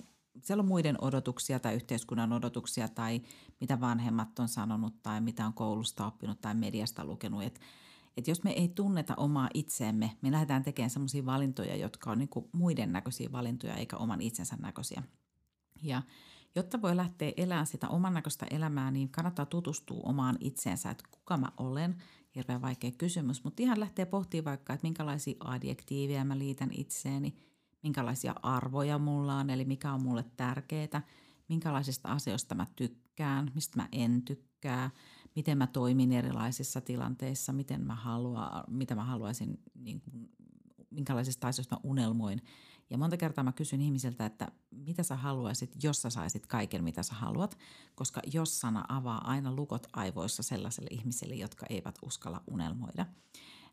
siellä 0.43 0.61
on 0.61 0.69
muiden 0.69 0.97
odotuksia 1.01 1.59
tai 1.59 1.75
yhteiskunnan 1.75 2.33
odotuksia 2.33 2.89
tai 2.89 3.23
mitä 3.61 3.81
vanhemmat 3.81 4.39
on 4.39 4.49
sanonut 4.49 5.03
tai 5.03 5.21
mitä 5.21 5.47
on 5.47 5.53
koulusta 5.53 6.07
oppinut 6.07 6.41
tai 6.41 6.55
mediasta 6.55 7.05
lukenut. 7.05 7.43
Et, 7.43 7.61
et 8.17 8.29
jos 8.29 8.45
me 8.45 8.51
ei 8.51 8.69
tunneta 8.69 9.15
omaa 9.17 9.49
itseemme, 9.55 10.17
me 10.23 10.33
lähdetään 10.33 10.63
tekemään 10.63 10.91
sellaisia 10.91 11.27
valintoja, 11.27 11.77
jotka 11.77 12.11
on 12.11 12.19
niinku 12.19 12.51
muiden 12.53 12.93
näköisiä 12.93 13.33
valintoja 13.33 13.75
eikä 13.75 13.97
oman 13.97 14.21
itsensä 14.21 14.57
näköisiä. 14.61 15.03
Ja 15.83 16.03
jotta 16.55 16.83
voi 16.83 16.97
lähteä 16.97 17.33
elämään 17.37 17.67
sitä 17.67 17.89
oman 17.89 18.15
näköistä 18.15 18.47
elämää, 18.51 18.91
niin 18.91 19.09
kannattaa 19.09 19.47
tutustua 19.47 20.01
omaan 20.03 20.37
itseensä, 20.41 20.91
että 20.91 21.05
kuka 21.11 21.37
mä 21.37 21.53
olen. 21.57 21.97
Hirveän 22.35 22.63
vaikea 22.63 22.91
kysymys, 22.91 23.45
mutta 23.45 23.63
ihan 23.63 23.81
lähtee 23.81 24.07
pohtimaan 24.07 24.45
vaikka, 24.45 24.73
että 24.73 24.87
minkälaisia 24.87 25.37
adjektiiveja 25.41 26.25
mä 26.25 26.39
liitän 26.39 26.71
itseeni– 26.73 27.35
minkälaisia 27.83 28.35
arvoja 28.43 28.99
mulla 28.99 29.35
on, 29.35 29.51
eli 29.51 29.65
mikä 29.65 29.93
on 29.93 30.03
mulle 30.03 30.25
tärkeää, 30.37 31.03
minkälaisista 31.49 32.09
asioista 32.09 32.55
mä 32.55 32.67
tykkään, 32.77 33.51
mistä 33.55 33.77
mä 33.77 33.89
en 33.93 34.23
tykkää, 34.23 34.91
miten 35.37 35.59
mä 35.59 35.67
toimin 35.67 36.13
erilaisissa 36.13 36.81
tilanteissa, 36.81 37.53
miten 37.53 37.87
mä 37.87 37.95
haluan, 37.95 38.65
mitä 38.69 38.95
mä 38.95 39.05
haluaisin, 39.05 39.61
niin 39.75 40.01
kuin, 40.01 40.31
minkälaisista 40.91 41.49
asioista 41.49 41.77
mä 41.77 41.81
unelmoin. 41.85 42.43
Ja 42.91 42.99
monta 42.99 43.17
kertaa 43.17 43.45
mä 43.45 43.53
kysyn 43.53 43.81
ihmisiltä, 43.81 44.27
että 44.27 44.53
mitä 44.71 45.03
sä 45.03 45.17
haluaisit, 45.17 45.83
jos 45.83 46.03
sä 46.03 46.11
saisit 46.11 46.47
kaiken, 46.47 46.85
mitä 46.85 47.03
sä 47.03 47.15
haluat, 47.15 47.59
koska 47.95 48.21
jos 48.33 48.61
sana 48.61 48.85
avaa 48.89 49.31
aina 49.31 49.55
lukot 49.55 49.87
aivoissa 49.93 50.43
sellaiselle 50.43 50.89
ihmiselle, 50.91 51.35
jotka 51.35 51.67
eivät 51.71 51.99
uskalla 52.03 52.43
unelmoida, 52.47 53.07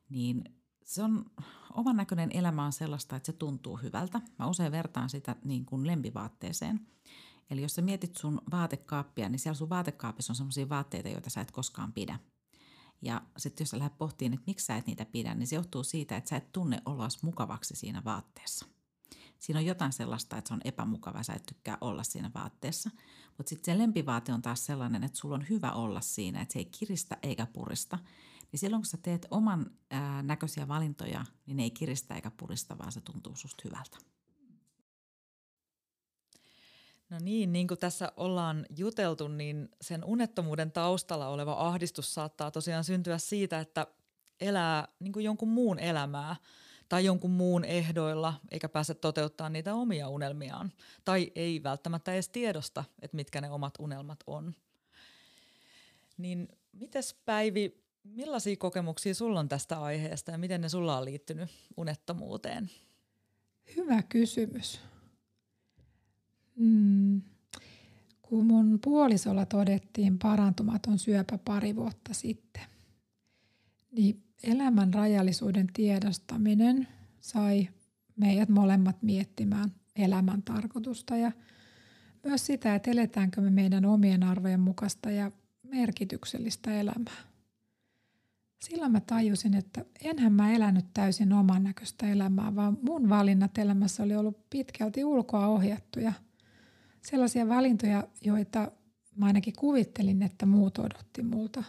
niin 0.09 0.43
se 0.83 1.03
on, 1.03 1.25
oman 1.73 1.95
näköinen 1.95 2.31
elämä 2.33 2.65
on 2.65 2.73
sellaista, 2.73 3.15
että 3.15 3.25
se 3.25 3.33
tuntuu 3.33 3.77
hyvältä. 3.77 4.21
Mä 4.39 4.47
usein 4.47 4.71
vertaan 4.71 5.09
sitä 5.09 5.35
niin 5.43 5.65
kuin 5.65 5.87
lempivaatteeseen. 5.87 6.87
Eli 7.49 7.61
jos 7.61 7.75
sä 7.75 7.81
mietit 7.81 8.17
sun 8.17 8.41
vaatekaappia, 8.51 9.29
niin 9.29 9.39
siellä 9.39 9.57
sun 9.57 9.69
vaatekaapissa 9.69 10.31
on 10.31 10.35
sellaisia 10.35 10.69
vaatteita, 10.69 11.09
joita 11.09 11.29
sä 11.29 11.41
et 11.41 11.51
koskaan 11.51 11.93
pidä. 11.93 12.19
Ja 13.01 13.21
sitten 13.37 13.63
jos 13.63 13.69
sä 13.69 13.79
lähdet 13.79 13.97
pohtiin, 13.97 14.33
että 14.33 14.43
miksi 14.47 14.65
sä 14.65 14.77
et 14.77 14.87
niitä 14.87 15.05
pidä, 15.05 15.33
niin 15.33 15.47
se 15.47 15.55
johtuu 15.55 15.83
siitä, 15.83 16.17
että 16.17 16.29
sä 16.29 16.35
et 16.35 16.51
tunne 16.51 16.81
oloas 16.85 17.23
mukavaksi 17.23 17.75
siinä 17.75 18.03
vaatteessa. 18.05 18.65
Siinä 19.45 19.59
on 19.59 19.65
jotain 19.65 19.93
sellaista, 19.93 20.37
että 20.37 20.47
se 20.47 20.53
on 20.53 20.61
epämukava, 20.65 21.23
sä 21.23 21.33
et 21.33 21.45
tykkää 21.45 21.77
olla 21.81 22.03
siinä 22.03 22.31
vaatteessa. 22.35 22.89
Mutta 23.37 23.49
sitten 23.49 23.73
se 23.75 23.77
lempivaate 23.77 24.33
on 24.33 24.41
taas 24.41 24.65
sellainen, 24.65 25.03
että 25.03 25.17
sulla 25.17 25.35
on 25.35 25.45
hyvä 25.49 25.71
olla 25.71 26.01
siinä, 26.01 26.41
että 26.41 26.53
se 26.53 26.59
ei 26.59 26.65
kiristä 26.65 27.17
eikä 27.23 27.45
purista– 27.45 27.99
niin 28.55 28.59
silloin 28.59 28.81
kun 28.81 28.85
sä 28.85 28.97
teet 29.01 29.27
oman 29.31 29.71
ää, 29.89 30.23
näköisiä 30.23 30.67
valintoja, 30.67 31.25
niin 31.45 31.57
ne 31.57 31.63
ei 31.63 31.71
kiristä 31.71 32.15
eikä 32.15 32.31
purista, 32.31 32.77
vaan 32.77 32.91
se 32.91 33.01
tuntuu 33.01 33.35
susta 33.35 33.61
hyvältä. 33.65 33.97
No 37.09 37.17
niin, 37.19 37.53
niin 37.53 37.67
kuin 37.67 37.79
tässä 37.79 38.11
ollaan 38.17 38.65
juteltu, 38.77 39.27
niin 39.27 39.69
sen 39.81 40.05
unettomuuden 40.05 40.71
taustalla 40.71 41.27
oleva 41.27 41.53
ahdistus 41.53 42.13
saattaa 42.13 42.51
tosiaan 42.51 42.83
syntyä 42.83 43.17
siitä, 43.17 43.59
että 43.59 43.87
elää 44.39 44.87
niin 44.99 45.13
kuin 45.13 45.25
jonkun 45.25 45.49
muun 45.49 45.79
elämää 45.79 46.35
tai 46.89 47.05
jonkun 47.05 47.31
muun 47.31 47.65
ehdoilla, 47.65 48.33
eikä 48.51 48.69
pääse 48.69 48.93
toteuttaa 48.93 49.49
niitä 49.49 49.75
omia 49.75 50.09
unelmiaan. 50.09 50.73
Tai 51.05 51.31
ei 51.35 51.63
välttämättä 51.63 52.13
edes 52.13 52.29
tiedosta, 52.29 52.83
että 53.01 53.15
mitkä 53.15 53.41
ne 53.41 53.49
omat 53.49 53.73
unelmat 53.79 54.19
on. 54.27 54.55
Niin 56.17 56.47
mites 56.73 57.15
Päivi, 57.25 57.85
Millaisia 58.03 58.55
kokemuksia 58.55 59.13
sulla 59.13 59.39
on 59.39 59.49
tästä 59.49 59.81
aiheesta 59.81 60.31
ja 60.31 60.37
miten 60.37 60.61
ne 60.61 60.69
sulla 60.69 60.97
on 60.97 61.05
liittynyt 61.05 61.49
unettomuuteen? 61.77 62.69
Hyvä 63.75 64.03
kysymys. 64.03 64.79
Mm. 66.55 67.21
Kun 68.21 68.45
mun 68.45 68.79
puolisolla 68.83 69.45
todettiin 69.45 70.19
parantumaton 70.19 70.99
syöpä 70.99 71.37
pari 71.37 71.75
vuotta 71.75 72.13
sitten, 72.13 72.65
niin 73.91 74.23
elämän 74.45 74.93
rajallisuuden 74.93 75.67
tiedostaminen 75.73 76.87
sai 77.19 77.69
meidät 78.15 78.49
molemmat 78.49 79.03
miettimään 79.03 79.71
elämän 79.95 80.43
tarkoitusta 80.43 81.17
ja 81.17 81.31
myös 82.23 82.45
sitä, 82.45 82.75
että 82.75 82.91
eletäänkö 82.91 83.41
me 83.41 83.49
meidän 83.49 83.85
omien 83.85 84.23
arvojen 84.23 84.59
mukaista 84.59 85.11
ja 85.11 85.31
merkityksellistä 85.63 86.79
elämää 86.79 87.35
silloin 88.65 88.91
mä 88.91 88.99
tajusin, 88.99 89.53
että 89.53 89.85
enhän 90.03 90.33
mä 90.33 90.53
elänyt 90.53 90.85
täysin 90.93 91.33
oman 91.33 91.63
näköistä 91.63 92.07
elämää, 92.11 92.55
vaan 92.55 92.77
mun 92.81 93.09
valinnat 93.09 93.57
elämässä 93.57 94.03
oli 94.03 94.15
ollut 94.15 94.49
pitkälti 94.49 95.05
ulkoa 95.05 95.47
ohjattuja. 95.47 96.13
Sellaisia 97.01 97.47
valintoja, 97.47 98.07
joita 98.21 98.71
mä 99.15 99.25
ainakin 99.25 99.53
kuvittelin, 99.57 100.23
että 100.23 100.45
muut 100.45 100.77
odotti 100.77 101.23
multa. 101.23 101.63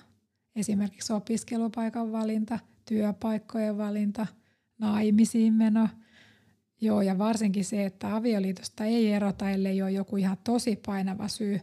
Esimerkiksi 0.56 1.12
opiskelupaikan 1.12 2.12
valinta, 2.12 2.58
työpaikkojen 2.84 3.78
valinta, 3.78 4.26
naimisiin 4.78 5.54
meno. 5.54 5.88
Joo, 6.80 7.02
ja 7.02 7.18
varsinkin 7.18 7.64
se, 7.64 7.84
että 7.84 8.16
avioliitosta 8.16 8.84
ei 8.84 9.12
erota, 9.12 9.50
ellei 9.50 9.82
ole 9.82 9.90
joku 9.90 10.16
ihan 10.16 10.36
tosi 10.44 10.76
painava 10.86 11.28
syy, 11.28 11.60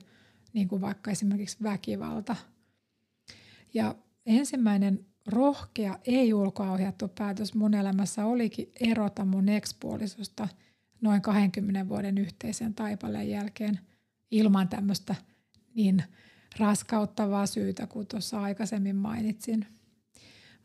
niin 0.53 0.67
kuin 0.67 0.81
vaikka 0.81 1.11
esimerkiksi 1.11 1.57
väkivalta. 1.63 2.35
Ja 3.73 3.95
ensimmäinen 4.25 5.05
rohkea, 5.27 5.99
ei 6.05 6.33
ulkoa-ohjattu 6.33 7.07
päätös 7.07 7.53
mun 7.53 7.73
elämässä 7.73 8.25
olikin 8.25 8.71
erota 8.79 9.25
mun 9.25 9.49
ekspuolisosta 9.49 10.47
noin 11.01 11.21
20 11.21 11.89
vuoden 11.89 12.17
yhteisen 12.17 12.73
taipaleen 12.73 13.29
jälkeen 13.29 13.79
ilman 14.31 14.69
tämmöistä 14.69 15.15
niin 15.75 16.03
raskauttavaa 16.57 17.45
syytä 17.45 17.87
kuin 17.87 18.07
tuossa 18.07 18.41
aikaisemmin 18.41 18.95
mainitsin. 18.95 19.65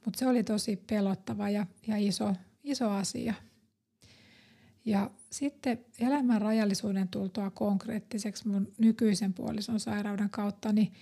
Mutta 0.05 0.19
se 0.19 0.27
oli 0.27 0.45
tosi 0.45 0.77
pelottava 0.77 1.51
ja, 1.51 1.67
ja 1.87 1.97
iso, 1.97 2.35
iso 2.65 2.91
asia. 2.91 3.35
Ja 4.85 5.11
sitten 5.31 5.85
elämän 6.01 6.41
rajallisuuden 6.41 7.09
tultua 7.09 7.51
konkreettiseksi 7.51 8.49
mun 8.49 8.73
nykyisen 8.79 9.35
puolison 9.35 9.81
sairauden 9.81 10.31
kautta, 10.31 10.73
niin 10.73 10.93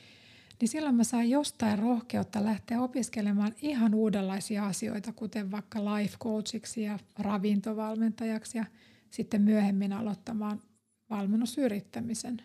niin 0.60 0.68
silloin 0.68 0.94
mä 0.94 1.04
sain 1.04 1.30
jostain 1.30 1.78
rohkeutta 1.78 2.44
lähteä 2.44 2.80
opiskelemaan 2.80 3.54
ihan 3.62 3.94
uudenlaisia 3.94 4.66
asioita, 4.66 5.12
kuten 5.12 5.50
vaikka 5.50 5.84
life 5.84 6.16
coachiksi 6.18 6.82
ja 6.82 6.98
ravintovalmentajaksi 7.18 8.58
ja 8.58 8.64
sitten 9.10 9.42
myöhemmin 9.42 9.92
aloittamaan 9.92 10.62
valmennusyrittämisen. 11.10 12.42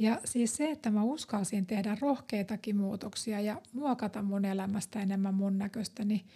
Ja 0.00 0.20
siis 0.24 0.56
se, 0.56 0.70
että 0.70 0.90
mä 0.90 1.02
uskalsin 1.02 1.66
tehdä 1.66 1.96
rohkeitakin 2.00 2.76
muutoksia 2.76 3.40
ja 3.40 3.62
muokata 3.72 4.22
mun 4.22 4.44
elämästä 4.44 5.00
enemmän 5.02 5.34
mun 5.34 5.58
näköistä, 5.58 6.04
niin, 6.04 6.26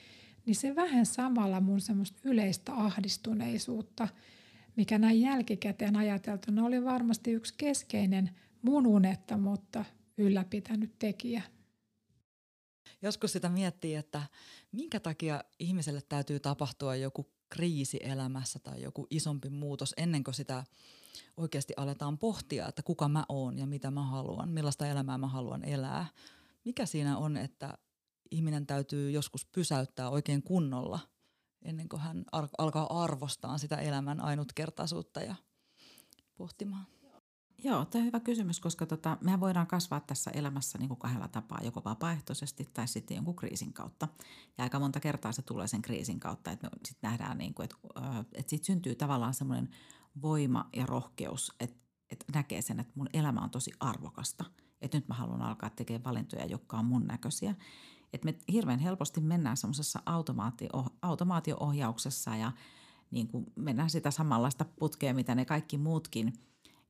niin 0.47 0.57
se 0.57 0.77
vähän 0.77 1.07
samalla 1.07 1.61
mun 1.61 1.81
semmoista 1.81 2.19
yleistä 2.25 2.73
ahdistuneisuutta, 2.75 4.09
mikä 4.77 4.99
näin 4.99 5.21
jälkikäteen 5.21 5.97
ajateltuna 5.97 6.65
oli 6.65 6.85
varmasti 6.85 7.33
yksi 7.33 7.55
keskeinen 7.57 8.31
mun 8.63 8.87
unetta, 8.87 9.37
mutta 9.37 9.85
ylläpitänyt 10.19 10.99
tekijä. 10.99 11.43
Joskus 13.03 13.33
sitä 13.33 13.49
miettii, 13.49 13.95
että 13.95 14.23
minkä 14.73 15.01
takia 15.01 15.45
ihmiselle 15.59 16.01
täytyy 16.09 16.41
tapahtua 16.41 16.97
joku 16.97 17.31
kriisi 17.49 18.01
elämässä 18.03 18.59
tai 18.59 18.83
joku 18.83 19.07
isompi 19.11 19.49
muutos 19.49 19.95
ennen 19.97 20.25
kuin 20.25 20.35
sitä 20.35 20.65
oikeasti 21.37 21.73
aletaan 21.77 22.19
pohtia, 22.19 22.69
että 22.69 22.83
kuka 22.83 23.09
mä 23.09 23.25
oon 23.29 23.59
ja 23.59 23.67
mitä 23.67 23.91
mä 23.91 24.03
haluan, 24.03 24.49
millaista 24.49 24.87
elämää 24.87 25.19
mä 25.19 25.29
haluan 25.29 25.65
elää. 25.65 26.07
Mikä 26.65 26.87
siinä 26.87 27.19
on, 27.19 27.37
että 27.37 27.79
ihminen 28.31 28.67
täytyy 28.67 29.11
joskus 29.11 29.47
pysäyttää 29.47 30.11
oikein 30.11 30.43
kunnolla 30.43 31.01
ennen 31.63 31.89
kuin 31.89 32.03
hän 32.03 32.25
alkaa 32.59 33.03
arvostaa 33.03 33.59
sitä 33.59 33.77
elämän 33.77 34.21
ainutkertaisuutta 34.21 35.21
ja 35.21 35.35
pohtimaan. 36.37 36.87
Joo, 37.65 37.85
tämä 37.85 38.01
on 38.01 38.07
hyvä 38.07 38.21
kysymys, 38.21 38.61
koska 38.61 38.87
tota, 38.87 39.19
mehän 39.21 39.41
voidaan 39.41 39.67
kasvaa 39.67 40.01
tässä 40.01 40.31
elämässä 40.31 40.79
niin 40.79 40.89
kuin 40.89 40.99
kahdella 40.99 41.29
tapaa, 41.29 41.61
joko 41.63 41.83
vapaaehtoisesti 41.85 42.69
tai 42.73 42.89
sitten 42.89 43.15
jonkun 43.15 43.37
kriisin 43.37 43.73
kautta. 43.73 44.09
Ja 44.59 44.65
aika 44.65 44.79
monta 44.79 45.01
kertaa 45.01 45.33
se 45.33 45.43
tulee 45.43 45.69
sen 45.69 45.83
kriisin 45.83 46.21
kautta, 46.21 46.51
että 46.51 46.67
me 46.67 46.71
sitten 46.89 47.11
nähdään, 47.11 47.39
niin 47.39 47.55
kuin, 47.55 47.65
että, 47.65 47.77
että 48.33 48.51
siitä 48.51 48.67
syntyy 48.67 48.95
tavallaan 48.95 49.35
semmoinen 49.35 49.69
voima 50.23 50.69
ja 50.77 50.87
rohkeus, 50.87 51.53
että, 51.61 51.77
että 52.11 52.27
näkee 52.35 52.63
sen, 52.63 52.81
että 52.81 52.93
mun 52.95 53.09
elämä 53.13 53.41
on 53.41 53.51
tosi 53.51 53.73
arvokasta. 53.81 54.45
Että 54.83 54.99
nyt 54.99 55.09
mä 55.09 55.15
haluan 55.15 55.43
alkaa 55.43 55.71
tekemään 55.71 56.05
valintoja, 56.05 56.47
jotka 56.47 56.79
on 56.79 56.85
mun 56.85 57.07
näköisiä. 57.07 57.55
Että 58.13 58.25
me 58.25 58.35
hirveän 58.53 58.79
helposti 58.79 59.21
mennään 59.21 59.57
semmoisessa 59.57 60.03
automaatio- 60.07 60.91
automaatio-ohjauksessa 61.03 62.37
ja 62.37 62.53
niin 63.11 63.29
kuin 63.29 63.47
mennään 63.57 63.91
sitä 63.91 64.11
samanlaista 64.11 64.65
putkea, 64.65 65.15
mitä 65.15 65.35
ne 65.35 65.45
kaikki 65.45 65.79
muutkin– 65.79 66.33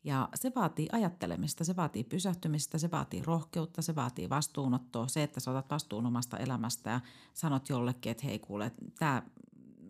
ja 0.04 0.28
se 0.34 0.52
vaatii 0.54 0.88
ajattelemista, 0.92 1.64
se 1.64 1.76
vaatii 1.76 2.04
pysähtymistä, 2.04 2.78
se 2.78 2.90
vaatii 2.90 3.22
rohkeutta, 3.22 3.82
se 3.82 3.94
vaatii 3.94 4.28
vastuunottoa. 4.28 5.08
Se, 5.08 5.22
että 5.22 5.40
sä 5.40 5.50
otat 5.50 5.70
vastuun 5.70 6.06
omasta 6.06 6.38
elämästä 6.38 6.90
ja 6.90 7.00
sanot 7.34 7.68
jollekin, 7.68 8.12
että 8.12 8.26
hei 8.26 8.38
kuule, 8.38 8.72
tää, 8.98 9.22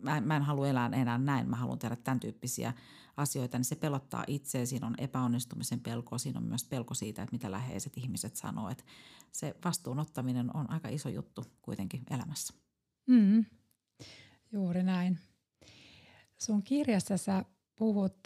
mä, 0.04 0.20
mä 0.20 0.36
en 0.36 0.42
halua 0.42 0.68
elää 0.68 0.90
enää 0.92 1.18
näin, 1.18 1.48
mä 1.48 1.56
haluan 1.56 1.78
tehdä 1.78 1.96
tämän 1.96 2.20
tyyppisiä 2.20 2.72
asioita, 3.16 3.58
niin 3.58 3.64
se 3.64 3.76
pelottaa 3.76 4.24
itseä. 4.26 4.66
Siinä 4.66 4.86
on 4.86 4.94
epäonnistumisen 4.98 5.80
pelko, 5.80 6.18
siinä 6.18 6.38
on 6.38 6.46
myös 6.46 6.64
pelko 6.64 6.94
siitä, 6.94 7.22
että 7.22 7.34
mitä 7.34 7.50
läheiset 7.50 7.92
ihmiset 7.96 8.36
sanoo. 8.36 8.68
Että 8.68 8.84
se 9.32 9.56
vastuunottaminen 9.64 10.56
on 10.56 10.70
aika 10.70 10.88
iso 10.88 11.08
juttu 11.08 11.44
kuitenkin 11.62 12.02
elämässä. 12.10 12.54
Mm, 13.06 13.44
juuri 14.52 14.82
näin. 14.82 15.18
Sun 16.38 16.62
kirjassa 16.62 17.16
sä 17.16 17.44
puhut 17.76 18.16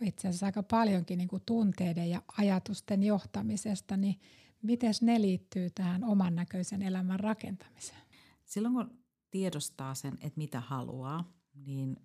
itse 0.00 0.28
asiassa 0.28 0.46
aika 0.46 0.62
paljonkin 0.62 1.18
niin 1.18 1.28
kuin 1.28 1.42
tunteiden 1.46 2.10
ja 2.10 2.22
ajatusten 2.38 3.02
johtamisesta, 3.02 3.96
niin 3.96 4.20
miten 4.62 4.94
ne 5.00 5.20
liittyy 5.20 5.70
tähän 5.70 6.04
oman 6.04 6.34
näköisen 6.34 6.82
elämän 6.82 7.20
rakentamiseen? 7.20 8.00
Silloin 8.44 8.74
kun 8.74 8.97
tiedostaa 9.30 9.94
sen, 9.94 10.14
että 10.20 10.38
mitä 10.38 10.60
haluaa, 10.60 11.32
niin 11.66 11.96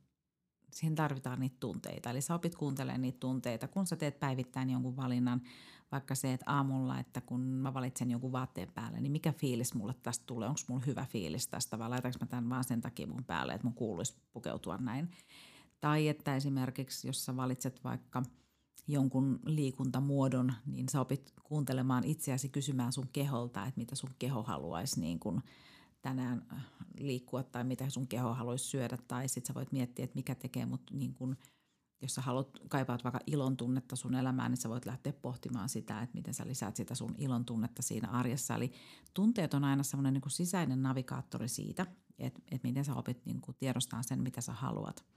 siihen 0.71 0.95
tarvitaan 0.95 1.39
niitä 1.39 1.55
tunteita. 1.59 2.09
Eli 2.09 2.21
sä 2.21 2.35
opit 2.35 2.55
kuuntelemaan 2.55 3.01
niitä 3.01 3.19
tunteita, 3.19 3.67
kun 3.67 3.87
sä 3.87 3.95
teet 3.95 4.19
päivittäin 4.19 4.69
jonkun 4.69 4.95
valinnan, 4.95 5.41
vaikka 5.91 6.15
se, 6.15 6.33
että 6.33 6.45
aamulla, 6.47 6.99
että 6.99 7.21
kun 7.21 7.39
mä 7.39 7.73
valitsen 7.73 8.11
jonkun 8.11 8.31
vaatteen 8.31 8.71
päälle, 8.73 9.01
niin 9.01 9.11
mikä 9.11 9.33
fiilis 9.33 9.73
mulle 9.73 9.93
tästä 10.03 10.23
tulee? 10.25 10.49
Onko 10.49 10.61
mulla 10.67 10.83
hyvä 10.85 11.05
fiilis 11.05 11.47
tästä 11.47 11.79
vai 11.79 11.89
laitanko 11.89 12.17
mä 12.21 12.27
tämän 12.27 12.49
vaan 12.49 12.63
sen 12.63 12.81
takia 12.81 13.07
mun 13.07 13.23
päälle, 13.23 13.53
että 13.53 13.67
mun 13.67 13.75
kuuluisi 13.75 14.15
pukeutua 14.33 14.77
näin? 14.77 15.11
Tai 15.81 16.07
että 16.07 16.35
esimerkiksi, 16.35 17.07
jos 17.07 17.25
sä 17.25 17.35
valitset 17.35 17.83
vaikka 17.83 18.23
jonkun 18.87 19.39
liikuntamuodon, 19.45 20.53
niin 20.65 20.89
sä 20.89 21.01
opit 21.01 21.33
kuuntelemaan 21.43 22.03
itseäsi 22.03 22.49
kysymään 22.49 22.93
sun 22.93 23.09
keholta, 23.13 23.65
että 23.65 23.79
mitä 23.79 23.95
sun 23.95 24.09
keho 24.19 24.43
haluaisi 24.43 24.99
niin 24.99 25.19
kuin 25.19 25.41
tänään 26.03 26.45
äh, 26.53 26.65
liikkua 26.99 27.43
tai 27.43 27.63
mitä 27.63 27.89
sun 27.89 28.07
keho 28.07 28.33
haluaisi 28.33 28.65
syödä. 28.65 28.97
Tai 29.07 29.27
sitten 29.27 29.47
sä 29.47 29.53
voit 29.53 29.71
miettiä, 29.71 30.05
että 30.05 30.15
mikä 30.15 30.35
tekee 30.35 30.65
mut 30.65 30.81
niin 30.91 31.13
kuin, 31.13 31.37
jos 32.01 32.15
sä 32.15 32.21
haluat, 32.21 32.59
kaipaat 32.69 33.03
vaikka 33.03 33.19
ilon 33.27 33.57
tunnetta 33.57 33.95
sun 33.95 34.15
elämään, 34.15 34.51
niin 34.51 34.57
sä 34.57 34.69
voit 34.69 34.85
lähteä 34.85 35.13
pohtimaan 35.13 35.69
sitä, 35.69 36.01
että 36.01 36.15
miten 36.15 36.33
sä 36.33 36.47
lisäät 36.47 36.75
sitä 36.75 36.95
sun 36.95 37.15
ilon 37.17 37.45
tunnetta 37.45 37.81
siinä 37.81 38.09
arjessa. 38.09 38.55
Eli 38.55 38.71
tunteet 39.13 39.53
on 39.53 39.63
aina 39.63 39.83
semmoinen 39.83 40.13
niin 40.13 40.31
sisäinen 40.31 40.83
navigaattori 40.83 41.47
siitä, 41.47 41.85
että, 42.19 42.41
että 42.51 42.67
miten 42.67 42.85
sä 42.85 42.95
opit 42.95 43.25
niin 43.25 43.41
tiedostaa 43.59 44.03
sen, 44.03 44.23
mitä 44.23 44.41
sä 44.41 44.53
haluat– 44.53 45.05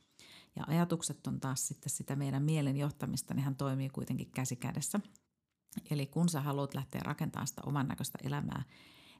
ja 0.56 0.64
ajatukset 0.66 1.26
on 1.26 1.40
taas 1.40 1.68
sitten 1.68 1.90
sitä 1.90 2.16
meidän 2.16 2.42
mielen 2.42 2.76
johtamista, 2.76 3.34
niin 3.34 3.44
hän 3.44 3.56
toimii 3.56 3.88
kuitenkin 3.88 4.30
käsi 4.30 4.56
kädessä. 4.56 5.00
Eli 5.90 6.06
kun 6.06 6.28
sä 6.28 6.40
haluat 6.40 6.74
lähteä 6.74 7.00
rakentamaan 7.04 7.46
sitä 7.46 7.62
oman 7.66 7.88
näköistä 7.88 8.18
elämää, 8.22 8.62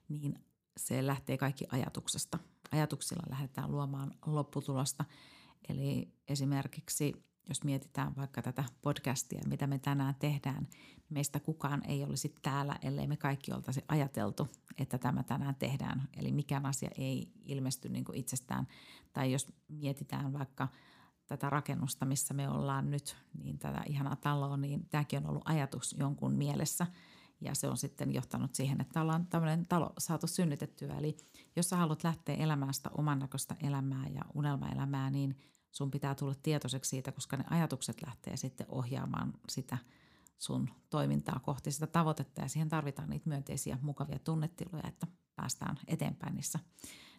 niin 0.08 0.38
se 0.76 1.06
lähtee 1.06 1.38
kaikki 1.38 1.64
ajatuksesta. 1.72 2.38
Ajatuksilla 2.72 3.22
lähdetään 3.30 3.70
luomaan 3.70 4.14
lopputulosta. 4.26 5.04
Eli 5.68 6.12
esimerkiksi 6.28 7.26
jos 7.48 7.64
mietitään 7.64 8.16
vaikka 8.16 8.42
tätä 8.42 8.64
podcastia, 8.82 9.40
mitä 9.46 9.66
me 9.66 9.78
tänään 9.78 10.14
tehdään, 10.14 10.68
meistä 11.10 11.40
kukaan 11.40 11.82
ei 11.88 12.04
olisi 12.04 12.34
täällä, 12.42 12.76
ellei 12.82 13.06
me 13.06 13.16
kaikki 13.16 13.52
oltaisi 13.52 13.84
ajateltu, 13.88 14.48
että 14.78 14.98
tämä 14.98 15.22
tänään 15.22 15.54
tehdään. 15.54 16.08
Eli 16.16 16.32
mikään 16.32 16.66
asia 16.66 16.90
ei 16.98 17.32
ilmesty 17.44 17.88
niin 17.88 18.04
kuin 18.04 18.18
itsestään. 18.18 18.66
Tai 19.12 19.32
jos 19.32 19.52
mietitään 19.68 20.32
vaikka 20.32 20.68
tätä 21.26 21.50
rakennusta, 21.50 22.04
missä 22.04 22.34
me 22.34 22.48
ollaan 22.48 22.90
nyt, 22.90 23.16
niin 23.42 23.58
tätä 23.58 23.82
ihanaa 23.86 24.16
taloa, 24.16 24.56
niin 24.56 24.88
tämäkin 24.88 25.18
on 25.18 25.26
ollut 25.26 25.48
ajatus 25.48 25.94
jonkun 25.98 26.32
mielessä. 26.32 26.86
Ja 27.40 27.54
se 27.54 27.68
on 27.68 27.76
sitten 27.76 28.14
johtanut 28.14 28.54
siihen, 28.54 28.80
että 28.80 29.02
ollaan 29.02 29.26
tämmöinen 29.26 29.66
talo 29.66 29.92
saatu 29.98 30.26
synnytettyä. 30.26 30.94
Eli 30.98 31.16
jos 31.56 31.68
sä 31.68 31.76
haluat 31.76 32.04
lähteä 32.04 32.34
elämään 32.34 32.74
sitä 32.74 32.90
oman 32.98 33.18
näköistä 33.18 33.56
elämää 33.62 34.08
ja 34.08 34.22
unelmaelämää, 34.34 35.10
niin 35.10 35.36
sun 35.72 35.90
pitää 35.90 36.14
tulla 36.14 36.34
tietoiseksi 36.42 36.88
siitä, 36.88 37.12
koska 37.12 37.36
ne 37.36 37.44
ajatukset 37.50 38.02
lähtee 38.02 38.36
sitten 38.36 38.66
ohjaamaan 38.68 39.32
sitä 39.48 39.78
sun 40.38 40.70
toimintaa 40.90 41.40
kohti 41.42 41.70
sitä 41.70 41.86
tavoitetta. 41.86 42.40
Ja 42.40 42.48
siihen 42.48 42.68
tarvitaan 42.68 43.10
niitä 43.10 43.28
myönteisiä, 43.28 43.78
mukavia 43.82 44.18
tunnetiloja, 44.18 44.88
että 44.88 45.06
päästään 45.36 45.76
eteenpäin 45.86 46.34
niissä, 46.34 46.58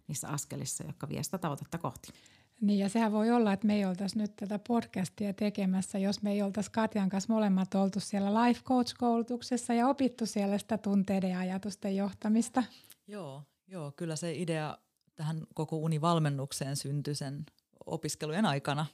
niissä 0.07 0.28
askelissa, 0.28 0.84
jotka 0.84 1.09
vie 1.09 1.24
sitä 1.24 1.38
tavoitetta 1.38 1.78
kohti. 1.78 2.13
Niin 2.62 2.80
ja 2.80 2.89
sehän 2.89 3.12
voi 3.12 3.32
olla, 3.32 3.53
että 3.53 3.68
me 3.68 3.76
ei 3.76 3.86
oltaisi 3.86 4.18
nyt 4.18 4.36
tätä 4.36 4.60
podcastia 4.68 5.34
tekemässä, 5.34 5.97
jos 5.97 6.22
me 6.22 6.32
ei 6.32 6.41
oltaisi 6.41 6.72
Katjan 6.72 7.10
kanssa 7.10 7.34
molemmat 7.34 7.76
oltu 7.76 7.99
siellä 7.99 8.43
life 8.43 8.62
coach-koulutuksessa 8.64 9.74
ja 9.74 9.88
opittu 9.88 10.26
siellä 10.26 10.58
sitä 10.58 10.78
tunteiden 10.78 11.30
ja 11.30 11.39
ajatusten 11.39 11.95
johtamista. 11.95 12.64
Joo, 13.08 13.43
joo 13.68 13.91
kyllä 13.91 14.16
se 14.16 14.36
idea 14.36 14.78
tähän 15.16 15.41
koko 15.53 15.78
univalmennukseen 15.78 16.76
syntyi 16.76 17.16
sen 17.16 17.45
opiskelujen 17.86 18.45
aikana. 18.45 18.86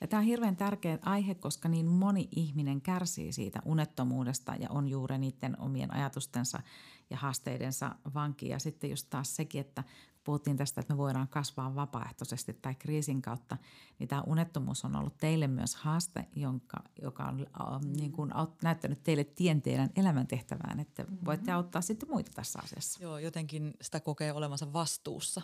Ja 0.00 0.06
tämä 0.08 0.20
on 0.20 0.26
hirveän 0.26 0.56
tärkeä 0.56 0.98
aihe, 1.02 1.34
koska 1.34 1.68
niin 1.68 1.86
moni 1.86 2.28
ihminen 2.36 2.80
kärsii 2.80 3.32
siitä 3.32 3.62
unettomuudesta 3.64 4.54
ja 4.54 4.70
on 4.70 4.88
juuri 4.88 5.18
niiden 5.18 5.60
omien 5.60 5.94
ajatustensa 5.94 6.62
ja 7.10 7.16
haasteidensa 7.16 7.94
vanki. 8.14 8.48
Ja 8.48 8.58
sitten 8.58 8.90
just 8.90 9.06
taas 9.10 9.36
sekin, 9.36 9.60
että 9.60 9.84
puhuttiin 10.24 10.56
tästä, 10.56 10.80
että 10.80 10.94
me 10.94 10.98
voidaan 10.98 11.28
kasvaa 11.28 11.74
vapaaehtoisesti 11.74 12.52
tai 12.52 12.74
kriisin 12.74 13.22
kautta, 13.22 13.56
niin 13.98 14.08
tämä 14.08 14.22
unettomuus 14.26 14.84
on 14.84 14.96
ollut 14.96 15.16
teille 15.18 15.46
myös 15.46 15.74
haaste, 15.74 16.26
jonka, 16.36 16.76
joka 17.02 17.24
on 17.24 17.40
äh, 17.40 17.80
niin 17.96 18.12
kuin, 18.12 18.30
näyttänyt 18.62 19.02
teille 19.02 19.24
tien 19.24 19.62
teidän 19.62 19.90
elämäntehtävään, 19.96 20.80
että 20.80 21.02
mm-hmm. 21.02 21.24
voitte 21.24 21.52
auttaa 21.52 21.82
sitten 21.82 22.08
muita 22.08 22.30
tässä 22.34 22.58
asiassa. 22.62 23.02
Joo, 23.02 23.18
jotenkin 23.18 23.74
sitä 23.82 24.00
kokee 24.00 24.32
olevansa 24.32 24.72
vastuussa. 24.72 25.42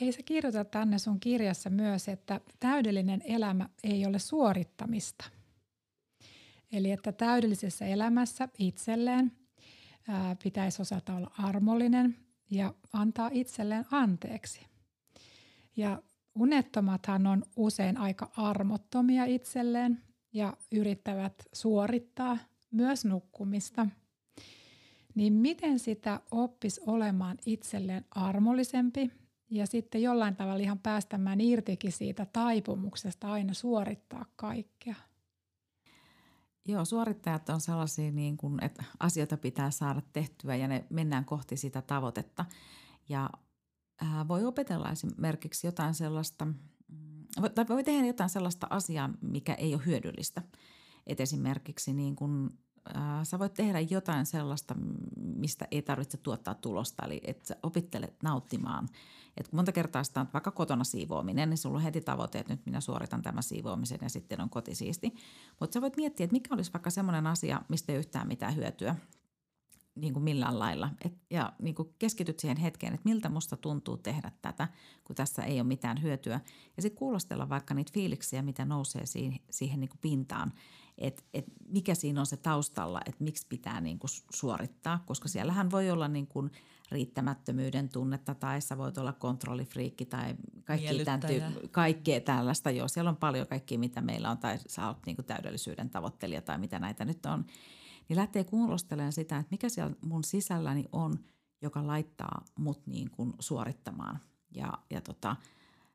Hei, 0.00 0.12
sä 0.12 0.22
kirjoitat 0.22 0.70
tänne 0.70 0.98
sun 0.98 1.20
kirjassa 1.20 1.70
myös, 1.70 2.08
että 2.08 2.40
täydellinen 2.60 3.22
elämä 3.24 3.68
ei 3.84 4.06
ole 4.06 4.18
suorittamista. 4.18 5.24
Eli 6.72 6.90
että 6.90 7.12
täydellisessä 7.12 7.86
elämässä 7.86 8.48
itselleen 8.58 9.32
ää, 10.08 10.36
pitäisi 10.42 10.82
osata 10.82 11.14
olla 11.14 11.30
armollinen 11.38 12.29
ja 12.50 12.74
antaa 12.92 13.30
itselleen 13.32 13.86
anteeksi. 13.90 14.66
Ja 15.76 16.02
unettomathan 16.34 17.26
on 17.26 17.42
usein 17.56 17.96
aika 17.96 18.30
armottomia 18.36 19.24
itselleen 19.24 20.02
ja 20.32 20.56
yrittävät 20.72 21.34
suorittaa 21.52 22.38
myös 22.70 23.04
nukkumista. 23.04 23.86
Niin 25.14 25.32
miten 25.32 25.78
sitä 25.78 26.20
oppis 26.30 26.80
olemaan 26.86 27.38
itselleen 27.46 28.04
armollisempi 28.10 29.10
ja 29.50 29.66
sitten 29.66 30.02
jollain 30.02 30.36
tavalla 30.36 30.62
ihan 30.62 30.78
päästämään 30.78 31.40
irtikin 31.40 31.92
siitä 31.92 32.26
taipumuksesta 32.32 33.32
aina 33.32 33.54
suorittaa 33.54 34.26
kaikkea? 34.36 35.09
Joo, 36.66 36.84
suorittajat 36.84 37.48
on 37.48 37.60
sellaisia, 37.60 38.10
niin 38.10 38.36
kuin, 38.36 38.64
että 38.64 38.84
asioita 39.00 39.36
pitää 39.36 39.70
saada 39.70 40.02
tehtyä 40.12 40.56
ja 40.56 40.68
ne 40.68 40.86
mennään 40.90 41.24
kohti 41.24 41.56
sitä 41.56 41.82
tavoitetta. 41.82 42.44
Ja 43.08 43.30
ää, 44.00 44.28
voi 44.28 44.44
opetella 44.44 44.90
esimerkiksi 44.90 45.66
jotain 45.66 45.94
sellaista, 45.94 46.44
mm, 46.44 47.24
tai 47.54 47.68
voi 47.68 47.84
tehdä 47.84 48.06
jotain 48.06 48.30
sellaista 48.30 48.66
asiaa, 48.70 49.10
mikä 49.20 49.54
ei 49.54 49.74
ole 49.74 49.86
hyödyllistä. 49.86 50.42
Et 51.06 51.20
esimerkiksi 51.20 51.92
niin 51.92 52.16
kuin, 52.16 52.50
ää, 52.94 53.24
sä 53.24 53.38
voit 53.38 53.54
tehdä 53.54 53.80
jotain 53.80 54.26
sellaista, 54.26 54.74
mistä 55.16 55.68
ei 55.70 55.82
tarvitse 55.82 56.16
tuottaa 56.16 56.54
tulosta, 56.54 57.06
eli 57.06 57.20
että 57.24 57.46
sä 57.46 57.56
opittelet 57.62 58.22
nauttimaan– 58.22 58.88
et 59.36 59.48
kun 59.48 59.56
monta 59.56 59.72
kertaa 59.72 60.04
sitä 60.04 60.20
on 60.20 60.28
vaikka 60.32 60.50
kotona 60.50 60.84
siivoaminen, 60.84 61.50
niin 61.50 61.58
sulla 61.58 61.76
on 61.76 61.82
heti 61.82 62.00
tavoite, 62.00 62.38
että 62.38 62.52
nyt 62.52 62.66
minä 62.66 62.80
suoritan 62.80 63.22
tämän 63.22 63.42
siivoamisen 63.42 63.98
ja 64.02 64.08
sitten 64.08 64.40
on 64.40 64.50
kotisiisti. 64.50 65.14
Mutta 65.60 65.74
sä 65.74 65.80
voit 65.80 65.96
miettiä, 65.96 66.24
että 66.24 66.32
mikä 66.32 66.54
olisi 66.54 66.72
vaikka 66.72 66.90
semmoinen 66.90 67.26
asia, 67.26 67.62
mistä 67.68 67.92
ei 67.92 67.98
yhtään 67.98 68.28
mitään 68.28 68.56
hyötyä. 68.56 68.96
niin 69.94 70.12
kuin 70.12 70.22
millään 70.22 70.58
lailla. 70.58 70.90
Et, 71.04 71.14
ja 71.30 71.52
niin 71.62 71.74
kuin 71.74 71.94
keskityt 71.98 72.40
siihen 72.40 72.56
hetkeen, 72.56 72.94
että 72.94 73.08
miltä 73.08 73.28
musta 73.28 73.56
tuntuu 73.56 73.96
tehdä 73.96 74.32
tätä, 74.42 74.68
kun 75.04 75.16
tässä 75.16 75.42
ei 75.42 75.60
ole 75.60 75.68
mitään 75.68 76.02
hyötyä. 76.02 76.40
Ja 76.76 76.82
sitten 76.82 76.98
kuulostella 76.98 77.48
vaikka 77.48 77.74
niitä 77.74 77.92
fiiliksiä, 77.94 78.42
mitä 78.42 78.64
nousee 78.64 79.06
siihen, 79.06 79.40
siihen 79.50 79.80
niin 79.80 79.90
kuin 79.90 80.00
pintaan. 80.00 80.52
Että 81.00 81.22
et 81.34 81.44
mikä 81.68 81.94
siinä 81.94 82.20
on 82.20 82.26
se 82.26 82.36
taustalla, 82.36 83.00
että 83.06 83.24
miksi 83.24 83.46
pitää 83.48 83.80
niin 83.80 83.98
kuin 83.98 84.10
suorittaa. 84.34 85.02
Koska 85.06 85.28
siellähän 85.28 85.70
voi 85.70 85.90
olla 85.90 86.08
niin 86.08 86.26
kuin 86.26 86.50
riittämättömyyden 86.90 87.88
tunnetta 87.88 88.34
tai 88.34 88.60
sä 88.60 88.78
voit 88.78 88.98
olla 88.98 89.12
kontrollifriikki 89.12 90.04
tai 90.06 90.34
kaikki 90.64 91.04
tämän 91.04 91.20
tyy- 91.20 91.68
kaikkea 91.70 92.20
tällaista. 92.20 92.70
Joo, 92.70 92.88
siellä 92.88 93.10
on 93.10 93.16
paljon 93.16 93.46
kaikkia, 93.46 93.78
mitä 93.78 94.00
meillä 94.00 94.30
on 94.30 94.38
tai 94.38 94.58
sä 94.66 94.86
oot 94.86 95.06
niin 95.06 95.16
kuin 95.16 95.26
täydellisyyden 95.26 95.90
tavoittelija 95.90 96.42
tai 96.42 96.58
mitä 96.58 96.78
näitä 96.78 97.04
nyt 97.04 97.26
on– 97.26 97.44
niin 98.10 98.16
lähtee 98.16 98.44
kuulostelemaan 98.44 99.12
sitä, 99.12 99.36
että 99.36 99.50
mikä 99.50 99.68
siellä 99.68 99.96
mun 100.00 100.24
sisälläni 100.24 100.84
on, 100.92 101.18
joka 101.62 101.86
laittaa 101.86 102.44
mut 102.58 102.86
niin 102.86 103.10
kuin 103.10 103.32
suorittamaan. 103.38 104.18
Ja, 104.54 104.72
ja 104.90 105.00
tota, 105.00 105.36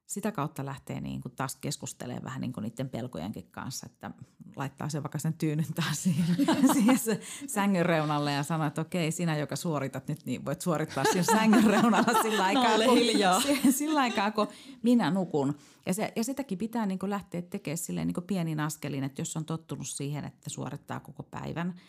sitä 0.06 0.32
kautta 0.32 0.66
lähtee 0.66 1.02
niin 1.02 1.22
kuin 1.22 1.36
taas 1.36 1.56
keskustelemaan 1.56 2.24
vähän 2.24 2.42
niin 2.42 2.54
kuin 2.54 2.62
niiden 2.62 2.90
pelkojenkin 2.90 3.48
kanssa, 3.52 3.86
että 3.92 4.12
laittaa 4.56 4.90
se 4.90 5.04
vaikka 5.04 5.20
sen 5.20 5.34
tyynyn 5.34 5.74
taas 5.76 6.04
siihen, 6.04 6.26
siihen 6.74 7.00
sängyn 7.48 7.86
reunalle 7.86 8.34
ja 8.34 8.44
sanoo, 8.44 8.68
että 8.68 8.82
okei, 8.82 9.12
sinä 9.12 9.38
joka 9.38 9.56
suoritat 9.56 10.08
nyt, 10.08 10.26
niin 10.26 10.46
voit 10.46 10.62
suorittaa 10.62 11.04
siinä 11.04 11.24
sängyn 11.24 11.64
reunalla 11.64 12.22
sillä 12.22 12.44
aikaa, 12.44 12.78
no, 12.78 12.84
kun, 12.86 13.74
sillä 13.80 14.00
aikaa, 14.00 14.32
kun 14.32 14.48
minä 14.84 15.12
nukun. 15.12 15.58
Ja, 15.86 15.94
se, 15.94 16.14
ja 16.16 16.24
sitäkin 16.24 16.58
pitää 16.58 16.86
niin 16.86 17.00
kuin 17.00 17.10
lähteä 17.10 17.42
tekemään 17.42 17.78
silleen 17.78 18.08
niin 18.08 18.14
kuin 18.14 18.28
pienin 18.28 18.60
askelin, 18.60 19.04
että 19.04 19.22
jos 19.22 19.38
on 19.38 19.46
tottunut 19.46 19.88
siihen, 19.88 20.26
että 20.26 20.50
suorittaa 20.50 21.00
koko 21.00 21.24
päivän– 21.24 21.74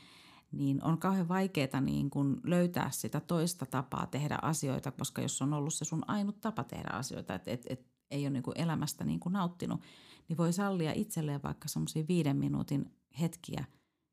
niin 0.53 0.85
on 0.85 0.99
kauhean 0.99 1.29
vaikeaa 1.29 1.81
niin 1.81 2.11
kuin 2.11 2.41
löytää 2.45 2.91
sitä 2.91 3.21
toista 3.21 3.67
tapaa 3.67 4.07
tehdä 4.07 4.39
asioita, 4.43 4.91
koska 4.91 5.23
jos 5.23 5.43
on 5.43 5.53
ollut 5.53 5.75
se 5.75 5.85
sun 5.85 6.03
ainut 6.07 6.41
tapa 6.41 6.65
tehdä 6.65 6.91
asioita, 6.93 7.35
että 7.35 7.51
et, 7.51 7.67
et, 7.69 7.87
ei 8.11 8.23
ole 8.23 8.31
niin 8.31 8.43
kuin 8.43 8.61
elämästä 8.61 9.05
niin 9.05 9.21
kuin 9.21 9.33
nauttinut, 9.33 9.81
niin 10.29 10.37
voi 10.37 10.53
sallia 10.53 10.93
itselleen 10.93 11.43
vaikka 11.43 11.69
semmoisia 11.69 12.05
viiden 12.09 12.37
minuutin 12.37 12.91
hetkiä 13.21 13.65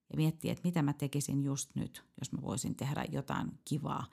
ja 0.09 0.17
miettiä, 0.17 0.51
että 0.51 0.67
mitä 0.67 0.81
mä 0.81 0.93
tekisin 0.93 1.43
just 1.43 1.75
nyt, 1.75 2.03
jos 2.19 2.31
mä 2.31 2.41
voisin 2.41 2.75
tehdä 2.75 3.05
jotain 3.11 3.59
kivaa. 3.65 4.05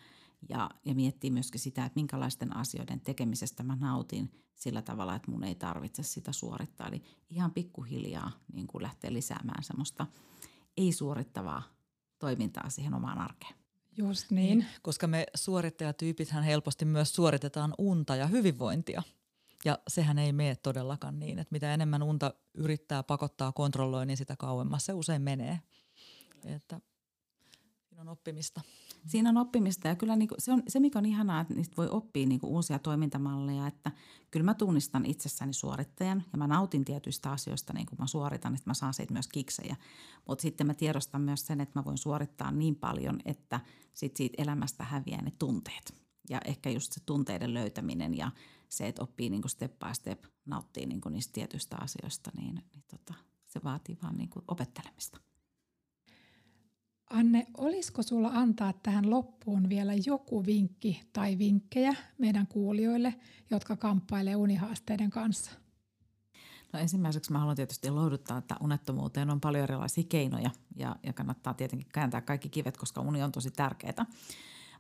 Ja, 0.48 0.70
ja 0.84 0.94
miettiä 0.94 1.30
myöskin 1.30 1.60
sitä, 1.60 1.84
että 1.84 1.96
minkälaisten 2.00 2.56
asioiden 2.56 3.00
tekemisestä 3.00 3.62
mä 3.62 3.76
nautin 3.76 4.30
sillä 4.54 4.82
tavalla, 4.82 5.14
että 5.14 5.30
mun 5.30 5.44
ei 5.44 5.54
tarvitse 5.54 6.02
sitä 6.02 6.32
suorittaa. 6.32 6.88
Eli 6.88 7.02
ihan 7.30 7.50
pikkuhiljaa 7.50 8.30
niin 8.52 8.66
kuin 8.66 8.82
lähtee 8.82 9.12
lisäämään 9.12 9.64
semmoista 9.64 10.06
ei-suorittavaa 10.76 11.62
toimintaa 12.18 12.70
siihen 12.70 12.94
omaan 12.94 13.18
arkeen. 13.18 13.54
Just 13.96 14.30
niin. 14.30 14.58
niin 14.58 14.68
koska 14.82 15.06
me 15.06 15.26
suorittajatyypithän 15.34 16.44
helposti 16.44 16.84
myös 16.84 17.14
suoritetaan 17.14 17.74
unta 17.78 18.16
ja 18.16 18.26
hyvinvointia. 18.26 19.02
Ja 19.64 19.78
sehän 19.88 20.18
ei 20.18 20.32
mene 20.32 20.56
todellakaan 20.56 21.18
niin, 21.18 21.38
että 21.38 21.52
mitä 21.52 21.74
enemmän 21.74 22.02
unta 22.02 22.34
yrittää 22.54 23.02
pakottaa 23.02 23.52
kontrolloi, 23.52 24.06
niin 24.06 24.16
sitä 24.16 24.36
kauemmas 24.36 24.86
se 24.86 24.92
usein 24.92 25.22
menee. 25.22 25.61
Että 26.44 26.80
siinä 27.88 28.00
on 28.00 28.08
oppimista. 28.08 28.61
Siinä 29.06 29.28
on 29.28 29.36
oppimista 29.36 29.88
ja 29.88 29.96
kyllä 29.96 30.16
niinku, 30.16 30.34
se, 30.38 30.52
on, 30.52 30.62
se, 30.68 30.80
mikä 30.80 30.98
on 30.98 31.06
ihanaa, 31.06 31.40
että 31.40 31.54
niistä 31.54 31.76
voi 31.76 31.88
oppia 31.88 32.26
niinku 32.26 32.46
uusia 32.46 32.78
toimintamalleja, 32.78 33.66
että 33.66 33.90
kyllä 34.30 34.44
mä 34.44 34.54
tunnistan 34.54 35.06
itsessäni 35.06 35.52
suorittajan 35.52 36.24
ja 36.32 36.38
mä 36.38 36.46
nautin 36.46 36.84
tietyistä 36.84 37.30
asioista 37.30 37.72
niin 37.72 37.86
kuin 37.86 37.98
mä 38.00 38.06
suoritan, 38.06 38.54
että 38.54 38.70
mä 38.70 38.74
saan 38.74 38.94
siitä 38.94 39.12
myös 39.12 39.28
kiksejä. 39.28 39.76
Mutta 40.28 40.42
sitten 40.42 40.66
mä 40.66 40.74
tiedostan 40.74 41.20
myös 41.20 41.46
sen, 41.46 41.61
että 41.61 41.78
mä 41.78 41.84
voin 41.84 41.98
suorittaa 41.98 42.50
niin 42.50 42.76
paljon, 42.76 43.20
että 43.24 43.61
sit 43.94 44.16
siitä 44.16 44.42
elämästä 44.42 44.84
häviää 44.84 45.22
ne 45.22 45.32
tunteet. 45.38 45.94
Ja 46.30 46.40
ehkä 46.44 46.70
just 46.70 46.92
se 46.92 47.00
tunteiden 47.06 47.54
löytäminen 47.54 48.16
ja 48.16 48.30
se, 48.70 48.88
että 48.88 49.02
oppii 49.02 49.30
niin 49.30 49.42
kuin 49.42 49.50
step 49.50 49.78
by 49.78 49.94
step, 49.94 50.24
nauttii 50.46 50.86
niin 50.86 51.00
kuin 51.00 51.12
niistä 51.12 51.32
tietyistä 51.32 51.76
asioista, 51.80 52.30
niin, 52.36 52.54
niin 52.54 52.84
tota, 52.90 53.14
se 53.46 53.60
vaatii 53.64 53.98
vaan 54.02 54.16
niin 54.16 54.30
kuin 54.30 54.44
opettelemista. 54.48 55.20
Anne, 57.10 57.46
olisiko 57.58 58.02
sulla 58.02 58.28
antaa 58.28 58.72
tähän 58.72 59.10
loppuun 59.10 59.68
vielä 59.68 59.92
joku 60.06 60.46
vinkki 60.46 61.02
tai 61.12 61.38
vinkkejä 61.38 61.94
meidän 62.18 62.46
kuulijoille, 62.46 63.14
jotka 63.50 63.76
kamppailee 63.76 64.36
unihaasteiden 64.36 65.10
kanssa? 65.10 65.50
No 66.72 66.78
ensimmäiseksi 66.78 67.32
mä 67.32 67.38
haluan 67.38 67.56
tietysti 67.56 67.90
lohduttaa, 67.90 68.38
että 68.38 68.56
unettomuuteen 68.60 69.30
on 69.30 69.40
paljon 69.40 69.64
erilaisia 69.64 70.04
keinoja 70.08 70.50
ja, 70.76 70.96
ja 71.02 71.12
kannattaa 71.12 71.54
tietenkin 71.54 71.88
kääntää 71.92 72.20
kaikki 72.20 72.48
kivet, 72.48 72.76
koska 72.76 73.00
uni 73.00 73.22
on 73.22 73.32
tosi 73.32 73.50
tärkeää. 73.50 74.06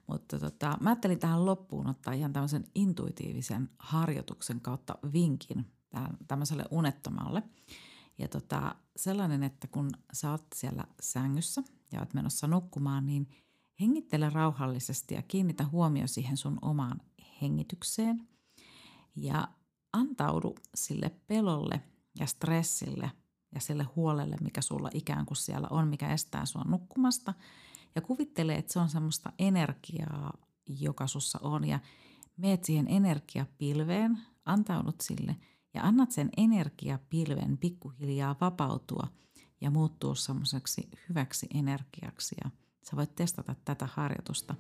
Mutta 0.06 0.38
tota, 0.38 0.76
mä 0.80 0.90
ajattelin 0.90 1.18
tähän 1.18 1.46
loppuun 1.46 1.86
ottaa 1.86 2.14
ihan 2.14 2.32
tämmöisen 2.32 2.64
intuitiivisen 2.74 3.70
harjoituksen 3.78 4.60
kautta 4.60 4.98
vinkin 5.12 5.66
tämmöiselle 6.28 6.64
unettomalle. 6.70 7.42
Ja 8.18 8.28
tota, 8.28 8.74
sellainen, 8.96 9.42
että 9.42 9.68
kun 9.68 9.90
sä 10.12 10.30
oot 10.30 10.44
siellä 10.54 10.84
sängyssä– 11.00 11.62
ja 11.92 11.98
olet 11.98 12.14
menossa 12.14 12.46
nukkumaan, 12.46 13.06
niin 13.06 13.28
hengittele 13.80 14.30
rauhallisesti 14.30 15.14
ja 15.14 15.22
kiinnitä 15.22 15.64
huomio 15.64 16.06
siihen 16.06 16.36
sun 16.36 16.58
omaan 16.62 17.00
hengitykseen. 17.42 18.28
Ja 19.16 19.48
antaudu 19.92 20.54
sille 20.74 21.10
pelolle 21.26 21.80
ja 22.18 22.26
stressille 22.26 23.10
ja 23.54 23.60
sille 23.60 23.82
huolelle, 23.96 24.36
mikä 24.40 24.62
sulla 24.62 24.90
ikään 24.94 25.26
kuin 25.26 25.36
siellä 25.36 25.68
on, 25.70 25.88
mikä 25.88 26.12
estää 26.12 26.46
sua 26.46 26.64
nukkumasta. 26.64 27.34
Ja 27.94 28.00
kuvittele, 28.00 28.54
että 28.54 28.72
se 28.72 28.78
on 28.78 28.88
semmoista 28.88 29.32
energiaa, 29.38 30.38
joka 30.68 31.06
sussa 31.06 31.38
on 31.42 31.68
ja 31.68 31.78
meet 32.36 32.64
siihen 32.64 32.86
energiapilveen, 32.88 34.18
antaudut 34.44 35.00
sille 35.00 35.36
ja 35.74 35.82
annat 35.82 36.12
sen 36.12 36.30
energiapilven 36.36 37.58
pikkuhiljaa 37.58 38.36
vapautua– 38.40 39.08
ja 39.60 39.70
muuttuu 39.70 40.14
semmoiseksi 40.14 40.88
hyväksi 41.08 41.46
energiaksi. 41.54 42.36
Ja 42.44 42.50
sä 42.82 42.96
voit 42.96 43.14
testata 43.14 43.54
tätä 43.64 43.88
harjoitusta, 43.94 44.54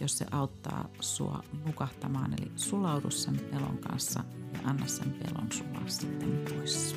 jos 0.00 0.18
se 0.18 0.26
auttaa 0.30 0.88
sua 1.00 1.42
nukahtamaan. 1.66 2.34
Eli 2.40 2.52
sulaudu 2.56 3.10
sen 3.10 3.40
pelon 3.50 3.78
kanssa 3.78 4.24
ja 4.52 4.60
anna 4.64 4.86
sen 4.86 5.12
pelon 5.12 5.52
sulaa 5.52 5.88
sitten 5.88 6.44
pois. 6.48 6.96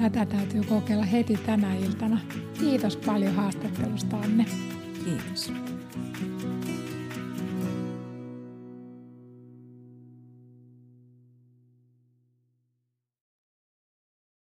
Tätä 0.00 0.26
täytyy 0.26 0.62
kokeilla 0.62 1.04
heti 1.04 1.36
tänä 1.46 1.74
iltana. 1.74 2.20
Kiitos 2.60 2.96
paljon 2.96 3.34
haastattelusta, 3.34 4.16
Anne. 4.16 4.46
Kiitos. 5.04 5.52